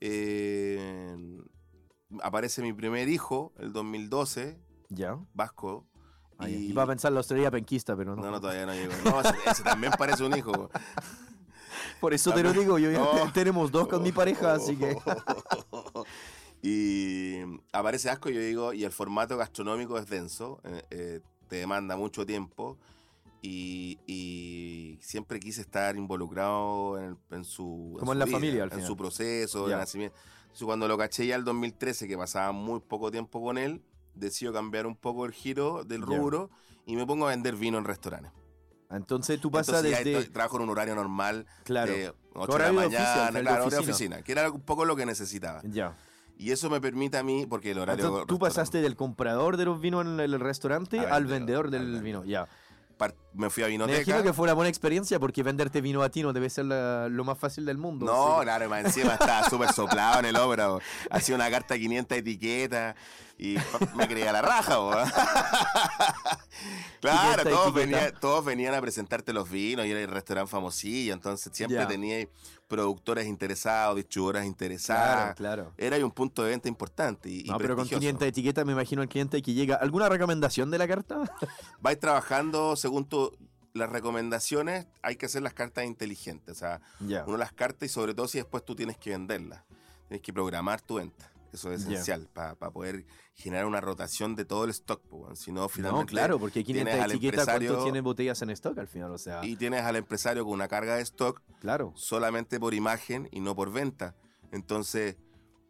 eh, 0.01 1.41
aparece 2.23 2.61
mi 2.63 2.73
primer 2.73 3.09
hijo, 3.09 3.53
el 3.59 3.73
2012, 3.73 4.59
Ya. 4.91 5.19
vasco. 5.33 5.87
Ya. 6.41 6.51
y- 6.51 6.67
Iba 6.71 6.83
a 6.83 6.87
pensar 6.87 7.13
la 7.13 7.19
austeridad 7.21 7.51
penquista, 7.51 7.97
pero 7.97 8.15
no. 8.15 8.23
No, 8.23 8.31
no, 8.31 8.41
todavía 8.41 8.67
no 8.67 8.75
llegó. 8.75 8.93
No, 9.05 9.21
ese, 9.23 9.35
ese 9.51 9.63
también 9.63 9.93
parece 9.99 10.23
un 10.25 10.37
hijo. 10.37 10.71
Por 12.01 12.13
eso 12.15 12.33
te 12.33 12.43
lo 12.43 12.53
digo, 12.53 12.79
yo 12.79 12.91
ya 12.91 12.99
No. 12.99 13.33
tenemos 13.33 13.71
dos 13.73 13.89
con 13.89 14.03
mi 14.03 14.13
pareja, 14.13 14.55
así 14.55 14.77
que... 14.77 14.97
y 16.63 17.39
aparece 17.73 18.11
Asco 18.11 18.31
y 18.31 18.35
yo 18.35 18.41
digo, 18.41 18.73
y 18.73 18.85
el 18.85 18.93
formato 18.93 19.37
gastronómico 19.37 19.99
es 19.99 20.07
denso, 20.09 20.61
eh, 20.65 20.83
eh, 20.91 21.21
te 21.49 21.57
demanda 21.57 21.97
mucho 21.97 22.27
tiempo 22.27 22.77
y, 23.43 23.99
y 24.07 24.99
siempre 25.01 25.39
quise 25.39 25.61
estar 25.61 25.97
involucrado 25.97 26.99
en, 26.99 27.05
el- 27.05 27.17
en 27.31 27.45
su... 27.45 27.97
Como 27.99 28.07
su 28.07 28.13
en 28.13 28.19
la 28.19 28.25
vida, 28.25 28.37
familia, 28.37 28.63
al 28.65 28.69
En 28.71 28.75
final. 28.77 28.87
su 28.87 28.97
proceso 28.97 29.65
de 29.67 29.71
Ya. 29.73 29.79
nacimiento. 29.79 30.17
Entonces, 30.43 30.65
cuando 30.65 30.89
lo 30.89 30.97
caché 30.99 31.27
ya 31.27 31.37
el 31.37 31.45
2013, 31.45 32.09
que 32.09 32.17
pasaba 32.17 32.53
muy 32.53 32.81
poco 32.81 33.11
tiempo 33.11 33.43
con 33.43 33.59
él, 33.59 33.83
decido 34.15 34.53
cambiar 34.53 34.87
un 34.87 34.97
poco 34.97 35.27
el 35.27 35.33
giro 35.33 35.85
del 35.85 36.01
rubro 36.03 36.51
y 36.87 36.97
me 36.97 37.07
pongo 37.07 37.27
a 37.27 37.31
vender 37.31 37.55
vino 37.57 37.79
en 37.79 37.85
restaurantes. 37.85 38.33
Entonces 38.91 39.41
tú 39.41 39.51
pasas 39.51 39.77
Entonces 39.77 39.99
desde... 40.05 40.19
estoy- 40.19 40.33
trabajo 40.33 40.57
en 40.57 40.63
un 40.63 40.71
horario 40.71 40.95
normal 40.95 41.47
Claro, 41.65 41.93
de 41.93 42.13
8 42.35 42.53
de 42.53 42.59
la 42.59 42.67
al 42.67 42.73
mañana, 42.75 43.31
de 43.33 43.41
claro, 43.41 43.63
de 43.71 43.77
oficina. 43.79 43.81
oficina, 43.93 44.23
que 44.23 44.33
era 44.33 44.51
un 44.51 44.61
poco 44.61 44.85
lo 44.85 44.95
que 44.97 45.07
necesitaba. 45.07 45.61
ya. 45.65 45.95
Y 46.39 46.51
eso 46.51 46.69
me 46.69 46.83
permite 46.83 47.17
a 47.17 47.23
mí, 47.23 47.47
porque 47.49 47.71
el 47.71 47.79
horario... 47.79 48.05
Entonces, 48.05 48.27
tú 48.27 48.39
pasaste 48.39 48.83
del 48.83 48.95
comprador 48.95 49.57
de 49.57 49.65
los 49.65 49.81
vinos 49.81 50.05
en 50.05 50.21
el 50.21 50.39
restauante 50.39 51.01
A 51.01 51.15
al 51.15 51.25
vendedor, 51.25 51.71
vendedor 51.71 51.71
del 51.71 51.97
al 51.97 52.03
vino, 52.03 52.25
ya. 52.27 52.47
Me 53.35 53.51
fui 53.51 53.63
a 53.63 53.67
Me 53.67 53.73
Vinoteca. 53.73 53.99
imagino 54.01 54.23
que 54.23 54.33
fue 54.33 54.45
una 54.45 54.55
buena 54.55 54.71
experiencia 54.71 55.21
porque 55.21 55.43
venderte 55.43 55.83
vino 55.83 56.03
a 56.03 56.09
ti 56.09 56.23
no 56.23 56.33
debe 56.33 56.49
ser 56.49 56.65
la- 56.65 57.09
lo 57.11 57.25
más 57.25 57.39
fácil 57.39 57.67
del 57.67 57.77
mundo. 57.77 58.07
No, 58.07 58.41
claro, 58.43 58.69
más 58.71 58.87
encima 58.87 59.13
estaba 59.13 59.49
súper 59.51 59.71
soplado 59.73 60.21
en 60.21 60.25
el 60.27 60.37
obra. 60.37 60.69
bo. 60.69 60.81
Hacía 61.11 61.35
una 61.35 61.51
carta 61.51 61.75
de 61.75 61.81
500 61.81 62.19
etiquetas 62.19 62.97
y 63.39 63.57
me 63.95 64.09
creía 64.09 64.33
la 64.33 64.41
raja. 64.41 64.79
bo. 64.79 64.93
claro, 67.01 67.43
500 67.43 67.53
todos 67.53 67.75
venían, 67.75 68.13
todos 68.21 68.45
venían 68.45 68.75
a 68.75 68.81
presentarte 68.81 69.33
los 69.33 69.51
vinos 69.51 69.87
y 69.87 69.91
era 69.91 70.01
el 70.01 70.09
restaurante 70.09 70.51
famosillo. 70.51 71.13
Entonces 71.13 71.51
siempre 71.55 71.79
Ya. 71.79 71.87
tenía 71.87 72.27
productores 72.69 73.27
interesados, 73.27 73.97
distribuidoras 73.97 74.41
Claro, 74.43 74.49
interesadas. 74.51 75.37
claro. 75.37 75.73
Era 75.77 75.97
ahí 75.97 76.03
un 76.03 76.11
punto 76.11 76.43
de 76.43 76.51
venta 76.51 76.69
importante 76.69 77.29
y, 77.29 77.41
y 77.41 77.45
No, 77.45 77.59
pero 77.59 77.77
con 77.77 77.83
prestigioso. 77.85 78.01
500 78.01 78.29
etiquetas 78.29 78.67
me 78.67 78.73
imagino 78.73 79.03
al 79.03 79.09
cliente 79.09 79.41
que 79.43 79.55
llega. 79.55 79.77
¿Alguna 79.77 80.09
recomendación 80.09 80.71
de 80.71 80.79
la 80.79 80.89
carta? 80.89 81.19
vais 81.81 81.99
trabajando 82.01 82.75
según 82.77 83.05
tu, 83.07 83.31
las 83.75 83.89
recomendaciones, 83.91 84.87
hay 85.03 85.17
que 85.17 85.27
hacer 85.27 85.43
las 85.43 85.55
cartas 85.55 85.85
inteligentes. 85.85 86.57
O 86.57 86.59
sea, 86.59 86.81
Ya. 87.01 87.25
uno 87.27 87.37
las 87.37 87.53
cartas 87.53 87.89
y 87.91 87.93
sobre 87.93 88.15
todo 88.15 88.27
si 88.27 88.39
después 88.39 88.65
tú 88.65 88.75
tienes 88.75 88.97
que 88.97 89.11
venderlas. 89.11 89.63
Tienes 90.09 90.23
que 90.23 90.33
programar 90.33 90.81
tu 90.81 90.95
venta. 90.97 91.31
Eso 91.53 91.73
es 91.73 91.83
esencial 91.83 92.29
para 92.33 92.55
poder 92.57 93.05
generar 93.35 93.67
una 93.67 93.81
rotación 93.81 94.35
de 94.37 94.45
todo 94.45 94.65
el 94.65 94.71
stock. 94.71 95.03
Si 95.35 95.53
no, 95.53 95.69
finalmente. 95.69 96.05
No, 96.05 96.07
claro, 96.19 96.39
porque 96.39 96.65
500 96.65 96.91
tienes 96.93 97.05
al 97.05 97.11
etiquetas, 97.13 97.45
¿cuánto 97.45 97.63
empresario- 97.65 97.85
tienen 97.85 98.05
botellas 98.05 98.43
en 98.43 98.51
stock 98.51 98.79
al 98.79 98.89
final? 98.89 99.11
O 99.13 99.19
sea, 99.19 99.45
Y 99.45 99.57
tienes 99.57 99.83
al 99.83 99.97
empresario 99.97 100.45
con 100.45 100.55
una 100.55 100.69
carga 100.69 100.97
de 100.97 101.03
stock 101.03 101.41
claro. 101.61 101.93
solamente 101.97 102.59
por 102.61 102.75
imagen 102.75 103.29
y 103.33 103.41
no 103.41 103.55
por 103.55 103.73
venta. 103.73 104.15
Entonces, 104.53 105.17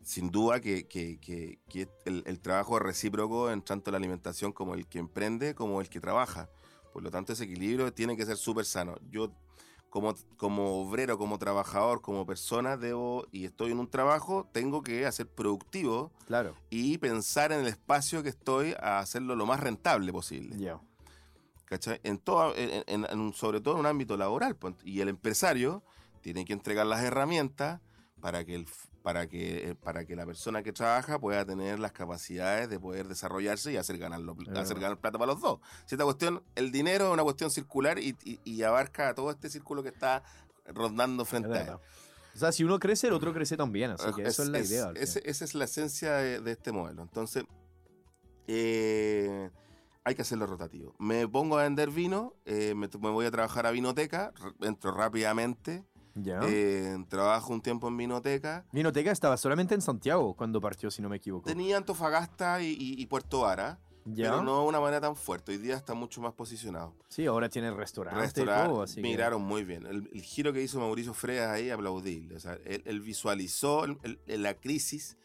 sin 0.02 0.30
duda 0.30 0.60
que, 0.60 0.86
que- 0.86 1.18
que- 1.20 1.58
que 1.68 1.88
el, 2.04 2.22
el 2.26 2.40
trabajo 2.40 2.76
es 2.76 2.82
recíproco 2.82 3.50
en 3.50 3.62
tanto 3.62 3.90
la 3.90 3.96
alimentación 3.96 4.52
como 4.52 4.74
el 4.74 4.86
que 4.86 4.98
emprende 4.98 5.54
como 5.54 5.80
el 5.80 5.88
que 5.88 6.00
trabaja. 6.00 6.48
Por 6.92 7.02
lo 7.02 7.10
tanto, 7.10 7.32
ese 7.32 7.44
equilibrio 7.44 7.92
tiene 7.92 8.16
que 8.16 8.24
ser 8.24 8.36
súper 8.36 8.64
sano. 8.64 8.96
Yo, 9.10 9.30
como, 9.90 10.14
como 10.37 10.83
obrero, 10.83 11.16
como 11.18 11.38
trabajador, 11.38 12.03
como 12.03 12.27
persona, 12.27 12.77
debo, 12.77 13.27
y 13.33 13.44
estoy 13.46 13.72
en 13.72 13.79
un 13.79 13.88
trabajo, 13.88 14.46
tengo 14.53 14.83
que 14.83 15.07
hacer 15.07 15.27
productivo 15.29 16.12
Claro. 16.27 16.55
y 16.70 16.99
pensar 16.99 17.53
en 17.53 17.61
el 17.61 17.66
espacio 17.66 18.22
que 18.22 18.29
estoy 18.29 18.75
a 18.81 18.99
hacerlo 18.99 19.35
lo 19.37 19.46
más 19.46 19.61
rentable 19.61 20.12
posible. 20.12 20.57
Ya. 20.59 20.81
¿cachai? 21.64 22.01
En 22.05 22.18
todo, 22.18 22.55
en- 22.55 22.85
en- 22.87 23.07
en 23.11 23.18
un- 23.18 23.33
sobre 23.33 23.61
todo 23.61 23.75
en 23.75 23.81
un 23.81 23.87
ámbito 23.87 24.16
laboral. 24.16 24.55
pues, 24.55 24.75
Y 24.85 25.01
el 25.01 25.09
empresario 25.09 25.83
tiene 26.20 26.44
que 26.44 26.53
entregar 26.53 26.87
las 26.87 27.03
herramientas 27.03 27.81
para 28.20 28.44
que, 28.44 28.55
el, 28.55 28.66
para, 29.07 29.29
que, 29.29 29.77
para 29.85 30.05
que 30.05 30.16
la 30.16 30.27
persona 30.27 30.64
que 30.64 30.73
trabaja 30.73 31.21
pueda 31.21 31.45
tener 31.45 31.79
las 31.79 31.92
capacidades 31.92 32.69
de 32.69 32.81
poder 32.81 33.07
desarrollarse 33.07 33.71
y 33.71 33.77
hacer 33.77 33.99
ganar, 33.99 34.19
lo- 34.19 34.35
hacer 34.57 34.81
ganar 34.81 34.99
plata 34.99 35.16
para 35.16 35.31
los 35.31 35.40
dos. 35.40 35.61
Si 35.85 35.95
esta 35.95 36.03
cuestión, 36.03 36.42
el 36.57 36.73
dinero 36.73 37.07
es 37.07 37.12
una 37.12 37.23
cuestión 37.23 37.53
circular 37.53 38.01
y, 38.01 38.16
y- 38.25 38.40
y 38.42 38.62
abarca 38.64 39.14
todo 39.14 39.31
este 39.31 39.49
círculo 39.49 39.85
que 39.85 39.90
está 39.90 40.25
rondando 40.66 41.23
Es 41.23 41.29
frente 41.29 41.57
a 41.57 41.62
él. 41.62 41.71
O 42.35 42.38
sea, 42.38 42.51
si 42.51 42.64
uno 42.64 42.81
crece, 42.81 43.07
el 43.07 43.12
otro 43.12 43.33
crece 43.33 43.57
también. 43.57 43.92
Así 43.92 44.12
que 44.12 44.23
eso 44.25 44.42
es, 44.42 44.49
la 44.49 44.59
idea. 44.59 44.90
esa 44.97 45.45
es 45.45 45.55
la 45.55 45.66
esencia 45.66 46.14
de, 46.16 46.40
de 46.40 46.51
este 46.51 46.73
modelo. 46.73 47.03
Entonces, 47.03 47.45
eh, 48.49 49.51
hay 50.03 50.14
que 50.16 50.23
hacerlo 50.23 50.47
rotativo. 50.49 50.97
Me 50.99 51.29
pongo 51.29 51.59
a 51.59 51.62
vender 51.62 51.90
vino, 51.90 52.35
eh, 52.45 52.75
me, 52.75 52.88
me 53.01 53.11
voy 53.11 53.27
a 53.27 53.31
trabajar 53.31 53.66
a 53.66 53.71
vinoteca, 53.71 54.33
entro 54.62 54.90
rápidamente, 54.90 55.85
Ya. 56.16 56.40
eh, 56.44 56.96
trabajo 57.09 57.52
un 57.52 57.61
tiempo 57.61 57.88
en 57.88 57.96
vinoteca. 57.96 58.64
Vinoteca 58.72 59.12
estaba 59.12 59.37
solamente 59.37 59.74
en 59.74 59.83
Santiago 59.83 60.35
cuando 60.35 60.61
partió, 60.61 60.90
si 60.90 61.02
no 61.02 61.09
me 61.09 61.16
equivoco. 61.16 61.46
Tenía 61.46 61.76
Antofagasta 61.76 62.62
y, 62.62 62.68
y- 62.72 63.00
y 63.02 63.07
Puerto 63.07 63.40
Vara, 63.42 63.79
Ya. 64.07 64.31
pero 64.31 64.42
no 64.42 64.62
de 64.62 64.66
una 64.68 64.81
manera 64.81 65.00
tan 65.00 65.14
fuerte. 65.14 65.52
Hoy 65.52 65.59
día 65.59 65.76
está 65.76 65.92
mucho 65.94 66.20
más 66.22 66.33
posicionado. 66.33 66.94
Sí, 67.09 67.26
ahora 67.26 67.48
tiene 67.50 67.70
restaurante 67.70 68.18
y 68.18 68.22
Restaurar, 68.22 68.68
todo, 68.68 68.83
así 68.83 68.96
que- 68.96 69.02
migraron 69.02 69.42
muy 69.42 69.64
bien. 69.64 69.85
El, 69.87 70.09
el 70.12 70.22
giro 70.22 70.52
que 70.55 70.62
hizo 70.62 70.81
Mauricio 70.81 71.12
Freas 71.12 71.50
ahí, 71.50 71.68
aplaudible. 71.70 72.35
O 72.37 72.40
sea, 72.40 72.59
él, 72.64 72.83
él 72.87 73.00
visualizó 73.00 73.85
el- 73.85 74.18
el- 74.26 74.42
la 74.42 74.55
crisis 74.55 75.16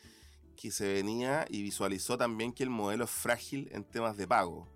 que 0.57 0.71
se 0.71 0.91
venía 0.93 1.45
y 1.49 1.63
visualizó 1.63 2.17
también 2.17 2.51
que 2.53 2.63
el 2.63 2.69
modelo 2.69 3.05
es 3.05 3.09
frágil 3.11 3.69
en 3.71 3.83
temas 3.83 4.17
de 4.17 4.27
pago. 4.27 4.67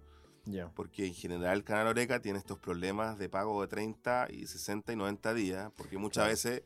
Ya. 0.45 0.69
Porque 0.75 1.05
en 1.08 1.13
general 1.13 1.58
el 1.58 1.63
Canal 1.63 1.88
Oreca 1.88 2.21
tiene 2.21 2.39
estos 2.39 2.60
problemas 2.60 3.17
de 3.17 3.29
pago 3.29 3.62
de 3.62 3.67
30 3.67 4.27
y 4.29 4.45
60 4.47 4.93
y 4.93 4.95
90 4.95 5.34
días, 5.34 5.71
porque 5.75 5.97
muchas 5.97 6.23
Claro. 6.23 6.29
veces 6.31 6.63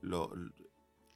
lo- 0.00 0.32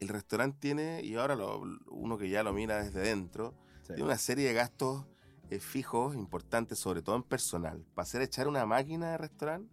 el 0.01 0.09
restaurante 0.09 0.59
tiene, 0.61 1.03
y 1.05 1.15
ahora 1.17 1.37
lo- 1.37 1.63
uno 1.91 2.19
que 2.19 2.29
ya 2.29 2.43
lo 2.43 2.53
mira 2.53 2.83
desde 2.83 3.01
dentro, 3.01 3.55
sí. 3.83 3.89
tiene 3.95 4.05
una 4.05 4.19
serie 4.19 4.49
de 4.49 4.55
gastos 4.55 5.07
eh, 5.53 5.59
fijos 5.59 6.15
importantes, 6.15 6.79
sobre 6.79 7.03
todo 7.03 7.17
en 7.17 7.25
personal. 7.25 7.85
Para 7.95 8.05
hacer 8.05 8.23
echar 8.23 8.47
una 8.47 8.65
máquina 8.67 9.11
de 9.11 9.19
restaurante 9.19 9.69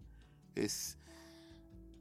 es 0.55 0.97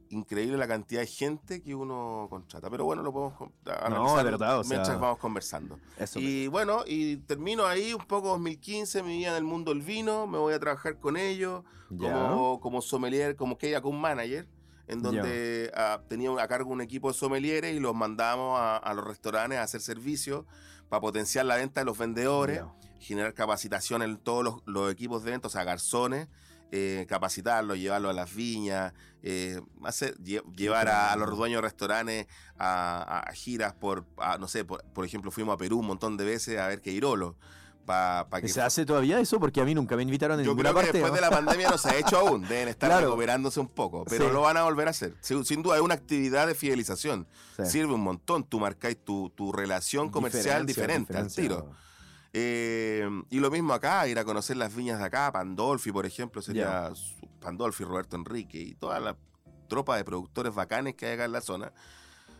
increíble 0.09 0.57
la 0.57 0.67
cantidad 0.67 1.01
de 1.01 1.07
gente 1.07 1.61
que 1.61 1.75
uno 1.75 2.27
contrata. 2.29 2.69
Pero 2.69 2.85
bueno, 2.85 3.03
lo 3.03 3.11
podemos 3.11 3.51
analizar 3.65 4.17
de 4.17 4.31
verdad, 4.31 4.59
o 4.59 4.63
sea, 4.63 4.77
mientras 4.77 4.99
vamos 4.99 5.17
conversando. 5.19 5.79
Eso 5.97 6.19
Y 6.19 6.47
bueno, 6.47 6.83
y 6.85 7.17
termino 7.17 7.65
ahí 7.65 7.93
un 7.93 8.05
poco 8.05 8.29
2015, 8.29 9.03
mi 9.03 9.17
vida 9.17 9.29
en 9.31 9.37
el 9.37 9.43
mundo 9.43 9.73
del 9.73 9.81
vino, 9.81 10.27
me 10.27 10.37
voy 10.37 10.53
a 10.53 10.59
trabajar 10.59 10.99
con 10.99 11.17
ellos 11.17 11.63
como, 11.89 12.59
como 12.59 12.81
sommelier, 12.81 13.35
como 13.35 13.57
que 13.57 13.77
un 13.83 14.01
manager, 14.01 14.47
en 14.87 15.01
donde 15.01 15.71
ah, 15.75 16.01
tenía 16.07 16.31
a 16.41 16.47
cargo 16.47 16.71
un 16.71 16.81
equipo 16.81 17.09
de 17.09 17.13
sommeliers 17.13 17.73
y 17.73 17.79
los 17.79 17.93
mandamos 17.93 18.59
a, 18.59 18.77
a 18.77 18.93
los 18.93 19.05
restaurantes 19.05 19.59
a 19.59 19.63
hacer 19.63 19.81
servicios 19.81 20.45
para 20.89 21.01
potenciar 21.01 21.45
la 21.45 21.55
venta 21.55 21.81
de 21.81 21.85
los 21.85 21.97
vendedores, 21.97 22.61
generar 22.99 23.33
capacitación 23.33 24.01
en 24.01 24.17
todos 24.17 24.43
los, 24.43 24.55
los 24.65 24.91
equipos 24.91 25.23
de 25.23 25.31
venta, 25.31 25.47
o 25.47 25.51
sea, 25.51 25.63
garzones, 25.63 26.27
eh, 26.71 27.05
capacitarlos, 27.07 27.77
llevarlos 27.77 28.11
a 28.11 28.13
las 28.13 28.33
viñas, 28.35 28.93
eh, 29.23 29.61
hacer, 29.83 30.15
lle- 30.17 30.43
llevar 30.55 30.87
a, 30.89 31.13
a 31.13 31.15
los 31.15 31.35
dueños 31.37 31.57
de 31.59 31.61
restaurantes 31.67 32.27
a, 32.57 33.19
a 33.27 33.31
giras 33.33 33.73
por, 33.73 34.05
a, 34.17 34.37
no 34.37 34.47
sé, 34.47 34.65
por, 34.65 34.83
por 34.93 35.05
ejemplo, 35.05 35.31
fuimos 35.31 35.53
a 35.53 35.57
Perú 35.57 35.79
un 35.79 35.87
montón 35.87 36.17
de 36.17 36.25
veces 36.25 36.59
a 36.59 36.67
ver 36.67 36.81
que 36.81 36.91
Irolo. 36.91 37.35
Pa, 37.85 38.27
pa 38.29 38.41
que 38.41 38.49
¿Se 38.49 38.61
hace 38.61 38.85
todavía 38.85 39.17
eso? 39.21 39.39
Porque 39.39 39.61
a 39.61 39.63
mí 39.63 39.73
nunca 39.73 39.95
me 39.95 40.03
invitaron 40.03 40.37
en 40.41 40.45
yo 40.45 40.51
ninguna 40.51 40.71
creo 40.71 40.81
que 40.81 40.87
parte. 40.87 40.97
después 40.97 41.11
¿no? 41.11 41.15
de 41.15 41.21
la 41.21 41.29
pandemia 41.29 41.69
no 41.69 41.77
se 41.77 41.87
ha 41.89 41.95
hecho 41.97 42.17
aún. 42.17 42.41
Deben 42.49 42.67
estar 42.67 42.89
Claro. 42.89 43.05
recuperándose 43.05 43.61
un 43.61 43.69
poco. 43.69 44.03
Pero 44.03 44.27
Sí. 44.27 44.33
lo 44.33 44.41
van 44.41 44.57
a 44.57 44.63
volver 44.63 44.87
a 44.87 44.91
hacer. 44.91 45.13
Sin, 45.21 45.45
sin 45.45 45.63
duda, 45.63 45.77
es 45.77 45.81
una 45.81 45.93
actividad 45.93 46.47
de 46.47 46.53
fidelización. 46.53 47.25
Sí. 47.55 47.65
Sirve 47.65 47.93
un 47.93 48.01
montón. 48.01 48.43
Tú 48.43 48.59
marcáis 48.59 48.97
tu, 49.05 49.29
tu 49.29 49.53
relación 49.53 50.09
comercial 50.09 50.65
Diferencia, 50.65 51.15
diferente 51.15 51.17
al 51.17 51.33
tiro. 51.33 51.71
Eh, 52.33 53.07
y 53.29 53.39
lo 53.39 53.49
mismo 53.49 53.73
acá, 53.73 54.07
ir 54.07 54.19
a 54.19 54.25
conocer 54.25 54.57
las 54.57 54.75
viñas 54.75 54.99
de 54.99 55.05
acá. 55.05 55.31
Pandolfi, 55.31 55.91
por 55.91 56.05
ejemplo, 56.05 56.41
sería 56.41 56.91
Pandolfi, 57.39 57.83
Roberto 57.83 58.15
Enrique 58.15 58.59
y 58.59 58.75
toda 58.75 58.99
la 58.99 59.17
tropa 59.67 59.97
de 59.97 60.03
productores 60.03 60.53
bacanes 60.53 60.95
que 60.95 61.07
hay 61.07 61.13
acá 61.13 61.25
en 61.25 61.31
la 61.31 61.41
zona. 61.41 61.71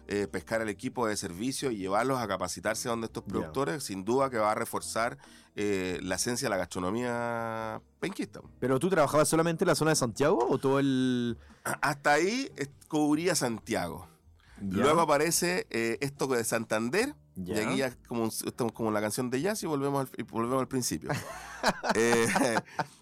eh, 0.09 0.25
pescar 0.27 0.61
al 0.61 0.69
equipo 0.69 1.05
de 1.05 1.17
servicio 1.17 1.69
y 1.69 1.77
llevarlos 1.77 2.19
a 2.19 2.27
capacitarse 2.29 2.87
donde 2.87 3.07
estos 3.07 3.23
productores, 3.23 3.83
sin 3.83 4.05
duda 4.05 4.29
que 4.29 4.37
va 4.37 4.51
a 4.51 4.55
reforzar 4.55 5.17
eh, 5.55 5.99
la 6.01 6.15
esencia 6.15 6.45
de 6.45 6.49
la 6.51 6.57
gastronomía 6.57 7.81
penquista. 7.99 8.39
¿Pero 8.59 8.79
tú 8.79 8.89
trabajabas 8.89 9.27
solamente 9.27 9.65
en 9.65 9.67
la 9.67 9.75
zona 9.75 9.91
de 9.91 9.95
Santiago 9.95 10.47
o 10.49 10.57
todo 10.59 10.79
el...? 10.79 11.37
Hasta 11.81 12.13
ahí 12.13 12.49
eh, 12.55 12.67
cubría 12.87 13.35
Santiago. 13.35 14.07
Luego 14.61 15.01
aparece 15.01 15.67
eh, 15.69 15.97
esto 15.99 16.27
de 16.27 16.43
Santander. 16.43 17.13
Y 17.37 17.53
Ya. 17.53 17.67
aquí 17.67 17.77
ya 17.77 17.95
como, 18.07 18.23
un- 18.23 18.29
estamos 18.45 18.73
como 18.73 18.89
la 18.91 18.99
canción 18.99 19.29
de 19.29 19.39
jazz 19.41 19.61
y 19.63 19.67
volvemos 19.67 20.01
al, 20.01 20.09
y 20.17 20.23
volvemos 20.23 20.59
al 20.59 20.67
principio. 20.67 21.09
Eh, 21.95 22.27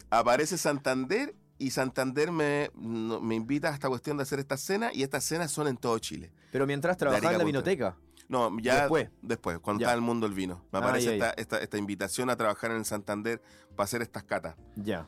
aparece 0.10 0.58
Santander 0.58 1.36
y 1.58 1.72
Santander 1.72 2.32
me, 2.32 2.72
me 2.76 3.36
invita 3.36 3.70
a 3.70 3.74
esta 3.74 3.90
cuestión 3.90 4.18
de 4.18 4.24
hacer 4.24 4.40
esta 4.40 4.58
cena 4.58 4.92
y 4.94 5.04
estas 5.04 5.24
cenas 5.24 5.52
son 5.52 5.68
en 5.68 5.78
todo 5.78 5.98
Chile. 6.00 6.32
Pero 6.52 6.66
mientras 6.66 6.98
trabajaba 6.98 7.34
en 7.34 7.38
la 7.40 7.44
vinoteca. 7.44 7.98
No, 8.28 8.58
ya 8.60 8.82
Después. 8.82 9.10
después, 9.22 9.60
cuando 9.60 9.82
Ya. 9.82 9.88
está 9.88 9.96
el 9.96 10.02
mundo 10.02 10.26
del 10.28 10.36
vino. 10.36 10.66
Me 10.72 10.80
Ah, 10.80 10.82
aparece 10.82 11.18
ya, 11.18 11.30
esta, 11.30 11.42
esta- 11.42 11.60
esta 11.60 11.78
invitación 11.78 12.30
a 12.30 12.36
trabajar 12.38 12.72
en 12.72 12.84
Santander 12.86 13.42
para 13.76 13.84
hacer 13.86 14.02
estas 14.02 14.24
catas. 14.24 14.56
Ya. 14.76 15.08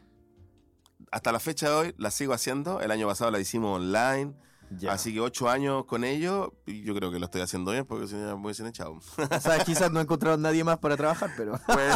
Hasta 1.12 1.32
la 1.32 1.40
fecha 1.40 1.70
de 1.70 1.76
hoy 1.76 1.96
la 1.98 2.12
sigo 2.12 2.34
haciendo. 2.34 2.82
El 2.82 2.92
año 2.92 3.08
pasado 3.08 3.32
la 3.32 3.40
hicimos 3.40 3.78
online. 3.80 4.34
Ya. 4.72 4.92
Así 4.92 5.14
que 5.14 5.22
ocho 5.22 5.50
años 5.50 5.86
con 5.86 6.04
ellos, 6.04 6.50
yo 6.66 6.96
creo 6.96 7.12
que 7.12 7.20
lo 7.20 7.26
estoy 7.26 7.42
haciendo 7.42 7.72
bien 7.72 7.86
porque 7.86 8.08
si 8.08 8.16
no 8.16 8.38
me 8.38 8.46
hubiesen 8.46 8.68
echado. 8.68 8.94
O 8.94 9.40
sea, 9.40 9.64
quizás 9.64 9.92
no 9.92 10.00
encontraron 10.00 10.42
nadie 10.42 10.64
más 10.64 10.78
para 10.80 10.98
trabajar, 10.98 11.32
pero... 11.38 11.60
Pues, 11.68 11.96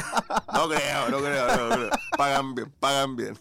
no 0.53 0.67
creo, 0.69 1.09
no 1.09 1.17
creo, 1.19 1.47
no 1.69 1.75
creo. 1.75 1.89
Pagan 2.17 2.53
bien, 2.55 2.71
pagan 2.79 3.15
bien. 3.15 3.37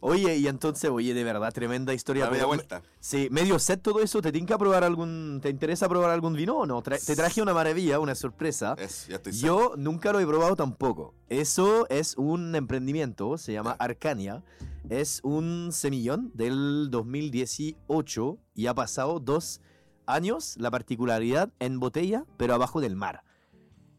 Oye, 0.00 0.36
y 0.36 0.46
entonces, 0.46 0.90
oye, 0.90 1.12
de 1.12 1.24
verdad, 1.24 1.52
tremenda 1.52 1.92
historia. 1.92 2.26
La 2.26 2.30
media 2.30 2.46
vuelta. 2.46 2.82
Sí, 3.00 3.28
medio 3.30 3.58
set 3.58 3.82
todo 3.82 4.00
eso. 4.00 4.22
¿Te 4.22 4.32
tinca 4.32 4.56
probar 4.58 4.84
algún... 4.84 5.40
¿Te 5.42 5.50
interesa 5.50 5.88
probar 5.88 6.10
algún 6.10 6.34
vino 6.34 6.56
o 6.56 6.66
no? 6.66 6.82
Tra- 6.82 7.04
te 7.04 7.16
traje 7.16 7.42
una 7.42 7.52
maravilla, 7.52 7.98
una 7.98 8.14
sorpresa. 8.14 8.74
Es, 8.78 9.06
ya 9.08 9.16
estoy 9.16 9.32
Yo 9.32 9.74
nunca 9.76 10.12
lo 10.12 10.20
he 10.20 10.26
probado 10.26 10.56
tampoco. 10.56 11.14
Eso 11.28 11.86
es 11.90 12.16
un 12.16 12.54
emprendimiento, 12.54 13.36
se 13.38 13.52
llama 13.52 13.76
Arcania. 13.78 14.42
Es 14.88 15.20
un 15.22 15.70
semillón 15.72 16.30
del 16.34 16.88
2018 16.90 18.38
y 18.54 18.66
ha 18.66 18.74
pasado 18.74 19.20
dos 19.20 19.60
años, 20.06 20.56
la 20.58 20.70
particularidad 20.70 21.52
en 21.60 21.78
botella, 21.78 22.24
pero 22.36 22.54
abajo 22.54 22.80
del 22.80 22.96
mar. 22.96 23.22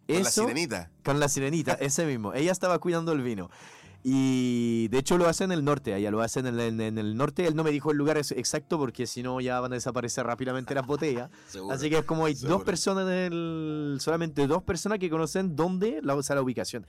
Con 0.07 0.23
la 0.23 0.29
Eso, 0.29 0.41
sirenita. 0.41 0.91
con 1.05 1.19
la 1.19 1.29
sirenita, 1.29 1.73
ese 1.73 2.05
mismo. 2.05 2.34
Ella 2.34 2.51
estaba 2.51 2.79
cuidando 2.79 3.13
el 3.13 3.21
vino. 3.21 3.49
Y 4.03 4.87
de 4.87 4.97
hecho 4.97 5.17
lo 5.17 5.27
hacen 5.27 5.51
en 5.51 5.59
el 5.59 5.63
norte, 5.63 5.93
allá 5.93 6.09
lo 6.09 6.21
hacen 6.21 6.47
en, 6.47 6.59
el- 6.59 6.81
en 6.81 6.97
el 6.97 7.15
norte. 7.15 7.45
Él 7.45 7.55
no 7.55 7.63
me 7.63 7.69
dijo 7.71 7.91
el 7.91 7.97
lugar 7.97 8.17
ex- 8.17 8.31
exacto 8.31 8.79
porque 8.79 9.05
si 9.05 9.21
no 9.21 9.39
ya 9.41 9.59
van 9.59 9.71
a 9.73 9.75
desaparecer 9.75 10.25
rápidamente 10.25 10.73
las 10.73 10.87
botellas. 10.87 11.29
Seguro. 11.47 11.75
Así 11.75 11.89
que 11.89 11.99
es 11.99 12.05
como 12.05 12.25
hay 12.25 12.33
dos 12.33 12.41
Seguro. 12.41 12.65
personas 12.65 13.07
en 13.07 13.13
el, 13.33 13.97
solamente 13.99 14.47
dos 14.47 14.63
personas 14.63 14.97
que 14.97 15.09
conocen 15.09 15.55
dónde 15.55 15.99
la, 16.01 16.15
o 16.15 16.23
sea, 16.23 16.35
la 16.35 16.41
ubicación. 16.41 16.85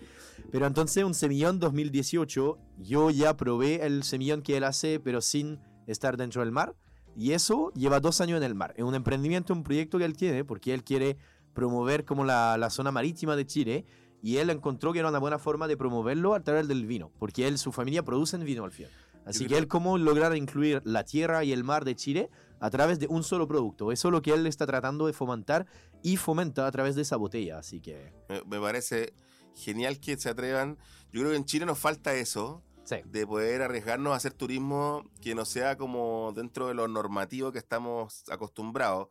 Pero 0.51 0.67
entonces 0.67 1.05
un 1.05 1.15
semillón 1.15 1.59
2018, 1.59 2.59
yo 2.79 3.11
ya 3.11 3.37
probé 3.37 3.85
el 3.85 4.05
semillón 4.05 4.41
que 4.43 4.57
él 4.57 4.65
hace, 4.65 4.99
pero 4.99 5.21
sin 5.21 5.59
estar 5.87 6.17
dentro 6.17 6.41
del 6.43 6.53
mar. 6.53 6.75
Y 7.15 7.33
eso 7.33 7.71
lleva 7.75 8.01
dos 8.01 8.23
años 8.23 8.39
en 8.39 8.43
el 8.43 8.55
mar. 8.55 8.73
Es 8.77 8.85
un 8.85 8.95
emprendimiento, 8.95 9.53
un 9.53 9.65
proyecto 9.65 9.99
que 9.99 10.07
él 10.07 10.17
tiene, 10.17 10.45
porque 10.45 10.73
él 10.73 10.83
quiere 10.83 11.19
promover 11.53 12.07
como 12.07 12.25
la, 12.25 12.57
la 12.57 12.71
zona 12.71 12.91
marítima 12.91 13.37
de 13.37 13.45
Chile. 13.47 13.85
Y 14.23 14.37
él 14.37 14.51
encontró 14.51 14.93
que 14.93 15.01
era 15.01 15.09
una 15.09 15.19
buena 15.19 15.39
forma 15.39 15.67
de 15.67 15.77
promoverlo 15.77 16.35
a 16.35 16.41
través 16.41 16.69
del 16.69 16.87
vino, 16.87 17.11
porque 17.19 17.49
él, 17.49 17.59
su 17.59 17.73
familia 17.73 18.05
producen 18.05 18.45
vino 18.45 18.65
al 18.65 18.73
final. 18.73 18.93
Así 19.25 19.47
que 19.47 19.57
él 19.57 19.69
cómo 19.69 19.99
lograr 19.99 20.37
incluir 20.37 20.83
la 20.85 21.05
tierra 21.05 21.45
y 21.45 21.53
el 21.53 21.65
mar 21.65 21.85
de 21.85 21.95
Chile 21.95 22.31
a 22.61 22.71
través 22.71 22.99
de 22.99 23.07
un 23.09 23.23
solo 23.23 23.47
producto. 23.47 23.93
Eso 23.93 24.09
es 24.09 24.13
lo 24.13 24.23
que 24.23 24.33
él 24.33 24.47
está 24.47 24.67
tratando 24.67 25.07
de 25.07 25.13
fomentar 25.13 25.67
y 26.03 26.17
fomenta 26.17 26.67
a 26.67 26.73
través 26.73 26.95
de 26.95 27.03
esa 27.03 27.17
botella. 27.17 27.59
Así 27.59 27.81
que 27.81 28.13
Me, 28.29 28.43
me 28.45 28.61
parece 28.61 29.13
genial 29.55 30.01
que 30.01 30.17
se 30.17 30.29
atrevan. 30.29 30.79
Yo 31.13 31.21
creo 31.21 31.31
que 31.31 31.37
en 31.37 31.45
Chile 31.45 31.67
nos 31.67 31.79
falta 31.79 32.15
eso, 32.15 32.63
sí. 32.85 32.97
de 33.05 33.27
poder 33.27 33.63
arriesgarnos 33.63 34.13
a 34.13 34.17
hacer 34.17 34.33
turismo 34.33 35.05
que 35.21 35.35
no 35.35 35.45
sea 35.45 35.77
como 35.77 36.33
dentro 36.35 36.69
de 36.69 36.75
lo 36.75 36.89
normativo 36.89 37.53
que 37.53 37.59
estamos 37.59 38.25
acostumbrados. 38.31 39.09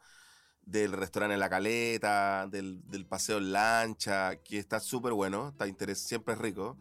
Del 0.65 0.91
restaurante 0.93 1.33
en 1.33 1.39
la 1.39 1.49
caleta, 1.49 2.47
del, 2.47 2.81
del 2.89 3.05
paseo 3.05 3.39
en 3.39 3.51
lancha, 3.51 4.35
que 4.37 4.57
está 4.59 4.79
súper 4.79 5.13
bueno, 5.13 5.49
está 5.49 5.67
interes 5.67 5.99
siempre 5.99 6.33
es 6.35 6.39
rico. 6.39 6.77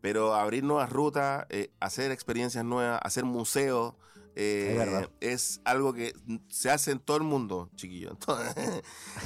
Pero 0.00 0.34
abrir 0.34 0.62
nuevas 0.62 0.90
rutas, 0.90 1.44
eh, 1.50 1.72
hacer 1.80 2.12
experiencias 2.12 2.64
nuevas, 2.64 3.00
hacer 3.02 3.24
museos, 3.24 3.94
eh, 4.36 5.08
Es 5.20 5.60
algo 5.64 5.92
que 5.92 6.12
se 6.48 6.70
hace 6.70 6.92
en 6.92 7.00
todo 7.00 7.16
el 7.16 7.24
mundo, 7.24 7.70
chiquillo. 7.74 8.10
En 8.12 8.16
todo, 8.18 8.38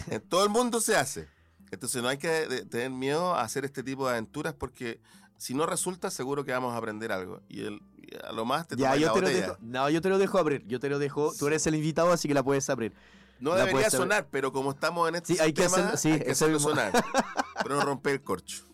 en 0.09 0.20
todo 0.22 0.43
el 0.45 0.49
mundo 0.51 0.80
se 0.80 0.97
hace. 0.97 1.28
Entonces 1.70 2.03
no 2.03 2.09
hay 2.09 2.16
que 2.16 2.28
de- 2.49 2.64
tener 2.64 2.90
miedo 2.90 3.34
a 3.34 3.43
hacer 3.43 3.64
este 3.66 3.82
tipo 3.82 4.07
de 4.07 4.12
aventuras 4.12 4.55
porque 4.55 5.01
si 5.36 5.53
no 5.55 5.66
resulta, 5.66 6.11
seguro 6.11 6.45
que 6.45 6.53
vamos 6.53 6.72
a 6.72 6.78
aprender 6.78 7.12
algo. 7.12 7.43
Y, 7.49 7.61
el, 7.64 7.80
y 7.97 8.16
a 8.24 8.32
lo 8.32 8.45
más 8.47 8.66
te 8.68 8.76
Ya, 8.76 8.97
yo 8.97 9.09
la 9.09 9.12
te 9.12 9.20
lo 9.20 9.28
dejo. 9.28 9.57
No, 9.61 9.90
yo 9.90 10.01
te 10.01 10.09
lo 10.09 10.18
dejo 10.18 10.38
abrir. 10.38 10.64
Yo 10.66 10.80
te 10.80 10.88
lo 10.88 10.99
dejo. 10.99 11.32
Tú 11.38 11.47
eres 11.47 11.66
el 11.66 11.74
invitado, 11.74 12.11
así 12.12 12.26
que 12.28 12.34
la 12.34 12.43
puedes 12.43 12.70
abrir. 12.70 12.95
No 13.43 13.57
la 13.57 13.64
debería 13.66 13.90
sonar, 13.90 14.28
pero 14.30 14.53
como 14.53 14.70
estamos 14.70 15.09
en 15.09 15.16
este 15.16 15.34
Sí, 15.34 15.40
hay 15.40 15.53
que 15.53 15.62
sistema, 15.64 15.88
hacerlo- 15.88 15.97
sí, 15.99 16.12
hay 16.12 16.20
que 16.20 16.30
hacerlo 16.30 16.55
mismo. 16.55 16.70
sonar. 16.70 16.93
pero 17.62 17.74
no 17.76 17.80
romper 17.82 18.12
el 18.14 18.22
corcho. 18.22 18.64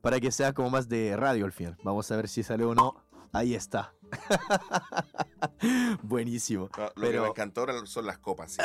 Para 0.00 0.18
que 0.18 0.32
sea 0.32 0.52
como 0.52 0.68
más 0.70 0.88
de 0.88 1.16
radio 1.16 1.44
al 1.44 1.52
final. 1.52 1.76
Vamos 1.84 2.10
a 2.10 2.16
ver 2.16 2.28
si 2.28 2.42
sale 2.42 2.64
o 2.64 2.74
no. 2.74 2.96
Ahí 3.32 3.54
está. 3.54 3.94
Buenísimo. 6.02 6.68
No, 6.76 6.82
lo 6.84 6.94
que 6.94 7.00
Pero- 7.00 7.22
me 7.22 7.28
encantó 7.28 7.60
ahora 7.60 7.74
son 7.86 8.06
las 8.06 8.18
copas. 8.18 8.52
sí. 8.54 8.58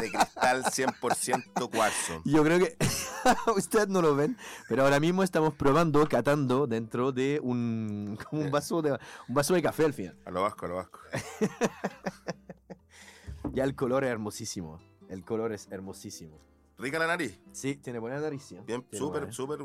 De 0.00 0.10
cristal 0.10 0.64
100% 0.64 1.70
cuarzo. 1.70 2.20
Yo 2.24 2.42
creo 2.42 2.58
que 2.58 2.76
ustedes 3.56 3.88
no 3.88 4.02
lo 4.02 4.16
ven, 4.16 4.36
pero 4.68 4.82
ahora 4.84 4.98
mismo 4.98 5.22
estamos 5.22 5.54
probando, 5.54 6.08
catando 6.08 6.66
dentro 6.66 7.12
de 7.12 7.38
un, 7.42 8.18
como 8.28 8.42
un 8.42 8.50
vaso 8.50 8.82
de 8.82 8.92
un 9.28 9.34
vaso 9.34 9.54
de 9.54 9.62
café 9.62 9.84
al 9.84 9.94
final. 9.94 10.16
A 10.24 10.30
lo 10.30 10.42
vasco, 10.42 10.66
a 10.66 10.68
lo 10.68 10.74
vasco. 10.76 10.98
Ya 13.54 13.64
el 13.64 13.74
color 13.74 14.04
es 14.04 14.10
hermosísimo. 14.10 14.78
El 15.08 15.24
color 15.24 15.52
es 15.52 15.68
hermosísimo. 15.70 16.38
Rica 16.78 16.98
la 16.98 17.06
nariz. 17.06 17.38
Sí, 17.52 17.76
tiene 17.76 17.98
buena 17.98 18.20
nariz. 18.20 18.42
¿sí? 18.42 18.58
Bien, 18.66 18.84
súper, 18.92 19.32
súper 19.32 19.60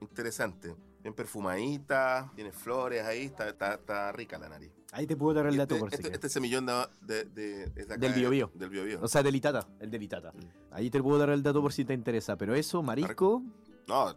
interesante. 0.00 0.74
Bien 1.02 1.14
perfumadita, 1.14 2.32
tiene 2.34 2.50
flores 2.52 3.04
ahí, 3.04 3.26
está, 3.26 3.48
está, 3.48 3.74
está 3.74 4.10
rica 4.12 4.38
la 4.38 4.48
nariz. 4.48 4.72
Ahí 4.92 5.06
te 5.06 5.16
puedo 5.16 5.34
dar 5.34 5.46
el 5.46 5.54
Y 5.54 5.58
dato 5.58 5.74
este, 5.74 5.80
por 5.80 5.90
si 5.90 5.96
este, 6.02 6.12
este 6.14 6.28
semillón 6.28 6.66
de, 6.66 6.72
de, 7.02 7.24
de- 7.26 7.66
de 7.68 7.84
Del 7.96 8.00
de- 8.12 8.12
Biobío. 8.20 8.50
Del 8.54 8.70
Biobío. 8.70 8.98
O 9.02 9.08
sea, 9.08 9.22
del 9.22 9.36
Itata, 9.36 9.66
el 9.78 9.90
del 9.90 10.02
Itata. 10.02 10.32
Mm. 10.32 10.74
Ahí 10.74 10.90
te 10.90 11.00
puedo 11.02 11.18
dar 11.18 11.30
el 11.30 11.42
dato 11.42 11.60
por 11.62 11.72
si 11.72 11.84
te 11.84 11.94
interesa, 11.94 12.36
pero 12.36 12.54
eso, 12.54 12.82
marisco, 12.82 13.42
No, 13.86 14.14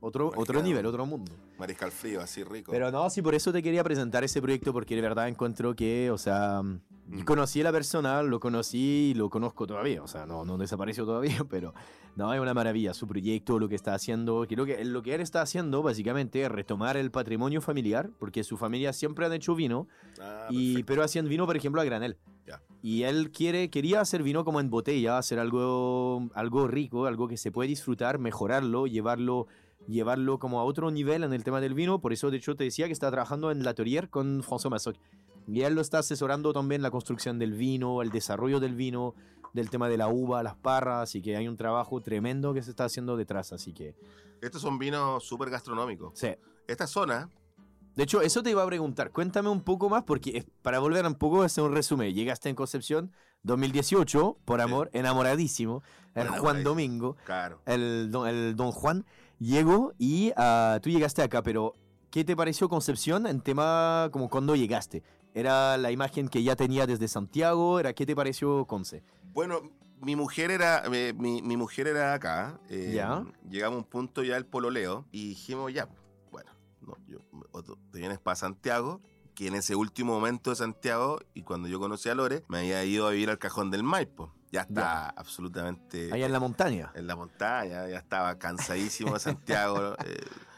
otro, 0.00 0.32
otro 0.36 0.62
nivel, 0.62 0.86
otro 0.86 1.04
mundo. 1.06 1.32
mariscal 1.58 1.90
frío, 1.92 2.20
así 2.20 2.42
rico. 2.44 2.72
Pero 2.72 2.90
no, 2.90 3.08
sí, 3.10 3.22
por 3.22 3.34
eso 3.34 3.52
te 3.52 3.62
quería 3.62 3.84
presentar 3.84 4.24
ese 4.24 4.40
proyecto, 4.42 4.72
porque 4.72 4.94
de 4.96 5.02
verdad 5.02 5.28
encuentro 5.28 5.74
que, 5.76 6.10
o 6.10 6.18
sea, 6.18 6.62
Mm. 7.08 7.20
conocí 7.22 7.60
a 7.60 7.64
la 7.64 7.72
persona, 7.72 8.22
lo 8.22 8.40
conocí 8.40 9.12
y 9.12 9.14
lo 9.14 9.30
conozco 9.30 9.66
todavía, 9.66 10.02
o 10.02 10.08
sea, 10.08 10.26
no, 10.26 10.44
no 10.44 10.58
desapareció 10.58 11.04
todavía, 11.04 11.38
pero 11.50 11.72
no, 12.16 12.32
es 12.32 12.40
una 12.40 12.54
maravilla 12.54 12.94
su 12.94 13.06
proyecto, 13.06 13.58
lo 13.58 13.68
que 13.68 13.74
está 13.74 13.94
haciendo. 13.94 14.46
Creo 14.48 14.64
que 14.64 14.84
lo 14.84 15.02
que 15.02 15.14
él 15.14 15.20
está 15.20 15.42
haciendo, 15.42 15.82
básicamente, 15.82 16.42
es 16.42 16.50
retomar 16.50 16.96
el 16.96 17.10
patrimonio 17.10 17.60
familiar, 17.60 18.10
porque 18.18 18.42
su 18.42 18.56
familia 18.56 18.92
siempre 18.92 19.26
han 19.26 19.32
hecho 19.34 19.54
vino, 19.54 19.86
Ah, 20.20 20.48
y, 20.50 20.82
pero 20.84 21.02
hacían 21.02 21.28
vino, 21.28 21.46
por 21.46 21.56
ejemplo, 21.56 21.80
a 21.80 21.84
granel. 21.84 22.16
Ya. 22.46 22.62
Y 22.82 23.02
él 23.02 23.30
quiere, 23.32 23.70
quería 23.70 24.00
hacer 24.00 24.22
vino 24.22 24.44
como 24.44 24.60
en 24.60 24.70
botella, 24.70 25.18
hacer 25.18 25.38
algo, 25.38 26.28
algo 26.34 26.68
rico, 26.68 27.06
algo 27.06 27.28
que 27.28 27.36
se 27.36 27.50
puede 27.50 27.68
disfrutar, 27.68 28.18
mejorarlo, 28.18 28.86
llevarlo, 28.86 29.46
llevarlo 29.86 30.38
como 30.38 30.60
a 30.60 30.64
otro 30.64 30.90
nivel 30.90 31.24
en 31.24 31.32
el 31.32 31.44
tema 31.44 31.60
del 31.60 31.74
vino. 31.74 32.00
Por 32.00 32.12
eso, 32.12 32.30
de 32.30 32.38
hecho, 32.38 32.56
te 32.56 32.64
decía 32.64 32.86
que 32.86 32.92
está 32.92 33.10
trabajando 33.10 33.50
en 33.50 33.62
la 33.62 33.74
Torier 33.74 34.08
con 34.08 34.42
François 34.42 34.70
Massoc. 34.70 34.96
Y 35.46 35.62
él 35.62 35.74
lo 35.74 35.80
está 35.80 35.98
asesorando 36.00 36.52
también 36.52 36.82
la 36.82 36.90
construcción 36.90 37.38
del 37.38 37.52
vino, 37.54 38.02
el 38.02 38.10
desarrollo 38.10 38.58
del 38.60 38.74
vino, 38.74 39.14
del 39.52 39.70
tema 39.70 39.88
de 39.88 39.96
la 39.96 40.08
uva, 40.08 40.42
las 40.42 40.56
parras, 40.56 41.14
y 41.14 41.22
que 41.22 41.36
hay 41.36 41.48
un 41.48 41.56
trabajo 41.56 42.00
tremendo 42.00 42.52
que 42.52 42.62
se 42.62 42.70
está 42.70 42.84
haciendo 42.84 43.16
detrás. 43.16 43.52
Así 43.52 43.72
que, 43.72 43.94
Estos 44.42 44.60
son 44.62 44.78
vinos 44.78 45.24
súper 45.24 45.50
gastronómicos. 45.50 46.12
sí. 46.18 46.28
Esta 46.66 46.86
zona, 46.86 47.30
De 47.94 48.02
hecho, 48.02 48.20
eso 48.20 48.42
te 48.42 48.50
iba 48.50 48.62
a 48.62 48.66
preguntar. 48.66 49.10
Cuéntame 49.10 49.48
un 49.48 49.62
poco 49.62 49.88
más, 49.88 50.02
porque 50.02 50.36
es- 50.36 50.46
para 50.60 50.80
volver 50.80 51.06
un 51.06 51.14
poco 51.14 51.40
a 51.40 51.46
hacer 51.46 51.64
un 51.64 51.72
resumen. 51.72 52.12
Llegaste 52.12 52.50
en 52.50 52.54
Concepción 52.54 53.10
2018, 53.42 54.36
por 54.44 54.58
Sí. 54.60 54.64
amor, 54.64 54.90
enamoradísimo. 54.92 55.82
El 56.14 56.28
Juan. 56.28 56.62
Domingo, 56.64 57.16
claro. 57.24 57.60
el 57.66 58.10
don, 58.10 58.28
el 58.28 58.54
don 58.56 58.70
Juan, 58.72 59.06
llegó 59.38 59.92
y 59.98 60.32
ah, 60.36 60.78
tú 60.82 60.90
llegaste 60.90 61.22
acá, 61.22 61.42
pero 61.42 61.74
¿qué 62.10 62.24
te 62.24 62.36
pareció 62.36 62.68
Concepción 62.68 63.26
en 63.26 63.40
tema 63.40 64.08
como 64.12 64.28
cuando 64.28 64.56
llegaste? 64.56 65.02
¿Era 65.36 65.76
la 65.76 65.90
imagen 65.90 66.28
que 66.28 66.42
ya 66.42 66.56
tenía 66.56 66.86
desde 66.86 67.08
Santiago? 67.08 67.78
¿Era 67.78 67.92
qué 67.92 68.06
te 68.06 68.16
pareció 68.16 68.64
Conce? 68.64 69.02
Bueno, 69.34 69.60
mi 70.00 70.16
mujer 70.16 70.50
era, 70.50 70.82
eh, 70.90 71.12
mi, 71.14 71.42
mi 71.42 71.58
mujer 71.58 71.88
era 71.88 72.14
acá. 72.14 72.58
eh, 72.70 72.92
Ya. 72.94 73.22
Llegamos 73.50 73.76
a 73.76 73.78
un 73.80 73.84
punto 73.84 74.22
ya 74.22 74.38
el 74.38 74.46
pololeo 74.46 75.04
y 75.12 75.28
dijimos 75.28 75.74
ya, 75.74 75.90
bueno, 76.30 76.50
no, 76.80 76.96
yo, 77.06 77.18
o 77.50 77.62
tú 77.62 77.76
te 77.92 77.98
vienes 77.98 78.18
para 78.18 78.34
Santiago, 78.34 79.02
que 79.34 79.48
en 79.48 79.56
ese 79.56 79.76
último 79.76 80.14
momento 80.14 80.48
de 80.48 80.56
Santiago 80.56 81.18
y 81.34 81.42
cuando 81.42 81.68
yo 81.68 81.78
conocí 81.78 82.08
a 82.08 82.14
Lore, 82.14 82.42
me 82.48 82.60
había 82.60 82.82
ido 82.84 83.06
a 83.06 83.10
vivir 83.10 83.28
al 83.28 83.38
cajón 83.38 83.70
del 83.70 83.82
Maipo. 83.82 84.32
Ya 84.52 84.62
está 84.62 85.10
absolutamente 85.10 86.08
Allá 86.14 86.24
en 86.24 86.32
la 86.32 86.40
montaña, 86.40 86.92
en 86.94 87.06
la 87.06 87.14
montaña, 87.14 87.86
ya 87.88 87.98
estaba 87.98 88.38
cansadísimo 88.38 89.12
de 89.12 89.20
Santiago. 89.20 89.96
eh, 90.06 90.16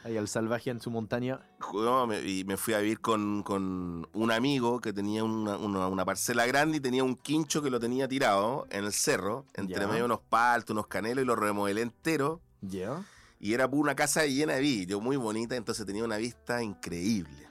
ahí 0.09 0.17
al 0.17 0.29
salvaje 0.29 0.71
en 0.71 0.81
su 0.81 0.91
montaña. 0.91 1.41
no, 1.73 2.07
me- 2.07 2.21
y 2.23 2.45
me 2.45 2.57
fui 2.57 2.75
a 2.75 2.79
vivir 2.79 3.01
con, 3.01 3.43
con 3.43 4.09
un 4.13 4.33
amigo 4.33 4.81
que 4.81 4.93
tenía 4.93 5.23
una, 5.25 5.57
una- 5.57 5.87
una 5.89 6.05
parcela 6.05 6.47
grande 6.47 6.79
y 6.79 6.81
tenía 6.81 7.05
un 7.05 7.15
quincho 7.15 7.63
que 7.63 7.71
lo 7.71 7.79
tenía 7.79 8.09
tirado 8.09 8.67
en 8.71 8.85
el 8.85 8.93
cerro, 8.93 9.45
entre 9.55 9.77
Ya. 9.81 9.87
medio 9.87 10.01
de 10.01 10.05
unos 10.07 10.21
paltos, 10.21 10.73
unos 10.73 10.87
canelos, 10.87 11.23
y 11.23 11.27
lo 11.27 11.37
remodelé 11.37 11.83
entero. 11.83 12.41
¿Ya? 12.61 13.05
Y 13.41 13.53
era 13.55 13.67
una 13.67 13.95
casa 13.95 14.27
llena 14.27 14.55
de 14.55 14.61
vidrio, 14.61 15.01
muy 15.01 15.17
bonita, 15.17 15.55
entonces 15.57 15.87
tenía 15.87 16.05
una 16.05 16.17
vista 16.17 16.63
increíble. 16.63 17.49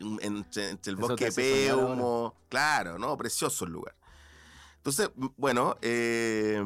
Un- 0.00 0.18
Entre, 0.22 0.70
entre 0.70 0.92
el 0.92 0.98
Eso 0.98 1.08
bosque 1.08 1.30
soñar 1.30 1.76
Peumo, 1.76 2.34
claro, 2.48 2.98
¿no? 2.98 3.16
Precioso 3.16 3.66
el 3.66 3.72
lugar. 3.72 3.94
Entonces, 4.84 5.10
bueno, 5.36 5.76
eh, 5.80 6.60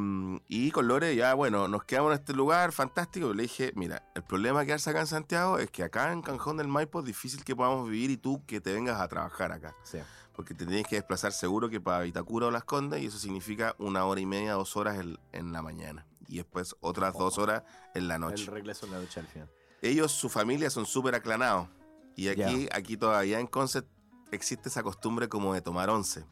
y 0.49 0.71
con 0.71 0.89
Lore 0.89 1.15
ya, 1.15 1.35
bueno, 1.35 1.69
nos 1.69 1.85
quedamos 1.85 2.13
en 2.13 2.21
este 2.21 2.33
lugar 2.33 2.73
fantástico. 2.73 3.35
Le 3.35 3.43
dije, 3.43 3.73
mira, 3.77 4.11
el 4.15 4.23
problema 4.23 4.61
de 4.61 4.67
quedarse 4.67 4.89
acá 4.89 5.01
en 5.01 5.07
Santiago 5.07 5.59
es 5.59 5.71
que 5.71 5.83
acá 5.83 6.11
en 6.11 6.23
Canjón 6.23 6.57
del 6.57 6.67
Maipo 6.67 7.01
es 7.01 7.05
difícil 7.05 7.45
que 7.45 7.55
podamos 7.55 7.91
vivir 7.91 8.11
y 8.11 8.17
tú 8.17 8.43
que 8.47 8.63
te 8.63 8.73
vengas 8.73 9.03
a 9.03 9.09
trabajar 9.09 9.53
acá. 9.53 9.75
Sí. 9.83 9.99
Porque 10.35 10.55
te 10.55 10.65
tienes 10.65 10.87
que 10.87 10.97
desplazar 10.97 11.33
seguro 11.33 11.69
que 11.69 11.79
para 11.79 12.01
Vitacura 12.05 12.47
o 12.47 12.51
Las 12.51 12.65
Condes 12.65 13.03
y 13.03 13.07
eso 13.07 13.19
significa 13.19 13.75
una 13.79 14.07
hora 14.07 14.19
y 14.19 14.25
media, 14.27 14.55
dos 14.55 14.79
horas 14.79 14.99
en, 14.99 15.19
en 15.33 15.53
la 15.53 15.61
mañana. 15.61 16.07
Y 16.27 16.37
después 16.39 16.75
otras 16.81 17.13
dos 17.13 17.37
horas 17.37 17.65
en 17.95 18.09
la 18.09 18.19
noche 18.19 18.45
El 18.45 18.53
regreso 18.53 18.87
en 18.87 18.93
la 18.93 18.99
noche 18.99 19.21
al 19.21 19.27
final. 19.27 19.51
ellos, 19.83 20.11
su 20.11 20.31
familia, 20.31 20.71
son 20.71 20.87
súper 20.87 21.15
aclanados. 21.15 21.69
Y 22.17 22.29
aquí, 22.29 22.67
aquí 22.73 22.97
todavía 22.97 23.41
en 23.41 23.47
Concept 23.47 23.91
existe 24.33 24.71
esa 24.71 24.83
costumbre 24.83 25.29
como 25.29 25.53
de 25.53 25.61
tomar 25.61 25.91
once. 25.91 26.25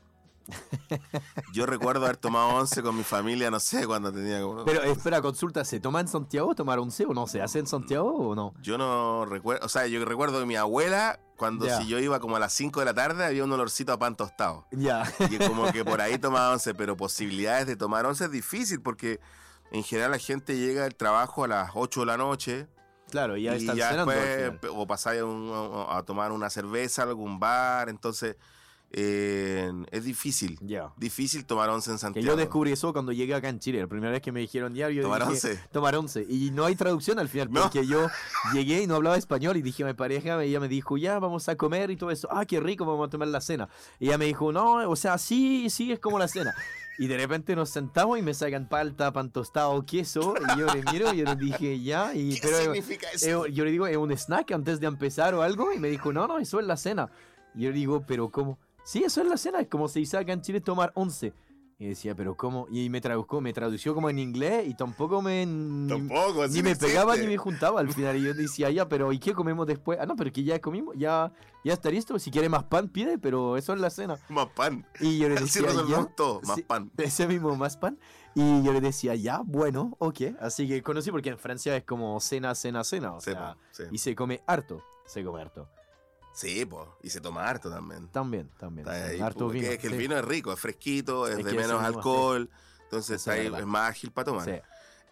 Yo 1.52 1.66
recuerdo 1.66 2.04
haber 2.04 2.16
tomado 2.16 2.48
once 2.56 2.82
con 2.82 2.96
mi 2.96 3.02
familia, 3.04 3.50
no 3.50 3.60
sé, 3.60 3.86
cuando 3.86 4.12
tenía 4.12 4.42
como... 4.42 4.64
Pero 4.64 4.82
espera, 4.82 5.22
consulta, 5.22 5.64
¿se 5.64 5.80
toma 5.80 6.00
en 6.00 6.08
Santiago 6.08 6.54
tomar 6.54 6.78
once 6.78 7.04
o 7.06 7.14
no? 7.14 7.26
¿Se 7.26 7.40
hace 7.40 7.58
en 7.58 7.66
Santiago 7.66 8.12
o 8.12 8.34
no? 8.34 8.54
Yo 8.62 8.76
no 8.78 9.24
recuerdo, 9.24 9.64
o 9.64 9.68
sea, 9.68 9.86
yo 9.86 10.04
recuerdo 10.04 10.40
que 10.40 10.46
mi 10.46 10.56
abuela, 10.56 11.20
cuando 11.36 11.66
si 11.78 11.86
yo 11.86 11.98
iba 11.98 12.20
como 12.20 12.36
a 12.36 12.38
las 12.38 12.52
5 12.52 12.80
de 12.80 12.86
la 12.86 12.94
tarde, 12.94 13.24
había 13.24 13.44
un 13.44 13.52
olorcito 13.52 13.92
a 13.92 13.98
pan 13.98 14.16
tostado. 14.16 14.66
Ya. 14.70 15.04
Y 15.30 15.38
como 15.38 15.70
que 15.72 15.84
por 15.84 16.00
ahí 16.00 16.18
tomaba 16.18 16.50
once, 16.52 16.74
pero 16.74 16.96
posibilidades 16.96 17.66
de 17.66 17.76
tomar 17.76 18.06
once 18.06 18.24
es 18.24 18.30
difícil 18.30 18.80
porque 18.80 19.20
en 19.70 19.82
general 19.82 20.10
la 20.12 20.18
gente 20.18 20.56
llega 20.56 20.82
del 20.84 20.94
trabajo 20.94 21.44
a 21.44 21.48
las 21.48 21.70
8 21.74 22.00
de 22.00 22.06
la 22.06 22.16
noche 22.16 22.68
Claro, 23.10 23.36
ya 23.36 23.54
y 23.54 23.58
están 23.60 23.76
ya 23.76 23.90
cenando 23.90 24.12
al 24.12 24.18
después, 24.18 24.72
o 24.74 24.86
pasáis 24.86 25.22
a, 25.22 25.96
a- 25.98 26.02
tomar 26.04 26.32
una 26.32 26.50
cerveza 26.50 27.02
algún 27.02 27.38
bar, 27.38 27.88
entonces 27.88 28.36
eh, 28.96 29.72
es 29.90 30.04
difícil. 30.04 30.58
Ya. 30.60 30.92
Difícil 30.96 31.44
tomar 31.44 31.68
once 31.70 31.90
en 31.90 31.96
Que 31.96 32.00
Santiago. 32.00 32.26
yo 32.26 32.36
descubrí 32.36 32.72
eso 32.72 32.92
cuando 32.92 33.12
llegué 33.12 33.34
acá 33.34 33.48
en 33.48 33.58
Chile. 33.58 33.80
La 33.80 33.86
primera 33.86 34.12
vez 34.12 34.22
que 34.22 34.32
me 34.32 34.40
dijeron 34.40 34.74
ya, 34.74 34.88
yo 34.90 35.02
Tomar 35.02 35.20
dije, 35.28 35.30
once. 35.32 35.60
Tomar 35.72 35.96
once. 35.96 36.24
Y 36.28 36.50
no 36.52 36.64
hay 36.64 36.76
traducción 36.76 37.18
al 37.18 37.28
final, 37.28 37.50
No. 37.50 37.62
porque 37.62 37.86
yo 37.86 38.06
llegué 38.52 38.82
y 38.82 38.86
no 38.86 38.94
hablaba 38.96 39.16
español 39.16 39.56
y 39.56 39.62
dije 39.62 39.82
a 39.82 39.86
mi 39.86 39.94
pareja, 39.94 40.42
ella 40.42 40.60
me 40.60 40.68
dijo, 40.68 40.96
ya, 40.96 41.18
vamos 41.18 41.48
a 41.48 41.56
comer 41.56 41.90
y 41.90 41.96
todo 41.96 42.10
eso. 42.10 42.28
Ah, 42.30 42.44
qué 42.46 42.60
rico, 42.60 42.84
vamos 42.86 43.08
a 43.08 43.10
tomar 43.10 43.28
la 43.28 43.40
cena. 43.40 43.68
Y 43.98 44.06
ella 44.06 44.18
me 44.18 44.26
dijo, 44.26 44.52
no, 44.52 44.88
o 44.88 44.96
sea, 44.96 45.18
sí, 45.18 45.68
sí, 45.70 45.92
es 45.92 45.98
como 45.98 46.18
la 46.18 46.28
cena. 46.28 46.54
Y 46.96 47.08
de 47.08 47.16
repente 47.16 47.56
nos 47.56 47.70
sentamos 47.70 48.20
y 48.20 48.22
me 48.22 48.34
sacan 48.34 48.68
palta, 48.68 49.12
pan 49.12 49.28
tostado, 49.32 49.84
queso. 49.84 50.34
Y 50.54 50.60
yo 50.60 50.66
le 50.72 50.80
miro 50.92 51.12
y 51.12 51.16
yo 51.16 51.24
le 51.24 51.34
dije, 51.34 51.80
ya. 51.82 52.14
Y, 52.14 52.34
¿Qué 52.38 52.46
pero, 52.46 52.58
significa 52.62 53.08
eso? 53.12 53.46
eh, 53.46 53.52
yo 53.52 53.64
le 53.64 53.72
digo, 53.72 53.88
¿es 53.88 53.96
un 53.96 54.16
snack 54.16 54.52
antes 54.52 54.78
de 54.78 54.86
empezar 54.86 55.34
o 55.34 55.42
algo? 55.42 55.72
Y 55.72 55.80
me 55.80 55.88
dijo, 55.88 56.12
no, 56.12 56.28
no, 56.28 56.38
eso 56.38 56.60
es 56.60 56.66
la 56.66 56.76
cena. 56.76 57.10
Y 57.52 57.62
yo 57.62 57.70
le 57.70 57.74
digo, 57.74 58.04
¿pero 58.06 58.30
cómo? 58.30 58.60
Sí, 58.84 59.02
eso 59.02 59.22
es 59.22 59.28
la 59.28 59.36
cena, 59.36 59.60
es 59.60 59.68
como 59.68 59.88
se 59.88 59.98
dice 60.00 60.16
acá 60.18 60.32
en 60.32 60.42
Chile 60.42 60.60
tomar 60.60 60.92
once. 60.94 61.32
Y 61.76 61.88
decía, 61.88 62.14
¿pero 62.14 62.36
cómo? 62.36 62.68
Y 62.70 62.88
me 62.88 63.00
tradujo, 63.00 63.40
me 63.40 63.52
tradució 63.52 63.94
como 63.96 64.08
en 64.08 64.20
inglés 64.20 64.68
y 64.68 64.74
tampoco 64.74 65.20
me... 65.20 65.44
ni- 65.44 65.88
Tampoco, 65.88 66.38
Ni 66.38 66.44
así 66.44 66.62
me 66.62 66.76
pegaba 66.76 67.16
ni 67.16 67.26
me 67.26 67.36
juntaba 67.36 67.80
al 67.80 67.92
final. 67.92 68.16
Y 68.16 68.22
yo 68.22 68.32
decía, 68.32 68.70
ya, 68.70 68.88
pero 68.88 69.12
¿y 69.12 69.18
qué 69.18 69.32
comemos 69.32 69.66
después? 69.66 69.98
Ah, 70.00 70.06
no, 70.06 70.14
pero 70.14 70.30
que 70.32 70.44
ya 70.44 70.60
comimos, 70.60 70.94
ya, 70.96 71.32
ya 71.64 71.72
está 71.72 71.90
listo. 71.90 72.16
Si 72.20 72.30
quiere 72.30 72.48
más 72.48 72.62
pan, 72.64 72.88
pide, 72.88 73.18
pero 73.18 73.56
eso 73.56 73.72
es 73.74 73.80
la 73.80 73.90
cena. 73.90 74.16
Más 74.28 74.46
pan. 74.54 74.86
Y 75.00 75.18
yo 75.18 75.28
le 75.28 75.34
decía, 75.40 75.66
ya, 75.88 76.04
todo, 76.16 76.40
más 76.42 76.56
Sí. 76.56 76.62
pan. 76.62 76.92
ese 76.96 77.26
mismo 77.26 77.56
más 77.56 77.76
pan. 77.76 77.98
Y 78.36 78.62
yo 78.62 78.72
le 78.72 78.80
decía, 78.80 79.16
ya, 79.16 79.42
bueno, 79.44 79.96
ok. 79.98 80.20
Así 80.40 80.68
que 80.68 80.80
conocí 80.80 81.10
porque 81.10 81.30
en 81.30 81.38
Francia 81.38 81.76
es 81.76 81.82
como 81.84 82.20
cena, 82.20 82.54
cena, 82.54 82.84
cena. 82.84 83.14
O 83.14 83.20
Sí, 83.20 83.32
sea, 83.32 83.56
sí. 83.72 83.82
y 83.90 83.98
se 83.98 84.14
come 84.14 84.42
harto. 84.46 84.80
Se 85.06 85.24
come 85.24 85.40
harto. 85.42 85.68
Sí, 86.34 86.66
pues. 86.66 86.86
Y 87.02 87.10
se 87.10 87.20
toma 87.20 87.46
harto 87.48 87.70
también. 87.70 88.08
También, 88.08 88.50
también. 88.58 88.86
Está 88.86 89.06
ahí, 89.06 89.20
harto 89.20 89.48
vino. 89.48 89.68
es 89.68 89.78
que 89.78 89.86
el 89.86 89.92
sí. 89.94 89.98
vino 89.98 90.16
es 90.18 90.24
rico, 90.24 90.52
es 90.52 90.58
fresquito, 90.60 91.26
es, 91.28 91.38
Es 91.38 91.44
de 91.44 91.52
menos 91.54 91.82
alcohol. 91.82 92.50
Entonces 92.82 93.20
Eso 93.22 93.30
está 93.30 93.36
es 93.40 93.52
ahí, 93.52 93.60
es 93.60 93.66
más 93.66 93.88
ágil 93.90 94.10
para 94.12 94.24
tomar. 94.26 94.44
Sí, 94.44 94.52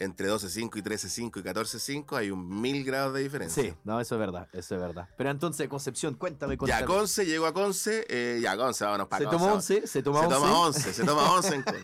Entre 0.01 0.29
12.5 0.29 0.77
y 0.79 0.83
13.5 0.83 1.39
y 1.39 1.43
14.5 1.43 2.17
hay 2.19 2.31
un 2.33 2.61
mil 2.61 2.85
grados 2.85 3.15
de 3.15 3.21
diferencia. 3.23 3.63
sí, 3.63 3.73
no, 3.85 4.01
eso 4.01 4.17
es 4.17 4.19
verdad, 4.19 4.49
eso 4.53 4.75
es 4.75 4.81
verdad. 4.81 5.09
Pero 5.17 5.31
entonces, 5.31 5.69
Concepción, 5.69 6.15
cuéntame, 6.15 6.55
Ya, 6.55 6.59
cuéntame. 6.59 6.85
Conce, 6.87 7.25
llego 7.25 7.47
a 7.47 7.55
Conce, 7.55 8.05
eh, 8.09 8.41
ya, 8.43 8.57
Conce, 8.57 8.85
vámonos 8.85 9.07
para 9.09 9.25
se 9.25 9.31
Conce. 9.31 9.45
vamos. 9.47 9.55
11, 9.71 9.87
se 9.87 10.03
toma 10.03 10.19
Se 10.21 10.27
11. 10.27 10.37
toma 10.41 10.59
11, 10.61 10.93
se 10.93 11.05
toma 11.05 11.33
11 11.35 11.55
en 11.55 11.63
Conce. 11.63 11.83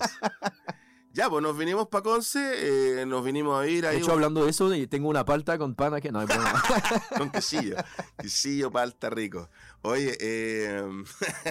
Ya, 1.13 1.29
pues 1.29 1.43
nos 1.43 1.57
vinimos 1.57 1.89
para 1.89 2.03
Conce, 2.03 3.01
eh, 3.01 3.07
nos 3.07 3.25
vinimos 3.25 3.61
a 3.61 3.67
ir 3.67 3.83
De 3.83 3.89
ahí 3.89 3.99
hecho, 3.99 4.13
hablando 4.13 4.45
de 4.45 4.51
eso, 4.51 4.71
tengo 4.89 5.09
una 5.09 5.25
palta 5.25 5.59
con 5.59 5.75
pana 5.75 6.01
que 6.01 6.13
no 6.13 6.21
hay 6.21 6.27
problema. 6.27 6.63
con 7.19 7.31
quesillo. 7.31 7.77
quesillo, 8.19 8.71
palta 8.71 9.11
rico. 9.11 9.49
Oye, 9.83 10.17
eh, 10.21 10.83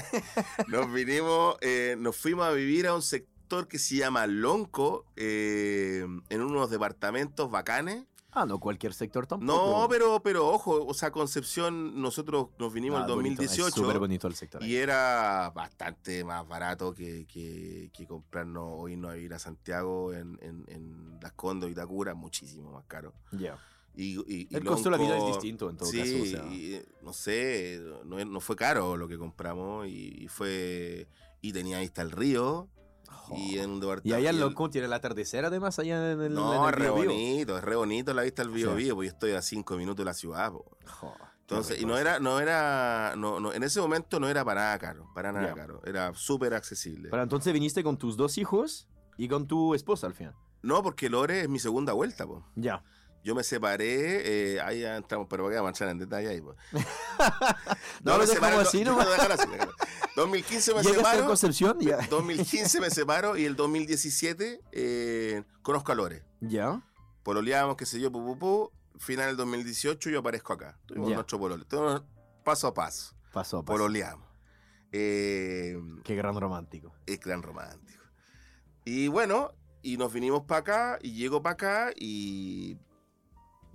nos 0.67 0.91
vinimos, 0.91 1.57
eh, 1.61 1.95
nos 1.97 2.15
fuimos 2.15 2.45
a 2.45 2.51
vivir 2.51 2.87
a 2.87 2.93
un 2.93 3.01
sector 3.01 3.67
que 3.67 3.79
se 3.79 3.95
llama 3.95 4.27
Lonco, 4.27 5.05
eh, 5.15 6.05
en 6.29 6.41
unos 6.41 6.69
departamentos 6.69 7.49
bacanes. 7.49 8.05
Ah, 8.37 8.45
no, 8.45 8.59
cualquier 8.59 8.93
sector 8.93 9.25
tampoco. 9.27 9.81
No, 9.81 9.87
pero, 9.89 10.21
pero 10.21 10.47
ojo, 10.47 10.85
o 10.85 10.93
sea, 10.93 11.11
Concepción, 11.11 12.01
nosotros 12.01 12.47
nos 12.59 12.71
vinimos 12.73 13.01
es 13.01 13.07
2018. 13.07 13.69
súper 13.75 13.99
bonito 13.99 14.27
el 14.27 14.35
sector. 14.35 14.61
ahí. 14.63 14.71
Y 14.71 14.75
era 14.77 15.51
bastante 15.55 16.23
más 16.23 16.47
barato 16.47 16.93
que, 16.93 17.25
que, 17.25 17.89
que 17.93 18.05
comprarnos 18.07 18.63
o 18.67 18.87
irnos 18.89 19.11
a 19.11 19.15
vivir 19.15 19.33
a 19.33 19.39
Santiago 19.39 20.13
en, 20.13 20.37
en, 20.41 20.63
en 20.67 21.19
Las 21.21 21.33
Condes 21.33 21.67
o 21.67 21.71
Itacura, 21.71 22.13
muchísimo 22.13 22.71
más 22.71 22.85
caro. 22.85 23.13
Ya. 23.31 23.57
Y, 23.95 24.19
y- 24.31 24.47
y 24.49 24.55
El 24.55 24.63
costo 24.63 24.91
de 24.91 24.97
la 24.97 25.03
vida 25.03 25.17
es 25.17 25.25
distinto 25.25 25.69
en 25.71 25.77
todo 25.77 25.89
sí, 25.89 25.97
caso. 25.97 26.21
o 26.21 26.25
sea. 26.25 26.53
y, 26.53 26.81
no 27.01 27.13
sé, 27.13 27.81
no, 28.05 28.23
no 28.23 28.39
fue 28.39 28.55
caro 28.55 28.95
lo 28.95 29.07
que 29.07 29.17
compramos 29.17 29.87
y, 29.87 30.23
y 30.23 30.27
fue 30.27 31.07
y 31.41 31.51
tenía 31.51 31.79
vista 31.79 32.01
al 32.03 32.11
río 32.11 32.67
y 33.35 33.59
en 33.59 33.71
un 33.71 34.01
Y 34.03 34.13
allá 34.13 34.29
en 34.29 34.39
Loncón 34.39 34.71
tiene 34.71 34.87
el 34.87 34.93
atardecer 34.93 35.45
además, 35.45 35.79
allá 35.79 36.11
en 36.11 36.21
el, 36.21 36.33
No, 36.33 36.53
en 36.55 36.63
el 36.65 36.73
re 36.73 36.89
bonito, 36.89 37.57
es 37.57 37.63
re 37.63 37.75
bonito 37.75 38.13
la 38.13 38.23
vista 38.23 38.41
al 38.41 38.49
Bío 38.49 38.71
Sí. 38.71 38.83
Bío, 38.83 38.95
porque 38.95 39.07
yo 39.07 39.13
estoy 39.13 39.31
a 39.31 39.41
cinco 39.41 39.75
minutos 39.75 39.97
de 39.97 40.05
la 40.05 40.13
ciudad. 40.13 40.51
po. 40.51 40.77
Jo, 40.85 41.13
Entonces, 41.41 41.81
y 41.81 41.85
no 41.85 41.97
era, 41.97 42.19
no 42.19 42.39
era, 42.39 43.13
no, 43.17 43.39
no, 43.39 43.53
en 43.53 43.63
ese 43.63 43.79
momento 43.81 44.19
no 44.19 44.27
era 44.27 44.43
para 44.43 44.61
nada 44.61 44.79
caro, 44.79 45.09
para 45.13 45.31
nada 45.31 45.53
caro, 45.53 45.81
era 45.85 46.13
súper 46.13 46.53
accesible. 46.53 47.09
Pero 47.09 47.23
entonces 47.23 47.53
viniste 47.53 47.83
con 47.83 47.97
tus 47.97 48.17
dos 48.17 48.37
hijos 48.37 48.87
y 49.17 49.27
con 49.27 49.47
tu 49.47 49.73
esposa 49.73 50.07
al 50.07 50.13
final. 50.13 50.35
No, 50.61 50.83
porque 50.83 51.09
Lore 51.09 51.41
es 51.41 51.49
mi 51.49 51.59
segunda 51.59 51.93
vuelta, 51.93 52.25
po. 52.27 52.45
Ya. 52.55 52.83
Yo 53.27 53.35
me 53.35 53.43
separé, 53.43 54.53
eh, 54.55 54.61
ahí 54.61 54.79
ya 54.79 54.95
entramos, 54.95 55.27
pero 55.29 55.43
voy 55.43 55.53
a 55.53 55.61
marchar 55.61 55.89
en 55.89 55.97
detalle 55.97 56.29
ahí, 56.29 56.39
po. 56.41 56.55
No, 58.01 58.17
me 58.17 58.25
separé, 58.25 58.55
así, 58.55 58.85
no, 58.85 58.95
¿no? 58.95 59.01
así, 59.01 59.49
déjalo. 59.49 59.73
2015 60.15 60.73
me 60.73 60.79
a 60.79 60.83
separo, 60.83 61.25
Concepción, 61.25 61.77
ya. 61.81 61.97
2015 62.09 62.79
me 62.79 62.89
separo 62.89 63.35
y 63.35 63.43
el 63.43 63.57
2017 63.57 64.61
eh, 64.71 65.43
conozco 65.61 65.91
a 65.91 65.95
Lore. 65.95 66.23
Ya. 66.39 66.81
Pololeamos, 67.23 67.75
qué 67.75 67.85
sé 67.85 67.99
yo, 67.99 68.13
pu, 68.13 68.23
pu, 68.23 68.39
pu. 68.39 68.71
Final 68.97 69.27
del 69.27 69.35
2018 69.35 70.09
yo 70.09 70.19
aparezco 70.19 70.53
acá. 70.53 70.79
Tuvimos 70.85 71.11
nuestro 71.11 71.37
polole. 71.37 71.65
Paso 72.45 72.67
a 72.67 72.73
paso. 72.73 73.13
Pasó, 73.33 73.61
pasó. 73.61 73.65
Pololeamos. 73.65 74.25
Eh, 74.93 75.77
Qué 76.05 76.15
gran 76.15 76.39
romántico. 76.39 76.95
es 77.05 77.19
gran 77.19 77.43
romántico. 77.43 78.05
Y 78.85 79.09
bueno, 79.09 79.51
y 79.81 79.97
nos 79.97 80.13
vinimos 80.13 80.43
para 80.43 80.59
acá, 80.61 80.99
y 81.01 81.11
llego 81.11 81.41
para 81.41 81.53
acá, 81.55 81.91
y 81.93 82.77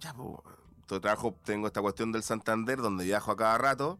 ya, 0.03 0.15
pues, 0.15 1.01
trabajo, 1.01 1.35
tengo 1.45 1.67
esta 1.67 1.81
cuestión 1.81 2.13
del 2.13 2.23
Santander, 2.23 2.79
donde 2.83 3.05
viajo 3.05 3.31
a 3.31 3.37
cada 3.37 3.57
rato. 3.59 3.99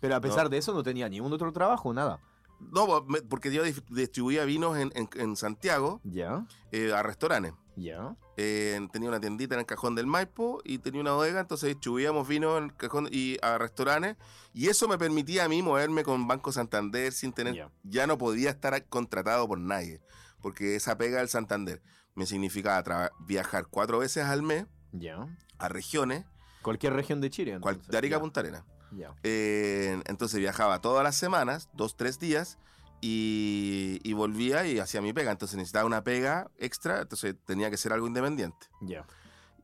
Pero 0.00 0.16
a 0.16 0.20
pesar 0.20 0.48
de 0.50 0.58
eso 0.58 0.72
no 0.74 0.82
tenía 0.82 1.08
ni 1.08 1.20
un 1.20 1.32
otro 1.32 1.52
trabajo, 1.52 1.92
nada. 1.92 2.18
No, 2.58 3.06
porque 3.28 3.52
yo 3.52 3.62
distribuía 3.90 4.44
vinos 4.44 4.76
en, 4.76 4.92
en- 4.94 5.08
en 5.14 5.36
Santiago 5.36 6.00
Ya. 6.04 6.46
eh, 6.70 6.92
a 6.92 7.02
restaurantes. 7.02 7.54
Ya. 7.76 8.14
Eh, 8.36 8.78
tenía 8.92 9.08
una 9.08 9.18
tiendita 9.20 9.54
en 9.54 9.60
el 9.60 9.66
cajón 9.66 9.94
del 9.94 10.06
Maipo 10.06 10.60
y 10.64 10.78
tenía 10.78 11.00
una 11.00 11.12
bodega, 11.12 11.40
entonces 11.40 11.68
distribuíamos 11.70 12.26
vino 12.28 12.58
en 12.58 12.64
el 12.64 12.74
cajón 12.76 13.08
y 13.10 13.36
a 13.42 13.58
restaurantes. 13.58 14.16
Y 14.52 14.68
eso 14.68 14.86
me 14.88 14.98
permitía 14.98 15.44
a 15.44 15.48
mí 15.48 15.62
moverme 15.62 16.02
con 16.04 16.26
Banco 16.28 16.52
Santander 16.52 17.12
sin 17.12 17.32
tener. 17.32 17.54
Ya. 17.54 17.70
Ya 17.84 18.06
no 18.06 18.16
podía 18.18 18.50
estar 18.50 18.84
contratado 18.86 19.46
por 19.48 19.58
nadie, 19.58 20.00
porque 20.40 20.76
esa 20.76 20.96
pega 20.98 21.18
del 21.18 21.28
Santander 21.28 21.82
me 22.14 22.26
significaba 22.26 23.10
viajar 23.20 23.66
cuatro 23.70 23.98
veces 23.98 24.24
al 24.24 24.42
mes 24.42 24.66
Ya. 24.92 25.26
a 25.58 25.68
regiones, 25.68 26.24
Cualquier 26.62 26.92
región 26.92 27.20
de 27.20 27.28
Chile. 27.30 27.52
entonces. 27.54 27.86
de 27.88 27.98
Arica 27.98 28.16
a. 28.16 28.20
Punta 28.20 28.40
Arenas. 28.40 28.64
Ya. 28.92 29.14
Eh, 29.22 30.00
entonces 30.06 30.38
viajaba 30.38 30.80
todas 30.80 31.02
las 31.02 31.16
semanas, 31.16 31.68
dos, 31.72 31.96
tres 31.96 32.18
días, 32.20 32.58
y, 33.00 33.98
y 34.04 34.12
volvía 34.12 34.64
y 34.66 34.78
hacía 34.78 35.00
mi 35.02 35.12
pega. 35.12 35.32
Entonces 35.32 35.56
necesitaba 35.56 35.86
una 35.86 36.04
pega 36.04 36.50
extra, 36.58 37.00
entonces 37.02 37.34
tenía 37.44 37.70
que 37.70 37.76
ser 37.76 37.92
algo 37.92 38.06
independiente. 38.06 38.68
Ya. 38.80 39.04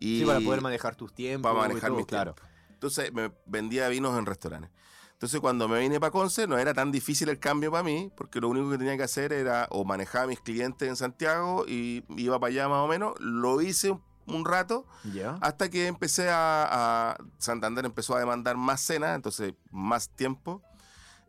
Y 0.01 0.21
Sí, 0.21 0.25
para 0.27 0.41
poder 0.41 0.61
manejar 0.61 0.97
tus 0.97 1.15
tiempos. 1.15 1.51
para 1.53 1.67
y 1.67 1.69
manejar 1.69 1.91
todo, 1.91 1.99
mis 1.99 2.07
claro. 2.07 2.35
Entonces 2.71 3.13
me 3.13 3.31
vendía 3.47 3.89
vinos 3.89 4.17
en 4.19 4.27
restaurantes. 4.27 4.71
Entonces 5.13 5.41
cuando 5.41 5.67
me 5.69 5.81
vine 5.81 5.99
para 5.99 6.13
Conce 6.13 6.47
no 6.47 6.59
era 6.59 6.73
tan 6.75 6.93
difícil 6.93 7.29
el 7.29 7.41
cambio 7.41 7.73
para 7.73 7.83
mí, 7.83 8.11
porque 8.17 8.41
lo 8.41 8.49
único 8.49 8.71
que 8.71 8.79
tenía 8.79 8.97
que 8.97 9.03
hacer 9.03 9.33
era 9.33 9.67
o 9.71 9.85
manejar 9.85 10.25
a 10.25 10.27
mis 10.29 10.41
clientes 10.41 10.89
en 10.89 10.95
Santiago 10.97 11.65
y 11.67 12.05
iba 12.17 12.39
para 12.39 12.51
allá 12.53 12.69
más 12.69 12.79
o 12.85 12.87
menos. 12.89 13.15
Lo 13.21 13.61
hice 13.61 13.99
un, 14.29 14.45
rato 14.45 14.87
hasta 15.41 15.69
que 15.71 15.87
empecé 15.87 16.29
a, 16.31 17.11
a- 17.13 17.17
Santander 17.39 17.85
empezó 17.85 18.17
a 18.17 18.21
demandar 18.21 18.57
más 18.57 18.81
cenas, 18.81 19.15
entonces 19.17 19.55
más 19.71 20.09
tiempo. 20.11 20.63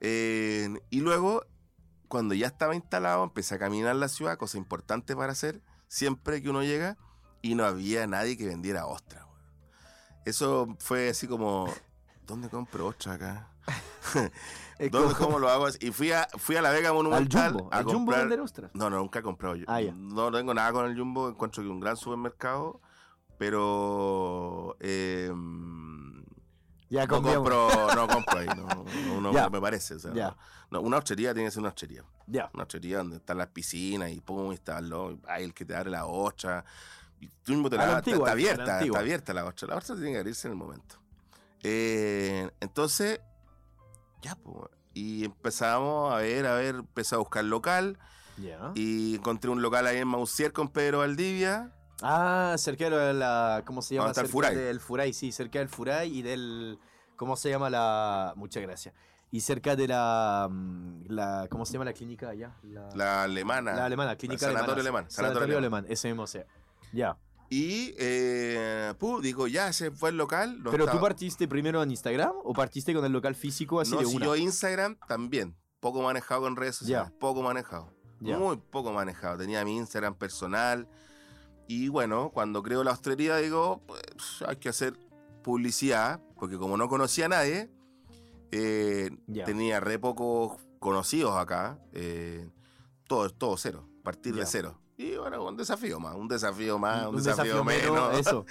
Eh, 0.01 0.69
y 0.89 1.01
luego, 1.01 1.45
cuando 2.07 2.33
ya 2.33 2.47
estaba 2.47 2.75
instalado, 2.75 3.23
empecé 3.23 3.55
a 3.55 3.59
caminar 3.59 3.95
la 3.95 4.07
ciudad, 4.07 4.37
cosa 4.37 4.57
importante 4.57 5.15
para 5.15 5.31
hacer, 5.33 5.61
siempre 5.87 6.41
que 6.41 6.49
uno 6.49 6.63
llega, 6.63 6.97
y 7.41 7.55
no 7.55 7.65
había 7.65 8.07
nadie 8.07 8.37
que 8.37 8.45
vendiera 8.45 8.85
ostra. 8.85 9.25
weón. 9.25 9.39
Eso 10.25 10.75
fue 10.79 11.09
así 11.09 11.27
como, 11.27 11.67
¿dónde 12.25 12.49
compro 12.49 12.87
ostra 12.87 13.13
acá? 13.13 13.47
¿Dónde, 14.91 15.13
¿Cómo 15.15 15.39
lo 15.39 15.49
hago? 15.49 15.67
Y 15.81 15.91
fui 15.91 16.11
a, 16.11 16.27
fui 16.37 16.55
a 16.55 16.61
la 16.61 16.71
Vega 16.71 16.89
Al 16.89 16.95
Monumental 16.95 17.51
Jumbo. 17.51 17.69
a 17.71 17.77
Al 17.77 17.83
Jumbo 17.85 18.11
vender 18.13 18.39
ostras. 18.39 18.71
No, 18.73 18.89
no, 18.89 18.97
nunca 18.97 19.19
he 19.19 19.21
comprado 19.21 19.55
yo. 19.55 19.65
Ah. 19.67 19.81
No 19.93 20.31
tengo 20.31 20.53
nada 20.53 20.71
con 20.71 20.85
el 20.89 20.97
Jumbo, 20.97 21.29
encuentro 21.29 21.61
que 21.61 21.69
un 21.69 21.79
gran 21.81 21.97
supermercado, 21.97 22.79
pero 23.39 24.75
eh, 24.81 25.31
Ya 26.89 27.05
no 27.07 27.21
compro, 27.21 27.69
no 27.95 28.07
compro 28.13 28.39
ahí, 28.39 28.47
no, 28.47 28.67
no- 29.07 29.21
no 29.21 29.33
Ya. 29.33 29.49
me 29.49 29.59
parece. 29.61 29.95
o 29.95 29.99
sea, 29.99 30.13
Ya. 30.13 30.35
no, 30.69 30.81
una 30.81 30.97
hostería 30.97 31.33
tiene 31.33 31.47
que 31.47 31.51
ser 31.51 31.61
una 31.61 31.69
hostería. 31.69 32.03
Una 32.53 32.63
hostería 32.63 32.97
donde 32.99 33.15
están 33.17 33.37
las 33.39 33.47
piscinas 33.47 34.11
y 34.11 34.19
pum, 34.21 34.51
y 34.51 34.55
está 34.55 34.79
lo- 34.81 35.17
ay, 35.27 35.45
el 35.45 35.53
que 35.53 35.65
te 35.65 35.75
abre 35.75 35.89
la 35.89 36.05
ostra. 36.05 36.63
Y 37.21 37.27
tú 37.43 37.53
mismo 37.53 37.69
te 37.69 37.77
la, 37.77 37.83
la 37.83 37.87
está- 37.87 37.97
antigua, 37.99 38.17
está 38.19 38.25
la 38.27 38.31
abierta, 38.31 38.79
está 38.81 38.99
abierta 38.99 39.33
la 39.33 39.45
ostra. 39.45 39.67
La 39.69 39.75
ostra 39.77 39.95
tiene 39.95 40.11
que 40.11 40.17
abrirse 40.19 40.47
en 40.47 40.51
el 40.53 40.57
momento. 40.57 40.95
Eh, 41.63 42.49
entonces, 42.59 43.19
ya, 44.21 44.35
pues. 44.35 44.69
Y 44.93 45.23
empezamos 45.25 46.13
a 46.13 46.17
ver, 46.17 46.45
a 46.45 46.55
ver, 46.55 46.75
empecé 46.75 47.15
a 47.15 47.19
buscar 47.19 47.43
local. 47.45 47.97
Y 48.73 49.15
encontré 49.15 49.49
un 49.49 49.61
local 49.61 49.85
ahí 49.85 49.97
en 49.97 50.07
Mausier 50.07 50.53
con 50.53 50.69
Pedro 50.69 50.99
Valdivia. 50.99 51.71
Ah, 52.01 52.55
cerca 52.57 52.89
de 52.89 53.13
la. 53.13 53.63
¿Cómo 53.65 53.81
se 53.81 53.95
llama? 53.95 54.07
¿Dónde 54.07 54.11
está 54.11 54.21
el 54.21 54.27
Cerca 54.27 54.47
Furay? 54.49 54.55
Del 54.55 54.79
Furay, 54.79 55.13
sí, 55.13 55.31
cerca 55.31 55.59
del 55.59 55.69
Furay 55.69 56.17
y 56.17 56.21
del. 56.21 56.79
¿Cómo 57.15 57.35
se 57.35 57.49
llama 57.49 57.69
la. 57.69 58.33
Muchas 58.35 58.63
gracias. 58.63 58.93
Y 59.31 59.41
cerca 59.41 59.75
de 59.75 59.87
la. 59.87 60.47
mm, 60.49 61.03
la 61.09 61.47
¿Cómo 61.49 61.65
se 61.65 61.73
llama 61.73 61.85
la 61.85 61.93
clínica 61.93 62.29
allá? 62.29 62.55
La, 62.63 62.89
La 62.95 63.23
alemana. 63.23 63.73
la 63.73 63.85
alemana, 63.85 64.15
clínica 64.15 64.39
Sanatorio 64.47 64.73
alemana. 64.75 64.81
alemán, 64.81 65.11
Sanatorio, 65.11 65.33
sanatorio 65.39 65.57
alemán. 65.57 65.85
ese 65.89 66.07
mismo 66.07 66.25
sea. 66.25 66.45
Ya. 66.93 67.17
Y, 67.51 67.95
eh, 67.97 68.93
pu, 68.99 69.21
digo, 69.21 69.47
ya, 69.47 69.69
ese 69.69 69.89
fue 69.91 70.11
el 70.11 70.17
local. 70.17 70.61
no 70.63 70.69
Pero 70.71 70.85
tú 70.85 70.89
estaba- 70.91 71.01
partiste 71.07 71.47
primero 71.47 71.81
en 71.81 71.89
Instagram 71.91 72.33
o 72.43 72.53
partiste 72.53 72.93
con 72.93 73.03
el 73.05 73.11
local 73.11 73.33
físico 73.35 73.79
así 73.81 73.91
No, 73.91 73.99
de 73.99 74.05
si 74.05 74.15
una? 74.15 74.25
yo 74.27 74.35
Instagram 74.35 74.97
también. 75.07 75.55
Poco 75.79 76.01
manejado 76.03 76.41
con 76.41 76.55
redes 76.55 76.75
sociales. 76.75 77.09
Ya. 77.11 77.19
Poco 77.19 77.41
manejado. 77.41 77.91
Muy 78.19 78.57
poco 78.57 78.91
manejado. 78.93 79.37
Tenía 79.37 79.63
mi 79.65 79.77
Instagram 79.77 80.13
personal. 80.15 80.87
Y 81.69 81.87
bueno, 81.87 82.31
cuando 82.33 82.63
creo 82.63 82.83
la 82.83 82.91
hostelería, 82.91 83.37
digo, 83.37 83.81
pues, 83.85 84.01
hay 84.45 84.55
que 84.57 84.69
hacer 84.69 84.97
publicidad. 85.43 86.19
Porque 86.35 86.57
como 86.57 86.75
no 86.77 86.89
conocía 86.89 87.25
a 87.25 87.29
nadie, 87.29 87.69
eh, 88.51 89.11
tenía 89.45 89.79
re 89.79 89.99
pocos 89.99 90.59
conocidos 90.79 91.37
acá. 91.37 91.77
eh, 91.93 92.49
todo, 93.07 93.29
todo 93.29 93.55
cero. 93.57 93.87
Partir 94.03 94.33
de 94.35 94.45
cero. 94.47 94.79
Y 94.97 95.15
bueno, 95.15 95.45
un 95.45 95.55
desafío 95.55 95.99
más, 95.99 96.15
un 96.15 96.27
desafío 96.27 96.77
más, 96.79 97.05
un, 97.07 97.15
Un 97.15 97.23
desafío, 97.23 97.63
menos. 97.63 98.17
Eso. 98.19 98.45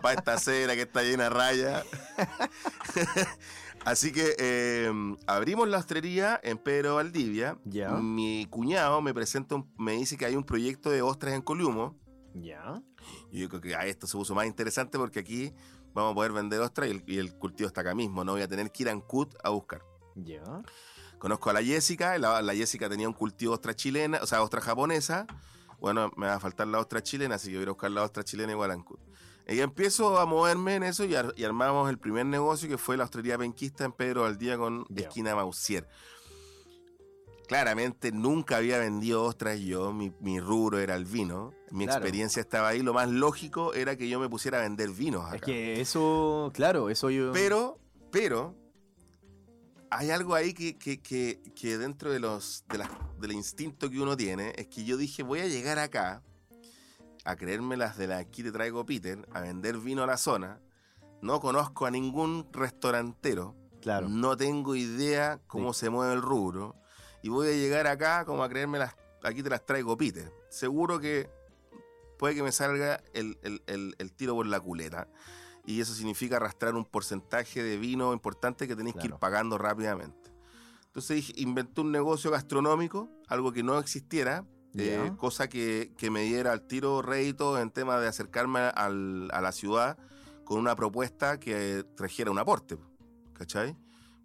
para 0.00 0.12
esta 0.14 0.38
cera 0.38 0.74
que 0.74 0.82
está 0.82 1.02
llena 1.02 1.24
de 1.24 1.30
raya. 1.30 1.82
Así 3.84 4.12
que 4.12 4.36
eh, 4.38 4.92
abrimos 5.26 5.68
la 5.68 5.78
ostrería 5.78 6.38
en 6.42 6.56
Pedro 6.58 6.94
Valdivia. 6.96 7.58
Ya. 7.64 7.90
Mi 7.90 8.46
cuñado 8.48 9.02
me 9.02 9.12
presenta, 9.12 9.56
un- 9.56 9.68
me 9.76 9.92
dice 9.92 10.16
que 10.16 10.24
hay 10.24 10.36
un 10.36 10.44
proyecto 10.44 10.88
de 10.90 11.02
ostras 11.02 11.34
en 11.34 11.42
Columo. 11.42 11.96
Ya. 12.34 12.82
Yo 13.30 13.48
creo 13.48 13.60
que 13.60 13.74
a 13.74 13.86
esto 13.86 14.06
se 14.06 14.16
puso 14.16 14.34
más 14.34 14.46
interesante 14.46 14.98
porque 14.98 15.20
aquí 15.20 15.52
vamos 15.94 16.12
a 16.12 16.14
poder 16.14 16.32
vender 16.32 16.60
ostras 16.60 16.88
y 16.88 16.92
el, 16.92 17.04
y 17.06 17.18
el 17.18 17.34
cultivo 17.38 17.66
está 17.66 17.82
acá 17.82 17.94
mismo. 17.94 18.24
No 18.24 18.32
voy 18.32 18.42
a 18.42 18.48
tener 18.48 18.70
que 18.72 18.82
ir 18.84 18.88
a 18.88 18.92
Ancud 18.92 19.28
a 19.42 19.50
buscar. 19.50 19.82
Ya. 20.14 20.42
Conozco 21.18 21.50
a 21.50 21.52
la 21.52 21.62
Jessica, 21.62 22.18
la, 22.18 22.42
la 22.42 22.54
Jessica 22.54 22.88
tenía 22.88 23.06
un 23.08 23.14
cultivo 23.14 23.52
de 23.52 23.54
ostra 23.56 23.74
chilena, 23.76 24.18
o 24.22 24.26
sea, 24.26 24.42
ostra 24.42 24.60
japonesa. 24.60 25.26
Bueno, 25.78 26.10
me 26.16 26.26
va 26.26 26.34
a 26.34 26.40
faltar 26.40 26.66
la 26.68 26.78
ostra 26.78 27.02
chilena, 27.02 27.36
así 27.36 27.50
que 27.50 27.56
voy 27.58 27.66
a 27.66 27.70
buscar 27.70 27.90
la 27.90 28.02
ostra 28.02 28.24
chilena 28.24 28.52
igual 28.52 28.70
a 28.70 28.74
Ancud. 28.74 28.98
Y 29.48 29.58
empiezo 29.60 30.18
a 30.18 30.26
moverme 30.26 30.76
en 30.76 30.84
eso 30.84 31.04
y, 31.04 31.14
ar- 31.16 31.34
y 31.36 31.44
armamos 31.44 31.90
el 31.90 31.98
primer 31.98 32.24
negocio 32.26 32.68
que 32.68 32.78
fue 32.78 32.96
la 32.96 33.04
hostelería 33.04 33.36
penquista 33.38 33.84
en 33.84 33.92
Pedro 33.92 34.22
Valdía 34.22 34.56
con 34.56 34.86
Ya. 34.88 35.08
esquina 35.08 35.34
Mausier. 35.34 35.88
Claramente 37.52 38.12
nunca 38.12 38.56
había 38.56 38.78
vendido 38.78 39.24
ostras 39.24 39.60
yo, 39.60 39.92
mi, 39.92 40.10
mi 40.20 40.40
rubro 40.40 40.78
era 40.78 40.94
el 40.96 41.04
vino, 41.04 41.52
mi 41.70 41.84
Claro. 41.84 41.98
experiencia 42.00 42.40
estaba 42.40 42.68
ahí, 42.68 42.80
lo 42.82 42.94
más 42.94 43.10
lógico 43.10 43.74
era 43.74 43.94
que 43.94 44.08
yo 44.08 44.18
me 44.18 44.26
pusiera 44.30 44.58
a 44.58 44.62
vender 44.62 44.88
vinos 44.88 45.26
acá. 45.26 45.36
Es 45.36 45.42
que 45.42 45.80
eso, 45.80 46.50
claro, 46.54 46.88
eso 46.88 47.10
yo. 47.10 47.30
Pero, 47.32 47.78
pero, 48.10 48.54
hay 49.90 50.10
algo 50.10 50.34
ahí 50.34 50.54
que, 50.54 50.78
que, 50.78 51.02
que, 51.02 51.42
que 51.54 51.76
dentro 51.76 52.10
de 52.10 52.20
los, 52.20 52.64
de 52.70 52.82
del 53.20 53.32
instinto 53.32 53.90
que 53.90 54.00
uno 54.00 54.16
tiene, 54.16 54.54
es 54.56 54.68
que 54.68 54.84
yo 54.84 54.96
dije, 54.96 55.22
voy 55.22 55.40
a 55.40 55.46
llegar 55.46 55.78
acá, 55.78 56.22
a 57.26 57.36
creerme 57.36 57.76
las 57.76 57.98
de 57.98 58.06
la 58.06 58.16
aquí 58.16 58.42
te 58.42 58.50
traigo 58.50 58.86
Peter, 58.86 59.28
a 59.30 59.40
vender 59.42 59.76
vino 59.76 60.02
a 60.02 60.06
la 60.06 60.16
zona. 60.16 60.58
No 61.20 61.38
conozco 61.40 61.84
a 61.84 61.90
ningún 61.90 62.48
restaurantero, 62.50 63.54
Claro. 63.82 64.08
no 64.08 64.36
tengo 64.38 64.74
idea 64.74 65.38
cómo 65.46 65.74
se 65.74 65.90
mueve 65.90 66.14
el 66.14 66.22
rubro, 66.22 66.76
y 67.22 67.28
voy 67.28 67.48
a 67.48 67.52
llegar 67.52 67.86
acá 67.86 68.24
como 68.24 68.42
a 68.44 68.48
creerme 68.48 68.78
las 68.78 68.94
aquí 69.22 69.42
te 69.42 69.50
las 69.50 69.64
traigo 69.64 69.96
Peter. 69.96 70.32
Seguro 70.50 70.98
que 70.98 71.30
puede 72.18 72.34
que 72.34 72.42
me 72.42 72.52
salga 72.52 73.02
el, 73.14 73.38
el- 73.42 73.62
el- 73.66 73.94
el 73.98 74.12
tiro 74.12 74.34
por 74.34 74.46
la 74.46 74.60
culeta. 74.60 75.08
Y 75.64 75.80
eso 75.80 75.94
significa 75.94 76.36
arrastrar 76.36 76.74
un 76.74 76.84
porcentaje 76.84 77.62
de 77.62 77.76
vino 77.76 78.12
importante 78.12 78.66
que 78.66 78.74
tenéis 78.74 78.94
que 78.96 79.02
ir 79.02 79.06
Claro. 79.10 79.20
pagando 79.20 79.58
rápidamente. 79.58 80.32
Entonces 80.86 81.32
inventé 81.36 81.80
un 81.80 81.92
negocio 81.92 82.30
gastronómico, 82.32 83.08
algo 83.28 83.52
que 83.52 83.62
no 83.62 83.78
existiera, 83.78 84.44
eh, 84.74 85.00
Ya. 85.06 85.16
cosa 85.16 85.48
que, 85.48 85.92
que 85.96 86.10
me 86.10 86.22
diera 86.22 86.50
al 86.52 86.66
tiro 86.66 87.00
rédito 87.00 87.58
en 87.60 87.70
tema 87.70 87.98
de 88.00 88.08
acercarme 88.08 88.58
al- 88.60 89.30
a 89.32 89.40
la 89.40 89.52
ciudad 89.52 89.96
con 90.44 90.58
una 90.58 90.74
propuesta 90.74 91.38
que 91.38 91.84
trajera 91.96 92.30
un 92.32 92.38
aporte, 92.38 92.76
¿cachai? 93.32 93.76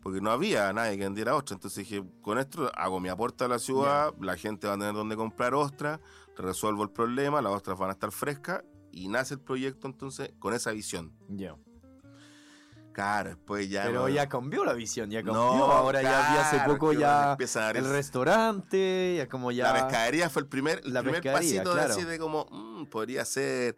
Porque 0.02 0.22
no 0.22 0.32
había 0.32 0.72
nadie 0.74 0.98
que 0.98 1.04
vendiera 1.04 1.36
ostra. 1.36 1.56
Entonces 1.56 1.88
dije, 1.88 2.04
con 2.22 2.38
esto 2.40 2.72
hago 2.76 3.00
mi 3.00 3.10
aporte 3.10 3.44
a 3.44 3.48
la 3.48 3.60
ciudad, 3.60 4.14
la 4.22 4.38
gente 4.38 4.68
va 4.68 4.74
a 4.74 4.78
tener 4.78 4.94
donde 4.94 5.16
comprar 5.16 5.54
ostras, 5.54 6.00
resuelvo 6.38 6.84
el 6.84 6.92
problema, 6.92 7.42
las 7.42 7.52
ostras 7.54 7.78
van 7.78 7.90
a 7.90 7.94
estar 7.94 8.12
frescas 8.12 8.64
y 8.92 9.08
nace 9.10 9.34
el 9.36 9.40
proyecto 9.42 9.88
entonces 9.88 10.32
con 10.40 10.54
esa 10.54 10.72
visión. 10.72 11.14
Ya. 11.28 11.56
Claro, 12.94 13.30
después 13.30 13.70
ya... 13.70 13.84
Pero 13.84 14.02
no- 14.02 14.10
ya 14.10 14.28
cambió 14.28 14.66
la 14.66 14.74
visión, 14.74 15.12
ya 15.12 15.20
cambió. 15.20 15.36
No, 15.36 15.66
Ahora 15.66 16.02
ya 16.02 16.32
vi 16.32 16.38
hace 16.40 16.60
poco 16.68 16.94
ya 16.94 17.32
empieza 17.34 17.60
a 17.60 17.64
dar 17.66 17.78
el 17.78 17.88
restaurante, 17.90 19.16
ya 19.18 19.28
como 19.28 19.52
ya. 19.52 19.72
La 19.72 19.84
pescadería 19.84 20.30
fue 20.32 20.42
el 20.42 20.48
primer, 20.48 20.82
el 20.84 20.94
La 20.94 21.04
primer 21.04 21.22
pasito 21.22 21.74
claro. 21.74 21.90
de, 21.90 21.94
así 21.94 22.04
de 22.06 22.18
como, 22.18 22.48
mm, 22.50 22.86
podría 22.88 23.24
ser... 23.26 23.76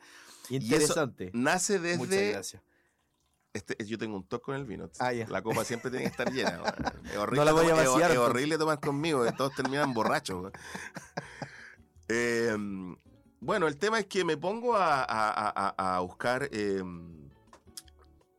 Interesante. 0.50 1.32
Nace 1.34 1.80
Muchas 1.98 2.10
desde... 2.10 2.60
Este, 3.52 3.84
yo 3.86 3.98
tengo 3.98 4.16
un 4.16 4.24
toque 4.24 4.46
con 4.46 4.56
el 4.56 4.66
vino. 4.66 4.90
Ah. 5.00 5.12
La 5.12 5.42
copa 5.42 5.64
siempre 5.66 5.90
tiene 5.90 6.06
que 6.06 6.12
estar 6.12 6.32
llena. 6.32 6.62
Es 7.12 7.18
horrible, 7.18 7.40
No 7.40 7.46
la 7.46 7.52
voy 7.52 7.66
a 7.66 7.70
tomar- 7.70 7.84
es- 7.84 7.90
vaciar, 7.90 8.12
Es, 8.12 8.16
entonces. 8.16 8.18
horrible 8.36 8.58
tomar 8.58 8.80
conmigo, 8.80 9.24
que 9.24 9.32
todos 9.32 9.56
terminan 9.56 9.94
borrachos. 9.94 10.52
Eh, 12.08 12.56
bueno, 13.42 13.68
el 13.68 13.78
tema 13.78 14.00
es 14.00 14.06
que 14.06 14.24
me 14.24 14.38
pongo 14.38 14.76
a, 14.76 15.02
a- 15.04 15.30
a- 15.32 15.74
a- 15.78 15.96
a 15.96 16.00
buscar 16.02 16.48
eh, 16.52 16.84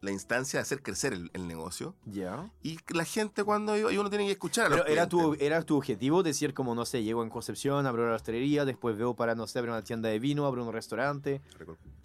la 0.01 0.11
instancia 0.13 0.59
de 0.59 0.63
hacer 0.63 0.81
crecer 0.83 1.13
el, 1.13 1.31
el 1.35 1.49
negocio. 1.49 1.95
Ya. 2.07 2.49
Y 2.63 2.79
la 2.95 3.05
gente 3.05 3.43
cuando 3.45 3.77
y 3.91 3.97
uno 3.99 4.09
tiene 4.11 4.27
que 4.27 4.33
escuchar 4.33 4.67
a 4.67 4.69
Pero 4.71 4.83
los 4.85 4.93
era 4.93 5.09
tu, 5.09 5.35
era 5.41 5.63
tu 5.63 5.77
objetivo 5.77 6.23
decir 6.23 6.55
como, 6.55 6.75
no 6.77 6.87
sé, 6.87 7.03
llego 7.03 7.23
en 7.25 7.31
Concepción, 7.31 7.85
abro 7.87 8.05
una 8.05 8.15
hostelería, 8.15 8.65
después 8.65 8.97
veo 8.97 9.15
para, 9.15 9.35
no 9.35 9.47
sé, 9.49 9.59
abrir 9.59 9.73
una 9.73 9.83
tienda 9.83 10.09
de 10.09 10.19
vino, 10.21 10.47
abro 10.47 10.65
un 10.65 10.73
restaurante, 10.73 11.43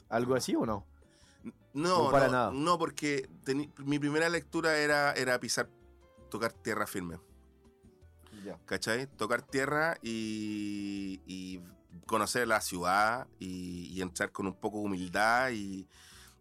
algo 0.09 0.33
así 0.35 0.55
o 0.55 0.65
no? 0.65 0.85
No, 1.73 2.05
No 2.05 2.11
para 2.11 2.27
no, 2.27 2.31
nada. 2.31 2.51
no, 2.53 2.77
porque 2.77 3.27
teni- 3.45 3.71
mi 3.83 3.99
primera 3.99 4.29
lectura 4.29 4.77
era, 4.77 5.11
era 5.13 5.39
pisar, 5.39 5.69
tocar 6.29 6.53
tierra 6.53 6.87
firme. 6.87 7.19
Ya. 8.43 8.57
¿cachai? 8.65 9.07
Tocar 9.07 9.41
tierra 9.41 9.97
y, 10.01 11.21
y 11.25 11.61
conocer 12.05 12.47
la 12.47 12.61
ciudad 12.61 13.27
y, 13.39 13.87
y 13.91 14.01
entrar 14.01 14.31
con 14.31 14.45
un 14.47 14.53
poco 14.53 14.77
de 14.79 14.85
humildad 14.85 15.49
y 15.51 15.87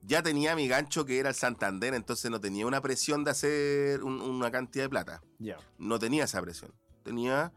ya 0.03 0.23
tenía 0.23 0.55
mi 0.55 0.69
gancho 0.69 1.07
que 1.07 1.19
era 1.19 1.31
el 1.31 1.35
Santander, 1.35 1.95
entonces 1.95 2.31
no 2.31 2.41
tenía 2.41 2.67
una 2.67 2.83
presión 2.83 3.25
de 3.25 3.31
hacer 3.31 4.03
un- 4.05 4.21
una 4.21 4.51
cantidad 4.51 4.85
de 4.85 4.91
plata, 4.91 5.23
Ya. 5.39 5.57
no 5.79 5.99
tenía 5.99 6.25
esa 6.25 6.43
presión, 6.43 6.73
tenía 7.03 7.53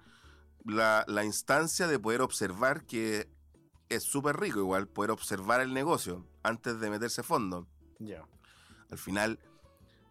la, 0.63 1.03
la 1.07 1.25
instancia 1.25 1.87
de 1.87 1.99
poder 1.99 2.21
observar 2.21 2.85
que 2.85 3.27
es 3.89 4.03
súper 4.03 4.39
rico 4.39 4.59
igual, 4.59 4.87
poder 4.87 5.11
observar 5.11 5.61
el 5.61 5.73
negocio 5.73 6.25
antes 6.43 6.79
de 6.79 6.89
meterse 6.89 7.21
a 7.21 7.23
fondo. 7.23 7.67
Ya. 7.99 8.23
Al 8.91 8.97
final 8.97 9.39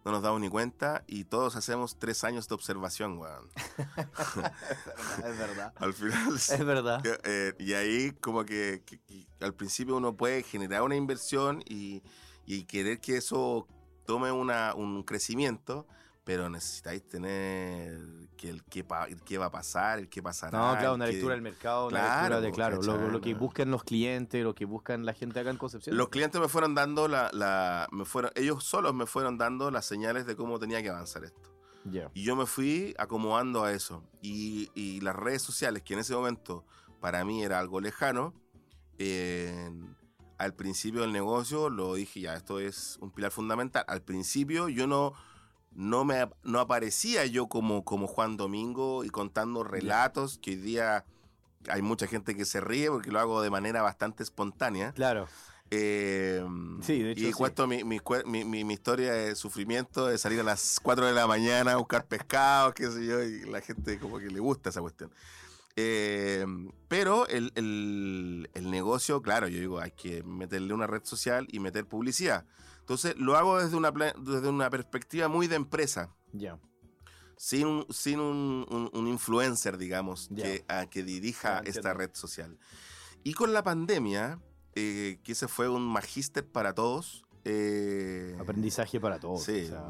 no 0.05 0.11
nos 0.11 0.21
damos 0.21 0.39
ni 0.39 0.49
cuenta 0.49 1.03
y 1.07 1.25
todos 1.25 1.55
hacemos 1.55 1.97
tres 1.99 2.23
años 2.23 2.47
de 2.47 2.55
observación, 2.55 3.17
weón. 3.17 3.49
Es 5.25 5.37
verdad. 5.37 5.73
Al 5.77 5.93
final 5.93 6.35
Es 6.35 6.65
verdad. 6.65 7.01
Eh, 7.23 7.53
y 7.59 7.73
ahí 7.73 8.11
como 8.11 8.45
que, 8.45 8.83
que- 8.85 8.99
que 8.99 9.27
al 9.41 9.53
principio 9.53 9.95
uno 9.97 10.15
puede 10.15 10.43
generar 10.43 10.81
una 10.83 10.95
inversión 10.95 11.61
y, 11.67 12.01
y 12.45 12.63
querer 12.65 12.99
que 12.99 13.17
eso 13.17 13.67
tome 14.05 14.31
una, 14.31 14.73
un 14.73 15.03
crecimiento, 15.03 15.87
pero 16.27 16.49
necesitáis 16.49 17.07
tener 17.07 17.97
que 18.35 18.49
el 18.49 18.61
qué, 18.65 18.85
el 19.07 19.21
qué 19.23 19.37
va 19.37 19.45
a 19.45 19.49
pasar, 19.51 19.97
el 19.99 20.09
qué 20.09 20.21
pasará. 20.21 20.57
No, 20.59 20.77
claro, 20.77 20.95
una 20.95 21.05
qué- 21.05 21.13
lectura 21.13 21.33
del 21.35 21.41
mercado, 21.41 21.87
una 21.87 21.97
Claro, 21.99 22.11
lectura 22.19 22.41
de, 22.41 22.51
claro, 22.51 22.81
lo, 22.81 22.93
¿cachai? 22.93 23.11
lo 23.11 23.21
que 23.21 23.33
buscan 23.33 23.71
los 23.71 23.83
clientes, 23.85 24.43
lo 24.43 24.53
que 24.53 24.65
buscan 24.65 25.05
la 25.05 25.13
gente 25.13 25.39
acá 25.39 25.51
en 25.51 25.57
Concepción. 25.57 25.95
Los 25.95 26.09
clientes 26.09 26.39
me 26.41 26.49
fueron 26.49 26.75
dando 26.75 27.07
la, 27.07 27.29
la- 27.31 27.87
me 27.93 28.03
fueron, 28.03 28.31
ellos 28.35 28.61
solos 28.65 28.93
me 28.93 29.05
fueron 29.05 29.37
dando 29.37 29.71
las 29.71 29.85
señales 29.85 30.25
de 30.25 30.35
cómo 30.35 30.59
tenía 30.59 30.83
que 30.83 30.89
avanzar 30.89 31.23
esto. 31.23 31.49
Ya. 31.85 32.11
Y 32.13 32.23
yo 32.25 32.35
me 32.35 32.45
fui 32.45 32.93
acomodando 32.97 33.63
a 33.63 33.71
eso. 33.71 34.03
Y, 34.21 34.69
y 34.75 34.99
las 34.99 35.15
redes 35.15 35.41
sociales, 35.41 35.81
que 35.83 35.93
en 35.93 36.01
ese 36.01 36.13
momento 36.13 36.65
para 36.99 37.23
mí 37.23 37.41
era 37.41 37.57
algo 37.57 37.79
lejano, 37.79 38.33
eh, 38.97 39.71
al 40.37 40.53
principio 40.53 41.01
del 41.01 41.13
negocio 41.13 41.69
lo 41.69 41.95
dije, 41.95 42.19
ya, 42.19 42.35
esto 42.35 42.59
es 42.59 42.97
un 42.99 43.11
pilar 43.11 43.31
fundamental. 43.31 43.85
Al 43.87 44.01
principio 44.01 44.67
yo 44.69 44.85
no, 44.87 45.13
no, 45.77 46.03
me, 46.03 46.27
no 46.43 46.59
aparecía 46.59 47.25
yo 47.27 47.47
como, 47.47 47.85
como 47.85 48.07
Juan 48.07 48.35
Domingo 48.35 49.03
y 49.05 49.09
contando 49.09 49.63
relatos, 49.63 50.37
que 50.39 50.51
hoy 50.51 50.55
día 50.57 51.05
hay 51.69 51.81
mucha 51.81 52.07
gente 52.07 52.35
que 52.35 52.45
se 52.45 52.59
ríe 52.61 52.89
porque 52.89 53.11
lo 53.11 53.19
hago 53.19 53.41
de 53.41 53.49
manera 53.49 53.81
bastante 53.81 54.23
espontánea. 54.23 54.91
Claro. 54.93 55.27
Eh, 55.69 56.43
Sí, 56.81 57.03
de 57.03 57.11
hecho, 57.11 57.21
y 57.21 57.25
sí. 57.27 57.33
cuento 57.33 57.67
mi, 57.67 57.83
mi, 57.83 57.99
mi- 58.25 58.63
mi- 58.63 58.73
historia 58.73 59.11
de 59.13 59.35
sufrimiento, 59.35 60.07
de 60.07 60.17
salir 60.17 60.39
a 60.39 60.43
las 60.43 60.79
4 60.81 61.05
de 61.05 61.13
la 61.13 61.27
mañana 61.27 61.73
a 61.73 61.75
buscar 61.77 62.05
pescado, 62.05 62.73
qué 62.73 62.89
sé 62.89 63.05
yo, 63.05 63.21
y 63.21 63.41
la 63.49 63.61
gente 63.61 63.99
como 63.99 64.17
que 64.17 64.27
le 64.27 64.39
gusta 64.39 64.69
esa 64.69 64.81
cuestión. 64.81 65.11
Eh, 65.75 66.45
pero 66.87 67.27
el, 67.27 67.51
el- 67.55 68.49
el 68.53 68.71
negocio, 68.71 69.21
claro, 69.21 69.47
yo 69.47 69.59
digo, 69.59 69.79
hay 69.79 69.91
que 69.91 70.23
meterle 70.23 70.73
una 70.73 70.87
red 70.87 71.03
social 71.03 71.47
y 71.51 71.59
meter 71.59 71.85
publicidad. 71.85 72.45
Entonces 72.87 73.17
lo 73.17 73.35
hago 73.35 73.59
desde 73.61 73.75
una, 73.75 73.91
desde 73.91 74.47
una 74.47 74.69
perspectiva 74.69 75.27
muy 75.27 75.47
de 75.47 75.57
empresa, 75.57 76.15
Ya. 76.31 76.57
sin 77.35 77.67
un, 77.67 77.85
sin 77.89 78.21
un, 78.21 78.65
un- 78.69 78.89
un 78.93 79.07
influencer, 79.09 79.77
digamos, 79.77 80.29
Ya. 80.31 80.43
que, 80.45 80.65
a- 80.69 80.85
que 80.85 81.03
dirija 81.03 81.61
Ya, 81.63 81.69
esta 81.69 81.93
red 81.93 82.11
social. 82.13 82.57
Y 83.25 83.33
con 83.33 83.51
la 83.51 83.61
pandemia, 83.61 84.39
eh, 84.73 85.19
que 85.21 85.33
ese 85.33 85.49
fue 85.49 85.67
un 85.67 85.85
magíster 85.85 86.47
para 86.49 86.73
todos. 86.73 87.25
eh, 87.49 88.35
Aprendizaje 88.39 88.99
para 89.01 89.19
todos. 89.19 89.43
Sí, 89.43 89.63
o 89.65 89.67
sea, 89.67 89.83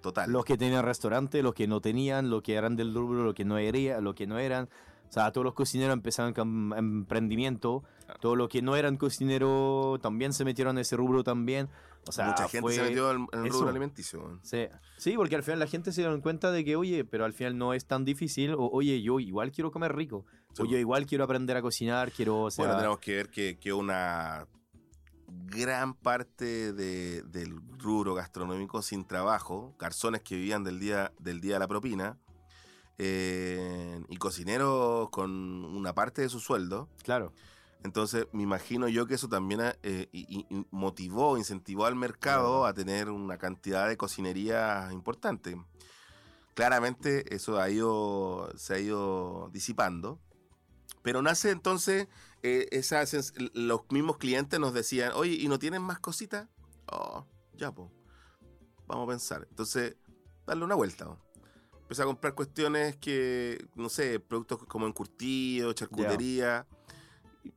total. 0.00 0.30
los 0.32 0.44
que 0.44 0.56
tenían 0.56 0.84
restaurante, 0.84 1.42
los 1.44 1.54
que 1.54 1.68
no 1.68 1.80
tenían, 1.80 2.30
los 2.30 2.42
que 2.42 2.54
eran 2.54 2.74
del 2.74 2.92
rubro, 2.94 3.22
los 3.24 3.34
que 3.34 3.44
no, 3.44 3.58
era, 3.58 4.00
los 4.00 4.14
que 4.16 4.26
no 4.26 4.38
eran. 4.40 4.68
O 5.08 5.12
sea, 5.12 5.30
todos 5.32 5.44
los 5.44 5.54
cocineros 5.54 5.92
empezaron 5.92 6.32
con 6.34 6.72
emprendimiento. 6.76 7.82
Claro. 8.06 8.20
Todos 8.20 8.36
los 8.38 8.48
que 8.48 8.60
no 8.62 8.74
eran 8.76 8.96
cocineros 8.96 10.00
también 10.00 10.32
se 10.32 10.44
metieron 10.44 10.76
en 10.76 10.82
ese 10.82 10.96
rubro 10.96 11.22
también. 11.24 11.68
O 12.08 12.12
sea, 12.12 12.26
Mucha 12.26 12.48
gente 12.48 12.72
se 12.72 12.82
metió 12.82 13.10
en, 13.10 13.26
el 13.32 13.50
rubro 13.50 13.68
alimenticio. 13.68 14.40
Sí. 14.42 14.66
sí, 14.96 15.14
porque 15.16 15.36
al 15.36 15.42
final 15.42 15.58
la 15.58 15.66
gente 15.66 15.92
se 15.92 16.00
dieron 16.00 16.20
cuenta 16.20 16.50
de 16.50 16.64
que, 16.64 16.74
oye, 16.76 17.04
pero 17.04 17.24
al 17.24 17.32
final 17.32 17.58
no 17.58 17.74
es 17.74 17.86
tan 17.86 18.04
difícil. 18.04 18.54
O, 18.54 18.70
oye, 18.72 19.02
yo 19.02 19.20
igual 19.20 19.52
quiero 19.52 19.70
comer 19.70 19.94
rico. 19.94 20.24
Sí, 20.54 20.62
o 20.62 20.64
yo 20.66 20.78
igual 20.78 21.06
quiero 21.06 21.24
aprender 21.24 21.56
a 21.56 21.62
cocinar, 21.62 22.10
quiero... 22.10 22.42
O 22.44 22.50
sea, 22.50 22.64
Bueno, 22.64 22.78
tenemos 22.78 22.98
que 22.98 23.14
ver 23.16 23.28
que, 23.30 23.58
que 23.58 23.72
una 23.72 24.46
gran 25.28 25.94
parte 25.94 26.72
de- 26.72 27.22
del 27.22 27.54
rubro 27.78 28.14
gastronómico 28.14 28.82
sin 28.82 29.04
trabajo, 29.04 29.76
garzones 29.78 30.22
que 30.22 30.36
vivían 30.36 30.64
del 30.64 30.80
día, 30.80 31.12
del 31.20 31.40
día 31.40 31.54
de 31.54 31.58
la 31.60 31.68
propina, 31.68 32.18
eh, 32.98 34.02
y 34.08 34.16
cocineros 34.16 35.08
con 35.10 35.30
una 35.30 35.94
parte 35.94 36.22
de 36.22 36.28
su 36.28 36.40
sueldo. 36.40 36.88
Claro. 37.02 37.32
Entonces, 37.82 38.26
me 38.32 38.42
imagino 38.42 38.88
yo 38.88 39.06
que 39.06 39.14
eso 39.14 39.28
también 39.28 39.60
eh, 39.82 40.08
y- 40.12 40.46
y 40.50 40.66
motivó, 40.70 41.38
incentivó 41.38 41.86
al 41.86 41.94
mercado 41.96 42.66
a 42.66 42.74
tener 42.74 43.08
una 43.10 43.38
cantidad 43.38 43.88
de 43.88 43.96
cocinería 43.96 44.88
importante. 44.92 45.56
Claramente 46.54 47.34
eso 47.34 47.58
ha 47.60 47.70
ido, 47.70 48.52
se 48.56 48.74
ha 48.74 48.78
ido 48.78 49.48
disipando. 49.52 50.20
Pero 51.02 51.22
nace 51.22 51.50
entonces, 51.50 52.08
eh, 52.42 52.68
los 53.54 53.80
mismos 53.90 54.18
clientes 54.18 54.60
nos 54.60 54.74
decían, 54.74 55.12
oye, 55.14 55.32
¿y 55.32 55.48
no 55.48 55.58
tienen 55.58 55.80
más 55.80 55.98
cositas? 56.00 56.48
Oh, 56.92 57.24
ya, 57.54 57.72
pues. 57.72 57.88
Vamos 58.86 59.06
a 59.06 59.10
pensar. 59.12 59.46
Entonces, 59.48 59.96
darle 60.46 60.64
una 60.64 60.74
vuelta. 60.74 61.06
po. 61.06 61.16
Empecé 61.82 62.02
a 62.02 62.06
comprar 62.06 62.34
cuestiones 62.34 62.96
que, 62.96 63.66
no 63.74 63.88
sé, 63.88 64.20
productos 64.20 64.58
como 64.66 64.86
encurtido, 64.86 65.72
charcutería. 65.72 66.66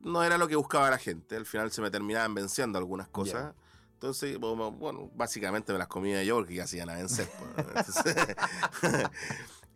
No 0.00 0.22
era 0.24 0.38
lo 0.38 0.48
que 0.48 0.56
buscaba 0.56 0.90
la 0.90 0.98
gente. 0.98 1.36
Al 1.36 1.46
final 1.46 1.70
se 1.70 1.82
me 1.82 1.90
terminaban 1.90 2.34
venciendo 2.34 2.78
algunas 2.78 3.08
cosas. 3.08 3.54
Entonces, 3.94 4.38
bueno, 4.38 4.70
bueno, 4.70 5.10
básicamente 5.14 5.72
me 5.72 5.78
las 5.78 5.88
comía 5.88 6.22
yo 6.24 6.36
porque 6.36 6.54
ya 6.54 6.66
se 6.66 6.76
iban 6.76 6.90
a 6.90 6.94
vencer. 6.94 7.28
pues. 7.38 7.66
Entonces, 7.86 8.26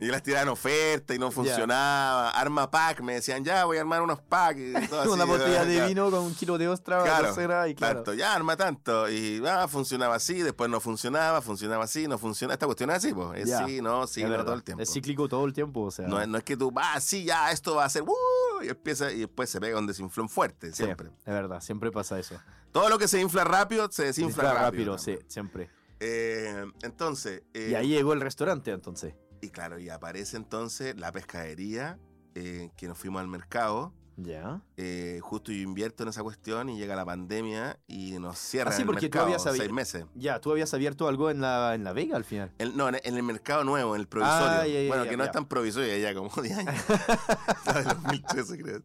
y 0.00 0.06
las 0.06 0.22
tiraban 0.22 0.48
oferta 0.48 1.14
y 1.14 1.18
no 1.18 1.30
funcionaba. 1.30 2.30
Arma 2.30 2.70
pack, 2.70 3.00
me 3.00 3.14
decían, 3.14 3.44
ya 3.44 3.64
voy 3.64 3.78
a 3.78 3.80
armar 3.80 4.00
unos 4.02 4.20
packs. 4.20 4.60
y 4.60 4.72
todo 4.88 5.00
así, 5.00 5.10
Una 5.10 5.24
botella 5.24 5.64
de 5.64 5.86
vino 5.88 6.10
con 6.10 6.20
un 6.20 6.34
kilo 6.34 6.56
de 6.58 6.68
ostra, 6.68 7.02
Claro, 7.02 7.66
y 7.68 7.74
claro. 7.74 7.94
Tanto, 7.96 8.14
ya 8.14 8.34
arma 8.34 8.56
tanto. 8.56 9.08
Y 9.10 9.42
ah, 9.46 9.66
funcionaba 9.68 10.14
así, 10.14 10.40
después 10.42 10.70
no 10.70 10.80
funcionaba, 10.80 11.42
funcionaba 11.42 11.84
así, 11.84 12.06
no 12.06 12.16
funcionaba. 12.18 12.54
Esta 12.54 12.66
cuestión 12.66 12.90
es 12.90 12.96
así, 12.96 13.12
pues. 13.12 13.42
Es 13.42 13.48
Ya, 13.48 13.66
sí, 13.66 13.80
no, 13.82 14.06
sí, 14.06 14.22
no 14.24 14.44
todo 14.44 14.54
el 14.54 14.62
tiempo. 14.62 14.82
Es 14.82 14.92
cíclico 14.92 15.28
todo 15.28 15.44
el 15.46 15.52
tiempo, 15.52 15.82
o 15.82 15.90
sea. 15.90 16.06
No, 16.06 16.20
es- 16.20 16.28
no 16.28 16.38
es 16.38 16.44
que 16.44 16.56
tú, 16.56 16.72
ah, 16.76 17.00
sí, 17.00 17.24
ya, 17.24 17.50
esto 17.50 17.74
va 17.76 17.84
a 17.84 17.88
ser, 17.88 18.02
¡uh! 18.02 18.62
y 18.62 18.68
empieza, 18.68 19.10
y 19.12 19.20
después 19.20 19.50
se 19.50 19.60
pega 19.60 19.78
un 19.78 19.86
desinflón 19.86 20.28
fuerte, 20.28 20.68
Sí, 20.72 20.84
siempre. 20.84 21.08
es 21.08 21.32
verdad, 21.32 21.60
siempre 21.60 21.90
pasa 21.90 22.18
eso. 22.18 22.36
Todo 22.72 22.88
lo 22.88 22.98
que 22.98 23.08
se 23.08 23.20
infla 23.20 23.44
rápido, 23.44 23.88
se 23.90 24.04
desinfla 24.04 24.44
Infla 24.44 24.62
rápido. 24.62 24.98
sí, 24.98 25.18
siempre. 25.26 25.70
Eh, 26.00 26.64
entonces, 26.82 27.42
eh, 27.54 27.68
Y 27.72 27.74
ahí 27.74 27.88
llegó 27.88 28.12
el 28.12 28.20
restaurante, 28.20 28.70
entonces. 28.70 29.14
Y 29.40 29.50
claro, 29.50 29.78
y 29.78 29.88
aparece 29.88 30.36
entonces 30.36 30.98
la 30.98 31.12
pescadería, 31.12 31.98
eh, 32.34 32.70
que 32.76 32.88
nos 32.88 32.98
fuimos 32.98 33.20
al 33.20 33.28
mercado. 33.28 33.94
Ya. 34.20 34.60
eh, 34.76 35.20
justo 35.22 35.52
yo 35.52 35.58
invierto 35.62 36.02
en 36.02 36.08
esa 36.08 36.22
cuestión 36.22 36.68
y 36.68 36.76
llega 36.76 36.96
la 36.96 37.04
pandemia 37.04 37.78
y 37.86 38.18
nos 38.18 38.36
cierran 38.38 38.72
Ah, 38.72 38.76
sí, 38.76 38.82
el 38.82 38.86
porque 38.86 39.00
tú 39.02 39.04
mercado 39.18 39.24
habías 39.26 39.42
sabi- 39.44 39.58
seis 39.58 39.72
meses. 39.72 40.04
Ya, 40.14 40.40
tú 40.40 40.50
habías 40.50 40.74
abierto 40.74 41.06
algo 41.06 41.30
en 41.30 41.40
la, 41.40 41.74
en 41.74 41.84
la 41.84 41.92
Vega 41.92 42.16
al 42.16 42.24
final. 42.24 42.50
El- 42.58 42.76
no, 42.76 42.88
en 42.88 42.96
en 43.02 43.16
el 43.16 43.22
mercado 43.22 43.62
nuevo, 43.64 43.94
en 43.94 44.00
el 44.00 44.08
provisorio. 44.08 44.46
Ah, 44.60 44.66
ya, 44.66 44.82
ya, 44.82 44.88
bueno, 44.88 45.04
ya, 45.04 45.10
que 45.10 45.16
no 45.16 45.24
es 45.24 45.30
tan 45.30 45.46
provisorio, 45.46 45.96
ya 45.98 46.14
como 46.14 46.30
10 46.42 46.58
años. 46.58 46.74
de 47.74 47.82
2013, 47.84 48.58
creo. 48.62 48.82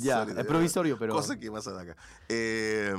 Ya, 0.00 0.22
es 0.24 0.46
provisorio, 0.46 0.98
pero. 0.98 1.14
Cosa 1.14 1.38
que 1.38 1.50
pasa 1.50 1.72
de 1.72 1.82
acá. 1.82 1.96
Eh, 2.28 2.94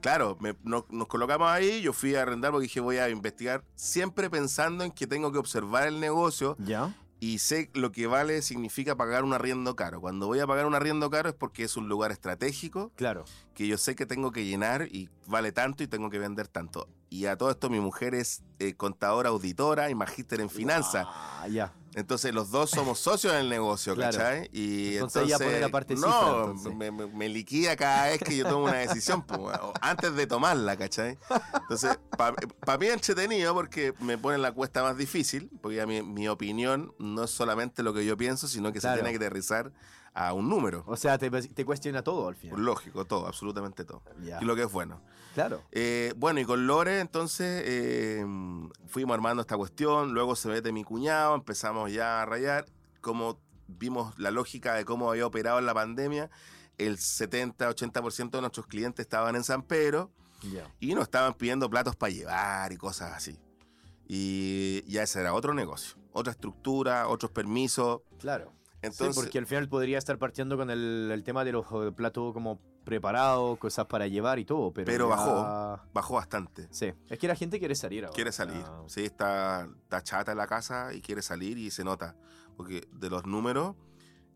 claro, 0.00 0.36
me- 0.40 0.56
nos, 0.62 0.84
nos 0.90 1.08
colocamos 1.08 1.48
ahí, 1.48 1.80
yo 1.80 1.92
fui 1.92 2.14
a 2.14 2.22
arrendar 2.22 2.50
porque 2.52 2.64
dije 2.64 2.80
voy 2.80 2.98
a 2.98 3.08
investigar, 3.08 3.64
siempre 3.74 4.28
pensando 4.28 4.84
en 4.84 4.90
que 4.92 5.06
tengo 5.06 5.32
que 5.32 5.38
observar 5.38 5.88
el 5.88 6.00
negocio 6.00 6.56
Ya. 6.58 6.94
Y 7.24 7.38
sé 7.38 7.70
lo 7.72 7.90
que 7.90 8.06
vale 8.06 8.42
significa 8.42 8.96
pagar 8.96 9.24
un 9.24 9.32
arriendo 9.32 9.74
caro. 9.76 10.00
Cuando 10.00 10.26
voy 10.26 10.40
a 10.40 10.46
pagar 10.46 10.66
un 10.66 10.74
arriendo 10.74 11.08
caro 11.08 11.30
es 11.30 11.34
porque 11.34 11.64
es 11.64 11.76
un 11.78 11.88
lugar 11.88 12.12
estratégico 12.12 12.92
Claro. 12.96 13.24
que 13.54 13.66
yo 13.66 13.78
sé 13.78 13.94
que 13.94 14.04
tengo 14.04 14.30
que 14.30 14.44
llenar 14.44 14.88
y 14.90 15.08
vale 15.26 15.50
tanto 15.50 15.82
y 15.82 15.86
tengo 15.86 16.10
que 16.10 16.18
vender 16.18 16.48
tanto. 16.48 16.86
Y 17.08 17.24
a 17.26 17.36
todo 17.36 17.50
esto 17.50 17.70
mi 17.70 17.80
mujer 17.80 18.14
es 18.14 18.42
eh, 18.58 18.74
contadora, 18.74 19.30
auditora 19.30 19.88
y 19.88 19.94
magíster 19.94 20.40
en 20.40 20.50
finanzas. 20.50 21.06
Ah, 21.08 21.46
ya. 21.48 21.72
Entonces 21.94 22.34
los 22.34 22.50
dos 22.50 22.70
somos 22.70 22.98
socios 22.98 23.32
en 23.34 23.40
el 23.40 23.48
negocio, 23.48 23.94
Claro. 23.96 24.16
¿cachai? 24.18 24.48
Y 24.52 24.94
Entonces 24.94 25.22
entonces, 25.22 25.22
ella 25.26 25.38
pone 25.38 25.60
la 25.60 25.68
parte 25.68 25.94
cifra, 25.96 26.10
No, 26.10 26.50
entonces. 26.52 27.12
me, 27.14 27.28
liquida 27.28 27.76
cada 27.76 28.06
vez 28.08 28.18
que 28.20 28.36
yo 28.36 28.46
tomo 28.48 28.64
una 28.64 28.78
decisión, 28.78 29.22
pues, 29.22 29.58
antes 29.80 30.14
de 30.14 30.26
tomarla, 30.26 30.76
¿cachai? 30.76 31.18
Entonces, 31.62 31.98
para 32.16 32.78
mí 32.78 32.86
es 32.86 32.94
entretenido 32.94 33.54
porque 33.54 33.94
me 34.00 34.18
pone 34.18 34.38
la 34.38 34.52
cuesta 34.52 34.82
más 34.82 34.96
difícil, 34.96 35.50
porque 35.62 35.76
ya 35.76 35.86
mi, 35.86 36.02
mi 36.02 36.28
opinión 36.28 36.94
no 36.98 37.24
es 37.24 37.30
solamente 37.30 37.82
lo 37.82 37.94
que 37.94 38.04
yo 38.04 38.16
pienso, 38.16 38.48
sino 38.48 38.72
que 38.72 38.80
Claro. 38.80 38.96
se 38.96 39.02
tiene 39.02 39.18
que 39.18 39.24
aterrizar 39.24 39.72
a 40.12 40.32
un 40.32 40.48
número. 40.48 40.84
O 40.86 40.96
sea, 40.96 41.18
te, 41.18 41.28
te 41.30 41.64
cuestiona 41.64 42.02
todo 42.02 42.28
al 42.28 42.36
final. 42.36 42.60
Lógico, 42.60 43.04
todo, 43.04 43.26
absolutamente 43.26 43.84
todo. 43.84 44.02
Ya. 44.22 44.38
Y 44.40 44.44
lo 44.44 44.54
que 44.54 44.62
es 44.62 44.70
bueno. 44.70 45.00
Claro. 45.34 45.62
Eh, 45.72 46.14
bueno, 46.16 46.40
y 46.40 46.44
con 46.44 46.66
Lore, 46.66 47.00
entonces, 47.00 47.62
eh, 47.66 48.24
fuimos 48.86 49.14
armando 49.14 49.40
esta 49.40 49.56
cuestión. 49.56 50.14
Luego 50.14 50.36
se 50.36 50.48
mete 50.48 50.72
mi 50.72 50.84
cuñado, 50.84 51.34
empezamos 51.34 51.92
ya 51.92 52.22
a 52.22 52.26
rayar. 52.26 52.66
Como 53.00 53.40
vimos 53.66 54.16
la 54.18 54.30
lógica 54.30 54.74
de 54.74 54.84
cómo 54.84 55.10
había 55.10 55.26
operado 55.26 55.58
en 55.58 55.66
la 55.66 55.74
pandemia, 55.74 56.30
el 56.78 56.98
70-80% 56.98 58.30
de 58.30 58.40
nuestros 58.40 58.66
clientes 58.66 59.04
estaban 59.04 59.34
en 59.36 59.44
San 59.44 59.62
Pedro 59.62 60.10
y 60.78 60.94
nos 60.94 61.04
estaban 61.04 61.34
pidiendo 61.34 61.68
platos 61.68 61.96
para 61.96 62.12
llevar 62.12 62.72
y 62.72 62.76
cosas 62.76 63.12
así. 63.12 63.38
Y 64.06 64.84
ya 64.86 65.02
ese 65.02 65.20
era 65.20 65.34
otro 65.34 65.54
negocio, 65.54 65.96
otra 66.12 66.32
estructura, 66.32 67.08
otros 67.08 67.32
permisos. 67.32 68.02
Claro. 68.18 68.52
Entonces, 68.82 69.14
sí, 69.14 69.20
porque 69.22 69.38
al 69.38 69.46
final 69.46 69.68
podría 69.68 69.96
estar 69.96 70.18
partiendo 70.18 70.58
con 70.58 70.68
el, 70.70 71.10
el 71.10 71.24
tema 71.24 71.42
de 71.44 71.52
los 71.52 71.64
eh, 71.72 71.90
platos 71.92 72.34
como 72.34 72.60
preparados, 72.84 73.58
cosas 73.58 73.86
para 73.86 74.06
llevar 74.06 74.38
y 74.38 74.44
todo, 74.44 74.72
pero. 74.72 74.86
Pero 74.86 75.08
ya- 75.08 75.16
bajó. 75.16 75.80
bajó 75.92 76.14
bastante. 76.14 76.68
Sí, 76.70 76.92
es 77.08 77.18
que 77.18 77.26
la 77.28 77.34
gente 77.36 77.58
quiere 77.58 77.74
salir 77.74 78.04
ahora. 78.04 78.14
Quiere 78.14 78.32
salir. 78.32 78.62
Sí, 78.86 79.04
está, 79.04 79.68
está 79.82 80.02
chata 80.02 80.32
en 80.32 80.38
la 80.38 80.46
casa 80.46 80.92
y 80.94 81.00
quiere 81.00 81.22
salir 81.22 81.58
y 81.58 81.70
se 81.70 81.82
nota. 81.84 82.16
Porque 82.56 82.86
de 82.92 83.10
los 83.10 83.26
números, 83.26 83.74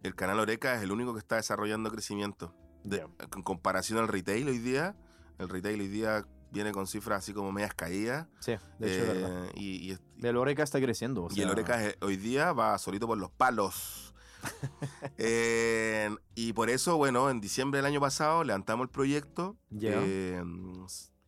el 0.03 0.15
canal 0.15 0.41
Oreca 0.41 0.75
es 0.75 0.83
el 0.83 0.91
único 0.93 1.13
que 1.13 1.21
está 1.21 1.37
desarrollando 1.37 1.91
crecimiento. 1.91 2.55
De-. 2.85 3.07
En 3.35 3.43
comparación 3.43 3.99
al 3.99 4.09
retail 4.09 4.49
hoy 4.49 4.59
día, 4.59 4.97
el 5.39 5.49
retail 5.49 5.81
hoy 5.81 5.89
día 5.89 6.27
viene 6.51 6.73
con 6.73 6.87
cifras 6.87 7.19
así 7.19 7.35
como 7.35 7.53
medias 7.53 7.75
caídas. 7.75 8.27
Sí, 8.41 8.53
de 8.79 8.93
hecho 8.95 9.03
es 9.05 9.09
eh, 9.19 9.23
verdad. 9.23 9.47
y, 9.55 9.93
y- 9.93 9.99
El 10.27 10.37
Oreca 10.37 10.63
está 10.63 10.81
creciendo. 10.81 11.25
o 11.25 11.29
y 11.35 11.43
el 11.43 11.51
Oreca 11.51 11.79
hoy 12.01 12.17
día 12.17 12.53
va 12.53 12.79
solito 12.79 13.07
por 13.07 13.19
los 13.19 13.31
palos. 13.31 14.08
Eh, 15.21 16.11
y 16.35 16.53
por 16.53 16.71
eso, 16.71 16.97
bueno, 16.97 17.29
en 17.31 17.41
diciembre 17.41 17.79
del 17.79 17.87
año 17.87 18.01
pasado 18.01 18.45
levantamos 18.45 18.85
el 18.85 18.91
proyecto. 18.91 19.57
Eh, 19.93 20.43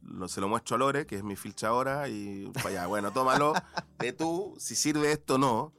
lo- 0.03 0.29
se 0.29 0.41
lo 0.41 0.49
muestro 0.49 0.77
a 0.77 0.79
Lore, 0.79 1.07
que 1.07 1.17
es 1.17 1.25
mi 1.25 1.37
filchadora, 1.37 2.09
y 2.09 2.51
para 2.55 2.69
allá, 2.71 2.87
bueno, 2.87 3.13
tómalo, 3.13 3.53
ve 3.99 4.13
tú, 4.13 4.55
si 4.59 4.75
sirve 4.77 5.13
esto 5.13 5.39
no, 5.39 5.73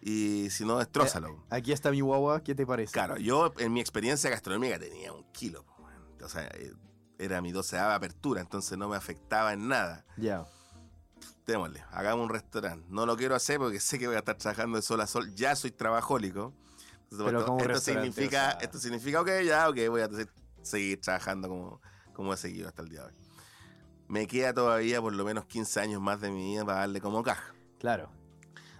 y 0.00 0.48
si 0.50 0.64
no, 0.64 0.78
destrózalo. 0.78 1.44
Aquí 1.50 1.72
está 1.72 1.90
mi 1.90 2.00
guagua, 2.00 2.42
¿qué 2.42 2.54
te 2.54 2.64
parece? 2.66 2.92
Claro, 2.92 3.16
yo 3.18 3.52
en 3.58 3.72
mi 3.72 3.80
experiencia 3.80 4.30
gastronómica 4.30 4.78
tenía 4.78 5.12
un 5.12 5.24
kilo, 5.32 5.64
man. 5.80 6.00
o 6.24 6.28
sea, 6.28 6.46
eh, 6.54 6.72
era 7.18 7.42
mi 7.42 7.52
doceava 7.52 7.94
apertura, 7.96 8.40
entonces 8.40 8.78
no 8.78 8.88
me 8.88 8.96
afectaba 8.96 9.52
en 9.52 9.68
nada. 9.68 10.04
Ya. 10.16 10.46
Démosle, 11.50 11.82
hagamos 11.90 12.24
un 12.24 12.30
restaurante. 12.30 12.86
No 12.90 13.06
lo 13.06 13.16
quiero 13.16 13.34
hacer 13.34 13.58
porque 13.58 13.80
sé 13.80 13.98
que 13.98 14.06
voy 14.06 14.16
a 14.16 14.20
estar 14.20 14.36
trabajando 14.36 14.76
de 14.76 14.82
sol 14.82 15.00
a 15.00 15.06
sol. 15.06 15.34
Ya 15.34 15.56
soy 15.56 15.70
trabajólico. 15.72 16.52
Entonces, 17.10 17.26
esto, 17.40 17.44
como 17.46 17.74
significa, 17.76 18.48
o 18.48 18.50
sea. 18.52 18.58
esto 18.60 18.78
significa, 18.78 19.20
ok, 19.20 19.28
ya, 19.44 19.68
ok, 19.68 19.76
voy 19.88 20.00
a 20.02 20.08
se- 20.08 20.28
seguir 20.62 21.00
trabajando 21.00 21.48
como, 21.48 21.80
como 22.12 22.32
he 22.32 22.36
seguido 22.36 22.68
hasta 22.68 22.82
el 22.82 22.88
día 22.88 23.00
de 23.00 23.06
hoy. 23.08 23.14
Me 24.06 24.26
queda 24.28 24.54
todavía 24.54 25.00
por 25.00 25.12
lo 25.12 25.24
menos 25.24 25.44
15 25.46 25.80
años 25.80 26.00
más 26.00 26.20
de 26.20 26.30
mi 26.30 26.52
vida 26.52 26.64
para 26.64 26.80
darle 26.80 27.00
como 27.00 27.22
caja. 27.24 27.52
Claro. 27.80 28.10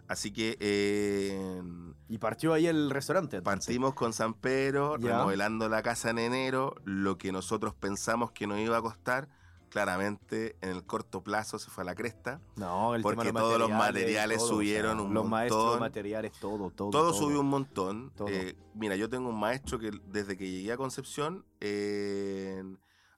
Así 0.06 0.32
que 0.32 0.56
eh, 0.60 1.62
Y 2.08 2.18
partió 2.18 2.52
ahí 2.52 2.66
el 2.66 2.90
restaurante. 2.90 3.36
entonces. 3.38 3.66
partimos 3.66 3.94
con 3.94 4.12
San 4.12 4.34
Pedro, 4.34 4.96
remodelando 4.96 5.68
la 5.68 5.82
casa 5.82 6.10
en 6.10 6.18
enero, 6.18 6.74
lo 6.84 7.16
que 7.18 7.30
nosotros 7.32 7.74
pensamos 7.74 8.30
que 8.32 8.46
nos 8.46 8.58
iba 8.58 8.76
a 8.76 8.82
costar, 8.82 9.28
claramente 9.70 10.56
en 10.60 10.68
el 10.70 10.84
corto 10.84 11.22
plazo 11.22 11.58
se 11.58 11.70
fue 11.70 11.82
a 11.82 11.84
la 11.86 11.94
cresta. 11.94 12.40
No, 12.56 12.94
el 12.94 13.02
Porque 13.02 13.22
tema 13.24 13.40
de 13.40 13.46
todos 13.46 13.58
los 13.58 13.70
materiales 13.70 14.42
subieron 14.42 15.00
un 15.00 15.14
Los 15.14 15.26
maestros, 15.28 15.62
montón. 15.64 15.80
materiales, 15.80 16.32
todo, 16.40 16.70
todo. 16.70 16.90
Todo 16.90 17.12
subió 17.14 17.40
un 17.40 17.48
montón. 17.48 18.12
Todo. 18.14 18.28
Eh, 18.28 18.56
mira, 18.74 18.96
yo 18.96 19.08
tengo 19.08 19.28
un 19.30 19.38
maestro 19.40 19.78
que 19.78 19.90
desde 20.08 20.36
que 20.36 20.50
llegué 20.50 20.72
a 20.72 20.76
Concepción 20.76 21.46
eh, 21.60 22.62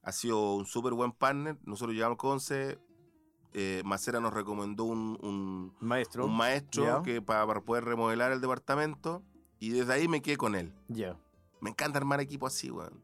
ha 0.02 0.12
sido 0.12 0.54
un 0.54 0.66
súper 0.66 0.92
buen 0.92 1.12
partner. 1.12 1.56
Nosotros 1.64 1.94
llegamos 1.94 2.16
a 2.16 2.18
Conce, 2.18 2.78
eh, 3.54 3.82
Macera 3.84 4.20
nos 4.20 4.32
recomendó 4.34 4.84
un, 4.84 5.18
un- 5.22 5.74
Maestro. 5.80 6.26
un 6.26 6.36
maestro 6.36 6.84
Ya. 6.84 7.02
que 7.02 7.20
para, 7.22 7.46
para 7.46 7.60
poder 7.60 7.84
remodelar 7.84 8.30
el 8.32 8.40
departamento 8.40 9.22
y 9.58 9.70
desde 9.70 9.92
ahí 9.92 10.08
me 10.08 10.22
quedé 10.22 10.36
con 10.36 10.54
él. 10.54 10.72
Ya. 10.88 11.16
Me 11.62 11.70
encanta 11.70 11.96
armar 11.98 12.20
equipo 12.20 12.46
así, 12.48 12.70
weón. 12.72 13.00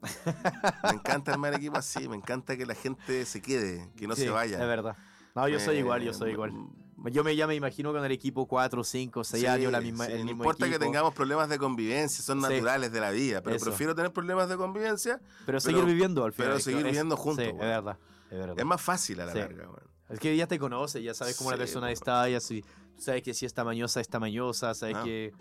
me 0.83 0.91
encanta 0.91 1.33
armar 1.33 1.55
equipo 1.55 1.77
así, 1.79 2.09
me 2.09 2.17
encanta 2.17 2.57
que 2.57 2.67
la 2.67 2.75
gente 2.75 3.25
se 3.25 3.41
quede, 3.41 3.89
que 3.97 4.09
no 4.09 4.17
Sí, 4.17 4.23
se 4.23 4.31
vaya. 4.31 4.61
Es 4.61 4.67
verdad. 4.67 4.97
No, 5.37 5.47
yo 5.49 5.61
soy 5.61 5.75
Me- 5.77 5.81
igual, 5.81 6.03
yo 6.03 6.13
soy 6.13 6.33
igual. 6.33 6.53
me- 6.97 7.13
Yo 7.13 7.23
me, 7.23 7.37
ya 7.37 7.47
me 7.47 7.55
imagino 7.55 7.93
con 7.93 8.05
el 8.05 8.11
equipo 8.11 8.49
4, 8.49 8.83
5, 8.83 9.23
6 9.23 9.41
Sí, 9.43 9.47
años, 9.47 9.71
la 9.71 9.81
misma, 9.81 10.07
sí, 10.07 10.13
el 10.13 10.19
no 10.19 10.25
mismo 10.25 10.43
importa 10.43 10.65
que 10.65 10.71
equipo, 10.73 10.85
tengamos 10.85 11.15
problemas 11.15 11.49
de 11.49 11.57
convivencia, 11.59 12.25
son 12.25 12.39
Sí. 12.39 12.43
naturales 12.49 12.91
de 12.91 13.01
la 13.01 13.13
vida, 13.13 13.41
pero 13.41 13.55
Eso. 13.55 13.67
prefiero 13.67 13.95
tener 13.95 14.13
problemas 14.13 14.49
de 14.49 14.57
convivencia. 14.57 15.21
Pero 15.47 15.61
seguir 15.61 15.77
pero- 15.77 15.87
viviendo 15.87 16.25
al 16.25 16.33
final. 16.33 16.49
pero 16.49 16.59
es- 16.59 16.65
seguir 16.65 16.81
es- 16.81 16.85
viviendo 16.87 17.17
juntos, 17.17 17.45
Sí, 17.45 17.51
es 17.53 17.57
verdad. 17.59 17.97
Es 18.29 18.39
verdad. 18.39 18.55
Es 18.59 18.65
más 18.67 18.83
fácil 18.83 19.21
a 19.21 19.27
la 19.27 19.33
Sí. 19.33 19.39
larga, 19.39 19.69
weón. 19.69 19.89
Es 20.09 20.19
que 20.19 20.37
ya 20.37 20.49
te 20.49 20.59
conoces, 20.59 21.01
ya 21.05 21.15
sabes 21.15 21.37
cómo 21.37 21.51
la 21.53 21.57
Sí, 21.57 21.61
persona 21.61 21.87
po. 21.87 21.93
está, 21.93 22.29
ya 22.29 22.41
si, 22.41 22.65
sabes 22.97 23.23
que 23.23 23.33
si 23.33 23.47
está 23.47 23.63
mañosa, 23.63 24.01
está 24.01 24.19
mañosa, 24.19 24.75
sabes 24.75 24.97
Ah, 24.97 25.05
que... 25.05 25.33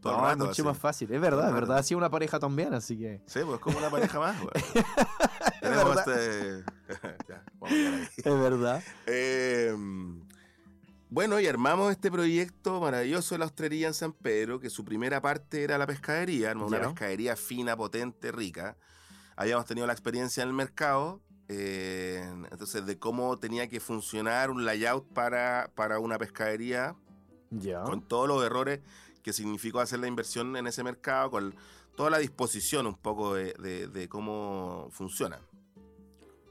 todo 0.00 0.24
el 0.26 0.32
es 0.32 0.36
mucho 0.38 0.50
así. 0.50 0.62
más 0.62 0.78
fácil, 0.78 1.12
es 1.12 1.20
verdad, 1.20 1.48
es 1.48 1.54
verdad, 1.54 1.78
ha 1.78 1.82
sido 1.82 1.98
una 1.98 2.10
pareja 2.10 2.38
también, 2.38 2.72
así 2.74 2.98
que... 2.98 3.20
Sí, 3.26 3.40
pues 3.44 3.54
es 3.54 3.60
como 3.60 3.78
una 3.78 3.90
pareja 3.90 4.18
más. 4.18 4.36
Tenemos 5.60 5.94
verdad. 5.94 6.22
este... 6.22 6.64
ya, 7.28 7.44
vamos 7.58 7.70
a 7.70 7.74
llegar 7.74 7.94
ahí. 7.94 8.08
Es 8.16 8.24
verdad. 8.40 8.82
Eh, 9.06 9.74
bueno, 11.08 11.40
y 11.40 11.46
armamos 11.46 11.90
este 11.90 12.10
proyecto 12.10 12.80
maravilloso 12.80 13.34
de 13.34 13.40
la 13.40 13.46
hostelería 13.46 13.88
en 13.88 13.94
San 13.94 14.12
Pedro, 14.12 14.60
que 14.60 14.70
su 14.70 14.84
primera 14.84 15.20
parte 15.20 15.64
era 15.64 15.76
la 15.76 15.86
pescadería, 15.86 16.52
una 16.52 16.80
pescadería 16.80 17.34
fina, 17.36 17.76
potente, 17.76 18.30
rica. 18.30 18.76
Habíamos 19.36 19.66
tenido 19.66 19.86
la 19.86 19.92
experiencia 19.92 20.42
en 20.42 20.50
el 20.50 20.54
mercado, 20.54 21.20
eh, 21.48 22.24
entonces 22.52 22.86
de 22.86 22.98
cómo 22.98 23.36
tenía 23.38 23.68
que 23.68 23.80
funcionar 23.80 24.50
un 24.50 24.64
layout 24.64 25.04
para, 25.12 25.70
para 25.74 25.98
una 25.98 26.16
pescadería 26.16 26.94
Ya. 27.50 27.82
con 27.82 28.02
todos 28.06 28.28
los 28.28 28.44
errores 28.44 28.78
que 29.22 29.32
significó 29.32 29.80
hacer 29.80 29.98
la 30.00 30.06
inversión 30.06 30.56
en 30.56 30.66
ese 30.66 30.82
mercado, 30.82 31.30
con 31.30 31.54
toda 31.94 32.10
la 32.10 32.18
disposición 32.18 32.86
un 32.86 32.94
poco 32.96 33.34
de, 33.34 33.52
de- 33.54 33.88
de 33.88 34.08
cómo 34.08 34.88
funciona. 34.90 35.38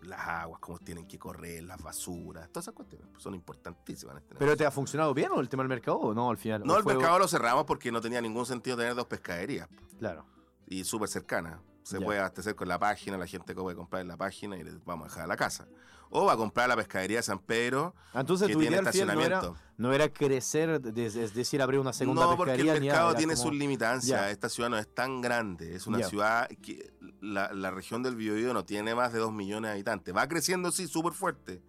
Las 0.03 0.19
aguas, 0.27 0.61
cómo 0.61 0.79
tienen 0.79 1.05
que 1.07 1.19
correr, 1.19 1.61
las 1.63 1.81
basuras, 1.83 2.47
todas 2.49 2.63
esas 2.65 2.73
cuestiones 2.73 3.07
pues, 3.11 3.21
son 3.21 3.35
importantísimas. 3.35 4.15
en 4.15 4.21
este 4.23 4.35
¿Pero 4.35 4.55
te 4.55 4.65
ha 4.65 4.71
funcionado 4.71 5.13
bien 5.13 5.29
o 5.33 5.41
el 5.41 5.49
tema 5.49 5.63
del 5.63 5.67
mercado 5.69 5.97
o 5.97 6.13
no 6.13 6.29
al 6.29 6.37
final? 6.37 6.63
no, 6.65 6.73
¿O 6.73 6.77
el 6.77 6.85
mercado 6.85 7.19
lo 7.19 7.27
cerramos 7.27 7.65
porque 7.65 7.91
no 7.91 7.99
tenía 7.99 8.21
ningún 8.21 8.45
sentido 8.45 8.77
tener 8.77 8.95
dos 8.95 9.05
pescaderías 9.07 9.67
Claro. 9.99 10.25
y 10.67 10.85
súper 10.85 11.09
cercanas. 11.09 11.59
Se 11.89 12.01
puede 12.01 12.19
abastecer 12.19 12.55
con 12.55 12.67
la 12.67 12.77
página, 12.79 13.17
la 13.17 13.25
gente 13.27 13.53
puede 13.55 13.75
comprar 13.75 14.01
en 14.01 14.07
la 14.07 14.17
página 14.17 14.57
y 14.57 14.63
les 14.63 14.83
vamos 14.85 15.05
a 15.05 15.09
dejar 15.09 15.23
a 15.23 15.27
la 15.27 15.37
casa. 15.37 15.67
O 16.11 16.25
va 16.25 16.33
a 16.33 16.37
comprar 16.37 16.67
la 16.67 16.75
pescadería 16.75 17.17
de 17.17 17.23
San 17.23 17.37
Pedro, 17.39 17.93
Ah, 18.13 18.21
Entonces 18.21 18.47
que 18.47 18.53
tu 18.53 18.59
tiene 18.61 18.77
final 18.77 18.83
no 19.15 19.21
era, 19.23 19.37
estacionamiento. 19.37 19.55
no 19.77 19.93
era 19.93 20.09
crecer, 20.11 20.81
es 20.95 21.33
decir, 21.35 21.61
abrir 21.61 21.79
una 21.79 21.93
segunda 21.93 22.23
no, 22.25 22.35
porque 22.35 22.53
el 22.53 22.57
pescadería. 22.57 22.79
ni 22.81 22.87
nada, 22.87 22.97
mercado 22.99 23.09
era 23.11 23.17
tiene 23.19 23.33
como- 23.35 23.43
sus 23.49 23.55
limitancias. 23.59 24.31
Esta 24.31 24.49
ciudad 24.49 24.69
no 24.69 24.77
es 24.79 24.87
tan 24.91 25.21
grande. 25.21 25.75
Es 25.75 25.85
una 25.85 26.01
ciudad 26.03 26.47
que 26.63 26.91
la, 27.21 27.53
la 27.53 27.69
región 27.69 28.01
del 28.01 28.15
Biobío 28.15 28.53
no 28.55 28.65
tiene 28.65 28.95
más 28.95 29.13
de 29.13 29.19
2 29.19 29.31
millones 29.31 29.69
de 29.69 29.73
habitantes. 29.73 30.15
Va 30.15 30.27
creciendo, 30.27 30.71
sí, 30.71 30.87
súper 30.87 31.13
fuerte. 31.13 31.61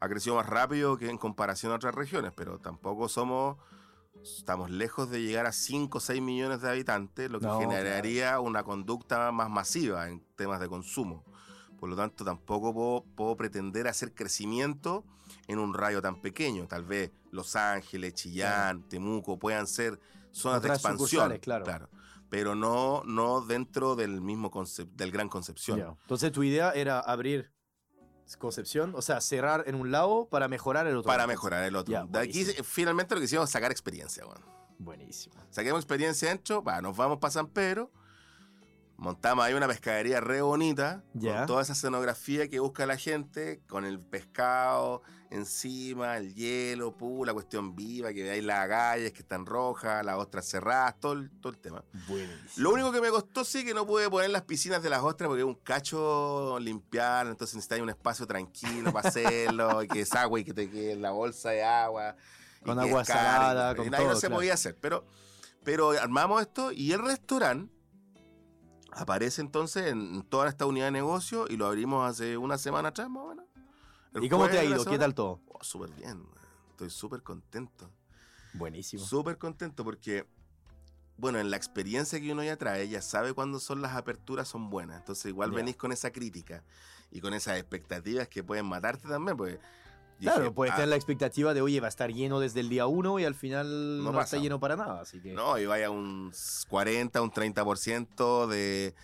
Ha 0.00 0.08
crecido 0.08 0.36
más 0.36 0.46
rápido 0.46 0.98
que 0.98 1.08
en 1.08 1.16
comparación 1.16 1.72
a 1.72 1.76
otras 1.76 1.94
regiones, 1.94 2.32
pero 2.36 2.58
tampoco 2.58 3.08
somos... 3.08 3.56
Estamos 4.22 4.70
lejos 4.70 5.10
de 5.10 5.22
llegar 5.22 5.46
a 5.46 5.52
5 5.52 5.98
o 5.98 6.00
6 6.00 6.20
millones 6.20 6.60
de 6.60 6.68
habitantes, 6.70 7.30
lo 7.30 7.40
que 7.40 7.46
No, 7.46 7.60
generaría 7.60 8.40
una 8.40 8.62
conducta 8.62 9.30
más 9.32 9.48
masiva 9.50 10.08
en 10.08 10.20
temas 10.36 10.60
de 10.60 10.68
consumo. 10.68 11.24
Por 11.78 11.88
lo 11.88 11.96
tanto, 11.96 12.24
tampoco 12.24 12.74
puedo, 12.74 13.04
puedo 13.14 13.36
pretender 13.36 13.86
hacer 13.86 14.12
crecimiento 14.14 15.04
en 15.46 15.58
un 15.58 15.74
radio 15.74 16.02
tan 16.02 16.20
pequeño. 16.20 16.66
Tal 16.66 16.84
vez 16.84 17.10
Los 17.30 17.54
Ángeles, 17.56 18.14
Chillán, 18.14 18.82
Temuco 18.88 19.38
puedan 19.38 19.66
ser 19.66 20.00
zonas 20.32 20.62
de 20.62 20.68
Otras 20.68 20.78
expansión. 20.78 21.08
sucursales, 21.08 21.40
claro. 21.40 21.88
Pero 22.28 22.54
no, 22.54 23.02
no 23.06 23.40
dentro 23.40 23.96
del 23.96 24.20
mismo 24.20 24.50
concepto, 24.50 24.92
del 24.96 25.10
gran 25.10 25.28
Concepción. 25.28 25.78
Ya. 25.78 25.96
Entonces 26.02 26.30
tu 26.32 26.42
idea 26.42 26.72
era 26.72 27.00
abrir 27.00 27.50
Concepción, 28.36 28.92
o 28.94 29.02
sea, 29.02 29.20
cerrar 29.20 29.64
en 29.66 29.74
un 29.74 29.90
lado 29.90 30.28
para 30.30 30.48
mejorar 30.48 30.86
el 30.86 30.96
otro. 30.96 31.06
Para 31.08 31.26
mejorar 31.26 31.64
el 31.64 31.74
otro. 31.76 31.92
Ya, 31.92 32.04
de 32.04 32.18
aquí, 32.18 32.44
finalmente, 32.44 33.14
lo 33.14 33.20
que 33.20 33.24
hicimos 33.24 33.44
es 33.46 33.50
sacar 33.50 33.70
experiencia, 33.70 34.26
weón. 34.26 34.44
Buenísimo. 34.78 35.34
Saquemos 35.50 35.80
experiencia 35.80 36.28
dentro, 36.28 36.62
va, 36.62 36.80
nos 36.82 36.96
vamos 36.96 37.18
para 37.18 37.30
San 37.30 37.46
Pedro, 37.48 37.90
montamos 38.96 39.44
ahí 39.44 39.54
una 39.54 39.66
pescadería 39.66 40.20
re 40.20 40.42
bonita, 40.42 41.02
Ya. 41.14 41.38
con 41.38 41.46
toda 41.46 41.62
esa 41.62 41.72
escenografía 41.72 42.48
que 42.48 42.60
busca 42.60 42.84
la 42.86 42.96
gente, 42.96 43.60
con 43.68 43.84
el 43.84 43.98
pescado 44.00 45.02
encima, 45.30 46.16
el 46.16 46.34
hielo, 46.34 46.96
pu, 46.96 47.24
la 47.24 47.32
cuestión 47.34 47.76
viva, 47.76 48.12
que 48.12 48.22
veáis 48.22 48.42
las 48.44 48.58
agallas 48.60 49.12
que 49.12 49.20
están 49.20 49.44
rojas, 49.46 50.04
las 50.04 50.16
ostras 50.16 50.46
cerradas, 50.48 50.98
todo 51.00 51.12
el, 51.12 51.30
todo 51.40 51.52
el 51.52 51.58
tema. 51.58 51.84
Buenísimo. 52.08 52.38
Lo 52.56 52.70
único 52.72 52.92
que 52.92 53.00
me 53.00 53.10
costó 53.10 53.44
sí 53.44 53.64
que 53.64 53.74
no 53.74 53.86
pude 53.86 54.08
poner 54.08 54.30
las 54.30 54.42
piscinas 54.42 54.82
de 54.82 54.90
las 54.90 55.02
ostras 55.02 55.28
porque 55.28 55.42
es 55.42 55.46
un 55.46 55.54
cacho 55.56 56.58
limpiar, 56.60 57.26
entonces 57.26 57.54
necesitáis 57.56 57.82
un 57.82 57.90
espacio 57.90 58.26
tranquilo 58.26 58.92
para 58.92 59.08
hacerlo, 59.08 59.82
y 59.82 59.88
que 59.88 60.00
es 60.00 60.12
agua 60.14 60.40
y 60.40 60.44
que 60.44 60.54
te 60.54 60.70
quede 60.70 60.92
en 60.92 61.02
la 61.02 61.10
bolsa 61.10 61.50
de 61.50 61.62
agua. 61.62 62.16
y 62.60 62.64
Con 62.64 62.78
agua 62.78 63.02
y- 63.02 63.04
salada, 63.04 63.72
y 63.72 63.76
con 63.76 63.84
ahí 63.86 63.90
no 63.90 63.96
todo, 64.10 64.14
se 64.20 64.26
claro. 64.26 64.34
podía 64.36 64.54
hacer, 64.54 64.76
pero, 64.80 65.04
pero 65.64 65.90
armamos 65.90 66.40
esto 66.42 66.72
y 66.72 66.92
el 66.92 67.04
restaurante 67.04 67.72
aparece 68.92 69.40
entonces 69.42 69.86
en 69.88 70.22
toda 70.22 70.48
esta 70.48 70.66
unidad 70.66 70.86
de 70.86 70.92
negocio 70.92 71.44
y 71.48 71.56
lo 71.56 71.66
abrimos 71.66 72.08
hace 72.08 72.36
una 72.36 72.58
semana 72.58 72.88
atrás 72.88 73.08
más 73.10 73.22
o 73.22 73.28
menos. 73.28 73.44
El 74.14 74.24
¿Y 74.24 74.28
cómo 74.28 74.48
te 74.48 74.58
ha 74.58 74.64
ido? 74.64 74.84
¿Qué 74.84 74.98
tal 74.98 75.14
todo? 75.14 75.40
Oh, 75.48 75.62
súper 75.62 75.90
bien, 75.90 76.18
man. 76.18 76.28
estoy 76.70 76.90
súper 76.90 77.22
contento. 77.22 77.90
Buenísimo. 78.54 79.04
Súper 79.04 79.38
contento 79.38 79.84
porque, 79.84 80.26
bueno, 81.16 81.38
en 81.38 81.50
la 81.50 81.56
experiencia 81.56 82.20
que 82.20 82.32
uno 82.32 82.42
ya 82.42 82.56
trae, 82.56 82.88
ya 82.88 83.02
sabe 83.02 83.34
cuándo 83.34 83.60
son 83.60 83.82
las 83.82 83.94
aperturas 83.94 84.48
son 84.48 84.70
buenas. 84.70 84.98
Entonces 84.98 85.26
igual 85.26 85.52
venís 85.52 85.76
con 85.76 85.92
esa 85.92 86.10
crítica 86.10 86.64
y 87.10 87.20
con 87.20 87.34
esas 87.34 87.58
expectativas 87.58 88.28
que 88.28 88.42
pueden 88.42 88.66
matarte 88.66 89.08
también, 89.08 89.36
pues. 89.36 89.58
Claro, 90.20 90.40
dije, 90.40 90.50
puedes 90.50 90.72
ah, 90.72 90.76
tener 90.76 90.88
la 90.88 90.96
expectativa 90.96 91.54
de, 91.54 91.60
oye, 91.60 91.78
va 91.78 91.86
a 91.86 91.90
estar 91.90 92.12
lleno 92.12 92.40
desde 92.40 92.58
el 92.58 92.68
día 92.68 92.88
uno 92.88 93.20
y 93.20 93.24
al 93.24 93.36
final 93.36 94.02
No 94.02 94.10
no, 94.10 94.20
está 94.20 94.36
lleno 94.38 94.58
para 94.58 94.74
nada, 94.74 95.02
así 95.02 95.20
que... 95.20 95.32
No, 95.32 95.56
y 95.58 95.66
vaya 95.66 95.90
un 95.90 96.32
40, 96.68 97.22
un 97.22 97.30
30% 97.30 98.48
de, 98.48 98.96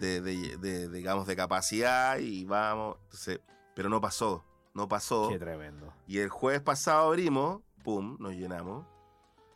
de, 0.00 0.22
de, 0.22 0.56
de, 0.56 0.88
digamos, 0.88 1.26
de 1.26 1.36
capacidad 1.36 2.18
y 2.18 2.46
vamos. 2.46 2.96
Entonces, 3.04 3.40
pero 3.74 3.90
no 3.90 4.00
pasó, 4.00 4.42
no 4.74 4.88
pasó. 4.88 5.28
Qué 5.28 5.38
tremendo. 5.38 5.92
Y 6.06 6.18
el 6.18 6.28
jueves 6.28 6.60
pasado 6.60 7.08
abrimos, 7.08 7.62
pum, 7.82 8.16
nos 8.18 8.32
llenamos. 8.32 8.86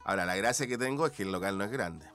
Ahora, 0.04 0.24
la 0.24 0.36
gracia 0.36 0.66
que 0.66 0.78
tengo 0.78 1.06
es 1.06 1.12
que 1.12 1.24
el 1.24 1.32
local 1.32 1.58
no 1.58 1.64
es 1.64 1.70
grande. 1.70 2.06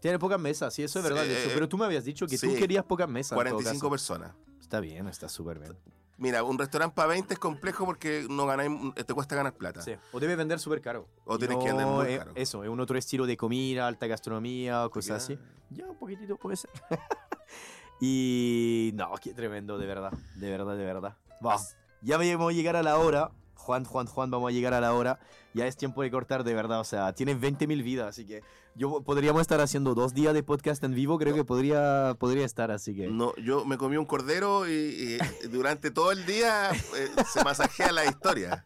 Tiene 0.00 0.18
pocas 0.18 0.40
mesas, 0.40 0.74
sí, 0.74 0.82
eso 0.82 1.00
es 1.00 1.04
verdad. 1.04 1.24
Sí, 1.24 1.30
eh, 1.30 1.50
pero 1.54 1.68
tú 1.68 1.76
me 1.76 1.84
habías 1.84 2.04
dicho 2.04 2.26
que 2.26 2.38
tú 2.38 2.50
sí. 2.50 2.56
querías 2.56 2.84
pocas 2.84 3.08
mesas. 3.08 3.32
en 3.32 3.44
todo 3.44 3.56
45 3.56 3.78
caso. 3.78 3.90
personas. 3.90 4.34
Está 4.60 4.80
bien, 4.80 5.08
está 5.08 5.28
súper 5.28 5.58
bien. 5.58 5.76
Mira, 6.18 6.42
un 6.42 6.58
restaurante 6.58 6.94
para 6.94 7.08
20 7.08 7.34
es 7.34 7.38
complejo 7.38 7.84
porque 7.84 8.26
no 8.28 8.44
ganáis, 8.44 8.70
te 9.06 9.14
cuesta 9.14 9.36
ganar 9.36 9.54
plata. 9.54 9.82
Sí. 9.82 9.94
O 10.12 10.18
debe 10.18 10.34
vender 10.34 10.58
súper 10.58 10.80
caro. 10.80 11.08
O 11.24 11.38
tienes 11.38 11.58
que 11.58 11.66
vender 11.66 11.86
muy 11.86 12.18
caro. 12.18 12.32
Eso, 12.34 12.64
es 12.64 12.68
un 12.68 12.80
otro 12.80 12.98
estilo 12.98 13.24
de 13.24 13.36
comida, 13.36 13.86
alta 13.86 14.08
gastronomía 14.08 14.84
o 14.84 14.90
cosas 14.90 15.22
así. 15.22 15.38
Ya. 15.70 15.86
Un 15.88 15.96
poquitito 15.96 16.36
puede 16.36 16.56
ser. 16.56 16.70
y 18.00 18.90
no, 18.94 19.14
qué 19.22 19.32
tremendo, 19.32 19.78
de 19.78 19.86
verdad. 19.86 20.12
De 20.34 20.50
verdad, 20.50 20.76
de 20.76 20.84
verdad. 20.84 21.16
Va. 21.44 21.56
Ya 22.02 22.16
vamos 22.16 22.52
a 22.52 22.54
llegar 22.54 22.76
a 22.76 22.82
la 22.82 22.98
hora. 22.98 23.30
Juan, 23.54 23.84
Juan, 23.84 24.06
Juan, 24.06 24.30
vamos 24.30 24.48
a 24.48 24.52
llegar 24.52 24.72
a 24.72 24.80
la 24.80 24.94
hora. 24.94 25.18
Ya 25.52 25.66
es 25.66 25.76
tiempo 25.76 26.02
de 26.02 26.10
cortar, 26.10 26.44
de 26.44 26.54
verdad. 26.54 26.80
O 26.80 26.84
sea, 26.84 27.12
tienes 27.12 27.38
20.000 27.38 27.82
vidas, 27.82 28.08
así 28.08 28.24
que 28.24 28.42
yo 28.74 29.02
podríamos 29.02 29.42
estar 29.42 29.60
haciendo 29.60 29.94
dos 29.94 30.14
días 30.14 30.32
de 30.32 30.42
podcast 30.42 30.82
en 30.84 30.94
vivo. 30.94 31.18
Creo 31.18 31.34
que 31.34 31.44
podría, 31.44 32.14
podría 32.18 32.46
estar, 32.46 32.70
así 32.70 32.94
que. 32.94 33.08
No, 33.08 33.34
yo 33.36 33.64
me 33.64 33.76
comí 33.76 33.96
un 33.96 34.06
cordero 34.06 34.68
y, 34.68 35.18
y 35.42 35.48
durante 35.48 35.90
todo 35.90 36.12
el 36.12 36.24
día 36.24 36.70
eh, 36.70 37.10
se 37.30 37.44
masajea 37.44 37.92
la 37.92 38.06
historia. 38.06 38.64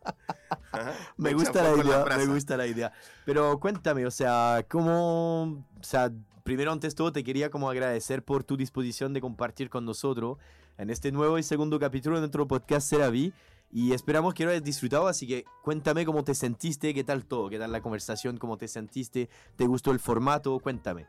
Ajá. 0.70 0.92
Me 1.16 1.30
echan 1.30 1.38
gusta 1.40 1.62
la 1.62 1.82
idea, 1.82 2.04
las 2.04 2.18
me 2.18 2.26
gusta 2.26 2.56
la 2.56 2.66
idea. 2.66 2.92
Pero 3.24 3.58
cuéntame, 3.58 4.06
o 4.06 4.10
sea, 4.10 4.64
¿cómo...? 4.68 5.64
O 5.80 5.84
sea, 5.84 6.12
primero 6.44 6.72
antes 6.72 6.94
todo 6.94 7.12
te 7.12 7.24
quería 7.24 7.50
como 7.50 7.70
agradecer 7.70 8.22
por 8.22 8.44
tu 8.44 8.56
disposición 8.56 9.12
de 9.12 9.20
compartir 9.20 9.70
con 9.70 9.84
nosotros 9.84 10.38
en 10.78 10.90
este 10.90 11.12
nuevo 11.12 11.38
y 11.38 11.42
segundo 11.42 11.78
capítulo 11.78 12.16
de 12.16 12.22
nuestro 12.22 12.46
podcast 12.46 12.88
Seraví. 12.88 13.32
Y 13.70 13.92
esperamos 13.94 14.34
que 14.34 14.44
lo 14.44 14.50
hayas 14.50 14.62
disfrutado, 14.62 15.08
así 15.08 15.26
que 15.26 15.44
cuéntame 15.62 16.04
cómo 16.04 16.24
te 16.24 16.34
sentiste, 16.34 16.92
qué 16.92 17.04
tal 17.04 17.24
todo, 17.24 17.48
qué 17.48 17.58
tal 17.58 17.72
la 17.72 17.80
conversación, 17.80 18.36
cómo 18.36 18.58
te 18.58 18.68
sentiste, 18.68 19.30
te 19.56 19.66
gustó 19.66 19.92
el 19.92 19.98
formato, 19.98 20.58
cuéntame. 20.58 21.06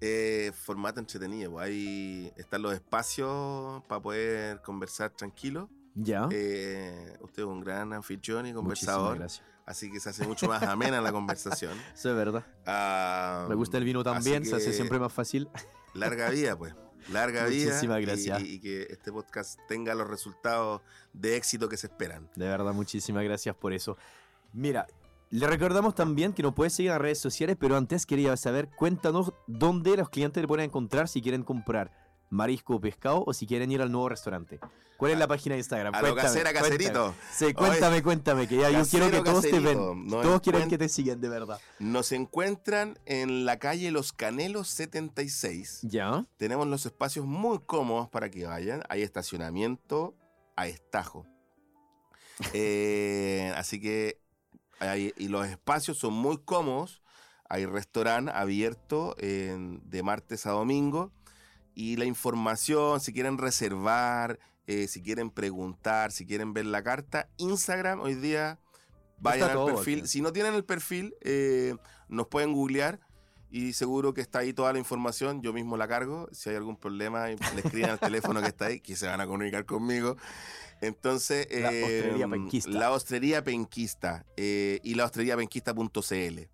Eh, 0.00 0.52
formato 0.54 1.00
entretenido, 1.00 1.52
pues, 1.52 1.66
ahí 1.66 2.32
están 2.36 2.62
los 2.62 2.72
espacios 2.72 3.82
para 3.88 4.00
poder 4.00 4.62
conversar 4.62 5.10
tranquilo. 5.10 5.68
Ya. 5.94 6.28
Eh, 6.30 7.16
usted 7.20 7.42
es 7.42 7.48
un 7.48 7.60
gran 7.60 7.92
anfitrión 7.92 8.46
y 8.46 8.52
conversador, 8.52 9.18
gracias. 9.18 9.44
así 9.66 9.90
que 9.90 9.98
se 9.98 10.10
hace 10.10 10.26
mucho 10.26 10.46
más 10.46 10.62
amena 10.62 11.00
la 11.00 11.10
conversación. 11.10 11.72
Eso 11.94 12.10
es 12.10 12.16
verdad. 12.16 12.46
Ah, 12.64 13.46
Me 13.48 13.56
gusta 13.56 13.78
el 13.78 13.84
vino 13.84 14.04
también, 14.04 14.44
se 14.46 14.54
hace 14.54 14.72
siempre 14.72 15.00
más 15.00 15.12
fácil. 15.12 15.48
Larga 15.94 16.30
vida, 16.30 16.56
pues. 16.56 16.74
Larga 17.10 17.46
vida. 17.46 17.66
Muchísimas 17.70 18.00
y- 18.00 18.04
gracias. 18.04 18.42
Y, 18.42 18.44
y 18.54 18.58
que 18.60 18.82
este 18.90 19.10
podcast 19.12 19.58
tenga 19.68 19.94
los 19.94 20.08
resultados 20.08 20.80
de 21.12 21.36
éxito 21.36 21.68
que 21.68 21.76
se 21.76 21.86
esperan. 21.88 22.28
De 22.36 22.46
verdad, 22.46 22.72
muchísimas 22.72 23.24
gracias 23.24 23.54
por 23.56 23.72
eso. 23.72 23.96
Mira, 24.52 24.86
le 25.30 25.46
recordamos 25.46 25.94
también 25.94 26.32
que 26.34 26.42
nos 26.42 26.54
puedes 26.54 26.74
seguir 26.74 26.90
en 26.90 26.94
las 26.96 27.02
redes 27.02 27.18
sociales, 27.18 27.56
pero 27.58 27.76
antes 27.76 28.04
quería 28.06 28.36
saber, 28.36 28.68
cuéntanos 28.68 29.32
dónde 29.46 29.96
los 29.96 30.10
clientes 30.10 30.42
le 30.42 30.46
pueden 30.46 30.66
encontrar 30.66 31.08
si 31.08 31.22
quieren 31.22 31.42
comprar 31.42 31.90
marisco 32.32 32.76
o 32.76 32.80
pescado 32.80 33.22
o 33.26 33.32
si 33.32 33.46
quieren 33.46 33.70
ir 33.70 33.82
al 33.82 33.92
nuevo 33.92 34.08
restaurante. 34.08 34.58
¿Cuál 34.96 35.12
es 35.12 35.18
la 35.18 35.26
página 35.26 35.54
de 35.54 35.58
Instagram? 35.60 35.94
A 35.94 35.98
lo 36.00 36.08
Cuéntame, 36.12 36.28
casera, 36.28 36.50
cuéntame. 36.52 36.76
caserito. 36.78 37.14
Sí, 37.32 37.52
cuéntame, 37.54 38.02
cuéntame, 38.04 38.46
que 38.48 38.56
ya 38.56 38.70
yo 38.70 38.84
quiero 38.86 39.10
que 39.10 39.20
todos 39.22 39.42
te 39.42 39.58
ven. 39.58 40.06
Nos 40.06 40.22
Todos 40.22 40.40
quieren 40.40 40.68
que 40.68 40.78
te 40.78 40.88
sigan, 40.88 41.20
de 41.20 41.28
verdad. 41.28 41.60
Nos 41.80 42.12
encuentran 42.12 42.98
en 43.04 43.44
la 43.44 43.58
calle 43.58 43.90
Los 43.90 44.12
Canelos 44.12 44.68
76. 44.68 45.80
¿Ya? 45.82 46.24
Tenemos 46.36 46.68
los 46.68 46.86
espacios 46.86 47.26
muy 47.26 47.58
cómodos 47.66 48.08
para 48.10 48.30
que 48.30 48.46
vayan. 48.46 48.82
Hay 48.88 49.02
estacionamiento 49.02 50.14
a 50.56 50.66
estajo. 50.68 51.26
Eh, 52.54 53.52
así 53.56 53.80
que 53.80 54.18
hay- 54.78 55.12
y 55.16 55.28
los 55.28 55.46
espacios 55.46 55.98
son 55.98 56.14
muy 56.14 56.38
cómodos. 56.38 57.02
Hay 57.48 57.66
restaurante 57.66 58.32
abierto 58.34 59.14
en- 59.18 59.80
de 59.88 60.02
martes 60.02 60.46
a 60.46 60.52
domingo. 60.52 61.12
Y 61.74 61.96
la 61.96 62.04
información, 62.04 63.00
si 63.00 63.12
quieren 63.12 63.38
reservar, 63.38 64.38
eh, 64.66 64.88
si 64.88 65.02
quieren 65.02 65.30
preguntar, 65.30 66.12
si 66.12 66.26
quieren 66.26 66.52
ver 66.52 66.66
la 66.66 66.82
carta, 66.82 67.28
Instagram 67.38 68.00
hoy 68.00 68.14
día 68.14 68.58
vayan 69.18 69.50
al 69.50 69.64
perfil. 69.66 70.00
aquí. 70.00 70.08
Si 70.08 70.20
no 70.20 70.32
tienen 70.32 70.54
el 70.54 70.64
perfil, 70.64 71.14
eh, 71.22 71.74
nos 72.08 72.26
pueden 72.28 72.52
googlear 72.52 73.00
y 73.50 73.74
seguro 73.74 74.14
que 74.14 74.22
está 74.22 74.40
ahí 74.40 74.52
toda 74.52 74.72
la 74.72 74.78
información. 74.78 75.42
Yo 75.42 75.52
mismo 75.52 75.76
la 75.76 75.86
cargo. 75.86 76.28
Si 76.32 76.48
hay 76.48 76.56
algún 76.56 76.76
problema, 76.76 77.26
le 77.26 77.36
escriben 77.62 77.90
al 77.90 78.00
teléfono 78.00 78.40
que 78.40 78.48
está 78.48 78.66
ahí, 78.66 78.80
que 78.80 78.96
se 78.96 79.06
van 79.06 79.20
a 79.20 79.26
comunicar 79.26 79.66
conmigo. 79.66 80.16
Entonces, 80.80 81.46
La 81.50 81.72
eh, 81.72 81.82
Hostelería 81.84 82.28
Penquista. 82.28 82.70
La 82.70 82.90
Hostelería 82.92 83.44
Penquista 83.44 84.24
eh, 84.36 84.80
y 84.82 84.94
la 84.94 85.04
hostreriapenquista.cl. 85.04 86.48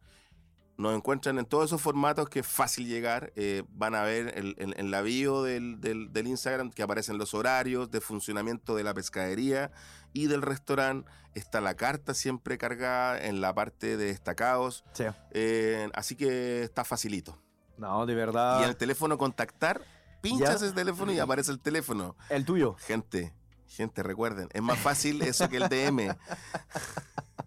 Nos 0.79 0.95
encuentran 0.97 1.39
en 1.41 1.45
todos 1.45 1.65
esos 1.67 1.83
formatos 1.83 2.29
que 2.29 2.39
es 2.39 2.47
fácil 2.47 2.87
llegar. 2.87 3.33
eh, 3.35 3.65
van 3.71 3.97
a 3.97 4.03
ver 4.05 4.33
el- 4.39 4.55
en, 4.59 4.75
en 4.79 4.91
la 4.93 5.03
bio 5.03 5.43
del, 5.43 5.81
del- 5.81 6.13
del 6.13 6.29
Instagram 6.29 6.71
que 6.71 6.85
aparecen 6.85 7.19
los 7.19 7.35
horarios 7.35 7.91
de 7.91 8.01
funcionamiento 8.01 8.77
de 8.77 8.85
la 8.85 8.95
pescadería 8.95 9.73
y 10.13 10.27
del 10.29 10.41
restaurante. 10.41 11.11
Está 11.35 11.61
la 11.61 11.75
carta 11.75 12.15
siempre 12.15 12.59
cargada 12.59 13.21
en 13.21 13.41
la 13.41 13.53
parte 13.55 13.97
de 13.97 14.05
destacados. 14.07 14.85
Sí. 14.93 15.05
eh, 15.33 15.91
así 15.95 16.15
que 16.15 16.63
está 16.63 16.85
facilito. 16.85 17.37
No, 17.77 18.07
de 18.07 18.13
Y 18.13 18.17
verdad. 18.17 18.63
en 18.63 18.69
el 18.69 18.77
teléfono 18.77 19.19
contactar, 19.19 19.83
pinchas 20.21 20.61
Ya. 20.61 20.67
ese 20.67 20.75
teléfono 20.77 21.13
y 21.13 21.19
aparece 21.19 21.51
el 21.51 21.59
teléfono. 21.59 22.17
El 22.29 22.45
tuyo. 22.45 22.75
Gente, 22.79 23.33
gente, 23.69 24.03
recuerden, 24.03 24.49
es 24.53 24.63
más 24.63 24.79
fácil 24.79 25.23
eso 25.23 25.49
que 25.49 25.59
el 25.59 25.69
DM. 25.69 26.17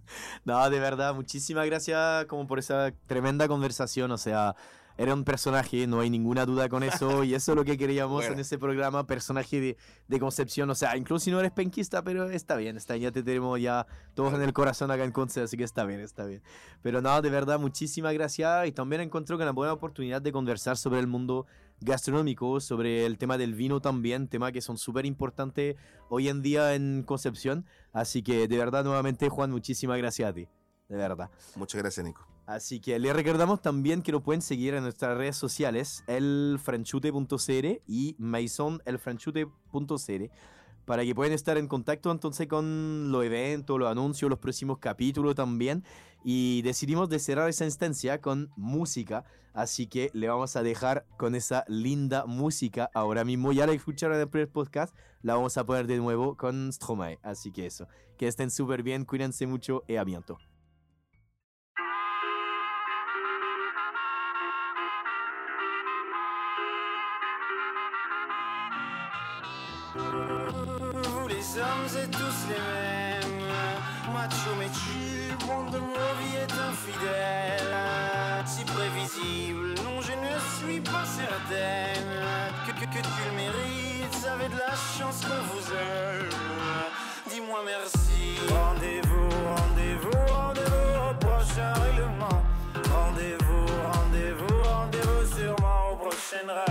No, 0.43 0.69
de 0.69 0.80
verdad, 0.80 1.13
muchísimas 1.15 1.65
gracias 1.65 2.26
como 2.26 2.47
por 2.47 2.59
esa 2.59 2.91
tremenda 3.07 3.47
conversación. 3.47 4.11
O 4.11 4.17
sea, 4.17 4.55
era 4.97 5.13
un 5.13 5.24
personaje, 5.24 5.88
no 5.88 5.99
hay 5.99 6.09
ninguna 6.09 6.45
duda 6.45 6.69
con 6.69 6.84
eso. 6.84 7.24
Y 7.24 7.34
eso 7.34 7.51
es 7.51 7.55
lo 7.55 7.63
que 7.63 7.78
queríamos 7.78 8.22
Bueno. 8.22 8.34
en 8.34 8.39
ese 8.39 8.57
programa, 8.57 9.05
personaje 9.07 9.59
de, 9.61 9.78
de 10.07 10.19
Concepción. 10.19 10.69
O 10.69 10.76
sea, 10.76 10.97
incluso 10.97 11.26
si 11.26 11.32
no 11.32 11.39
eres 11.39 11.51
penquista, 11.51 12.03
pero 12.03 12.30
está 12.30 12.55
bien, 12.55 12.78
está 12.78 12.97
ya 12.97 13.11
te 13.11 13.24
tenemos 13.24 13.59
ya 13.59 13.88
todos 14.13 14.34
en 14.34 14.41
el 14.41 14.53
corazón 14.53 14.91
acá 14.91 15.03
en 15.03 15.11
Conce, 15.11 15.41
así 15.41 15.57
que 15.57 15.63
está 15.63 15.86
bien, 15.86 15.99
está 15.99 16.26
bien. 16.26 16.41
Pero 16.82 17.01
no, 17.01 17.22
de 17.22 17.30
verdad, 17.30 17.59
muchísimas 17.59 18.13
gracias. 18.13 18.67
Y 18.67 18.72
también 18.72 19.01
encuentro 19.01 19.38
que 19.38 19.43
una 19.43 19.51
buena 19.51 19.74
oportunidad 19.74 20.22
de 20.22 20.32
conversar 20.32 20.78
sobre 20.78 20.99
el 20.99 21.07
mundo 21.07 21.45
gastronómico, 21.82 22.60
sobre 22.60 23.06
el 23.06 23.18
tema 23.18 23.38
del 23.38 23.56
vino 23.56 23.82
también, 23.82 24.28
tema 24.28 24.52
que 24.52 24.62
son 24.62 24.78
súper 24.78 25.06
importantes 25.06 25.76
hoy 26.10 26.30
en 26.30 26.42
día 26.42 26.76
en 26.76 27.04
Concepción. 27.04 27.66
Así 27.92 28.24
que 28.24 28.48
de 28.48 28.58
verdad, 28.58 28.84
nuevamente, 28.84 29.30
Juan, 29.30 29.52
muchísimas 29.52 29.98
gracias 29.98 30.30
a 30.30 30.34
ti. 30.34 30.48
De 30.88 30.98
verdad. 30.98 31.30
Muchas 31.56 31.82
gracias, 31.82 32.06
Nico. 32.06 32.28
Así 32.46 32.82
que 32.82 33.00
les 33.00 33.16
recordamos 33.16 33.62
también 33.62 34.02
que 34.02 34.12
lo 34.12 34.24
pueden 34.24 34.42
seguir 34.42 34.74
en 34.74 34.84
nuestras 34.84 35.18
redes 35.18 35.38
sociales, 35.38 36.04
elfranchute.cr 36.08 37.82
y 37.88 38.16
masonelfranchute.cr, 38.18 40.32
para 40.86 41.04
que 41.04 41.16
puedan 41.16 41.34
estar 41.34 41.58
en 41.58 41.68
contacto 41.68 42.12
entonces 42.12 42.48
con 42.48 43.12
los 43.12 43.24
eventos, 43.24 43.80
los 43.80 43.90
anuncios, 43.90 44.30
los 44.30 44.40
próximos 44.40 44.80
capítulos 44.80 45.36
también. 45.36 45.84
Y 46.24 46.62
decidimos 46.62 47.10
de 47.10 47.20
cerrar 47.20 47.50
esa 47.50 47.66
instancia 47.66 48.22
con 48.22 48.52
música, 48.56 49.24
así 49.54 49.88
que 49.88 50.12
le 50.14 50.28
vamos 50.28 50.56
a 50.56 50.64
dejar 50.64 51.06
con 51.18 51.34
esa 51.34 51.66
linda 51.68 52.26
música. 52.26 52.90
Ahora 52.94 53.24
mismo 53.24 53.52
ya 53.52 53.66
la 53.66 53.74
escucharon 53.74 54.16
en 54.16 54.22
el 54.22 54.30
primer 54.30 54.50
podcast, 54.50 54.96
la 55.24 55.36
vamos 55.36 55.58
a 55.58 55.66
poner 55.66 55.88
de 55.88 55.98
nuevo 55.98 56.38
con 56.38 56.72
Stromae. 56.72 57.20
Así 57.24 57.52
que 57.52 57.66
eso, 57.66 57.88
que 58.18 58.28
estén 58.28 58.52
súper 58.52 58.84
bien, 58.84 59.06
cuídense 59.06 59.48
mucho 59.48 59.84
y 59.88 59.96
a 59.96 60.04
bientôt. 60.04 60.51
Hommes 71.92 72.04
êtes 72.04 72.12
tous 72.12 72.48
les 72.50 72.56
mêmes. 72.56 73.48
Macho 74.14 74.52
mais 74.58 74.70
tu 74.70 75.46
monde 75.46 75.72
de 75.72 75.78
vies 75.78 76.38
est 76.38 76.52
infidèle 76.52 77.76
Si 78.46 78.64
prévisible, 78.66 79.76
non 79.84 80.02
je 80.02 80.12
ne 80.12 80.39
suis 80.60 80.82
pas 80.82 81.06
certaine. 81.06 82.08
Que, 82.66 82.72
que, 82.72 82.86
que 82.86 83.02
tu 83.02 83.22
le 83.30 83.36
mérites, 83.36 84.28
avez 84.28 84.50
de 84.50 84.58
la 84.58 84.76
chance 84.98 85.22
qu'on 85.22 85.44
vous 85.54 85.72
aime. 85.74 86.30
Dis-moi 87.30 87.60
merci. 87.66 88.38
Rendez-vous, 88.50 89.30
rendez-vous, 89.56 90.34
rendez-vous 90.34 91.10
au 91.10 91.14
prochain 91.16 91.74
règlement. 91.74 92.44
Rendez-vous, 92.94 93.66
rendez-vous, 93.94 94.64
rendez-vous 94.64 95.36
sûrement 95.36 95.92
au 95.94 95.96
prochain 95.96 96.48
rêve 96.48 96.70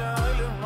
Shine 0.00 0.59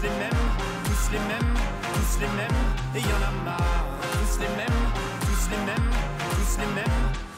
Tous 0.00 0.06
les 0.06 0.12
mêmes, 0.12 0.30
tous 0.86 1.12
les 1.12 1.18
mêmes, 1.18 1.54
tous 1.92 2.20
les 2.20 2.26
mêmes, 2.28 2.60
et 2.94 3.00
y 3.00 3.12
en 3.12 3.20
a 3.20 3.44
marre. 3.44 3.84
Tous 4.00 4.40
les 4.40 4.48
mêmes, 4.56 4.80
tous 5.20 5.50
les 5.50 5.58
mêmes, 5.66 5.90
tous 6.30 6.58
les 6.58 6.66
mêmes, 6.74 7.29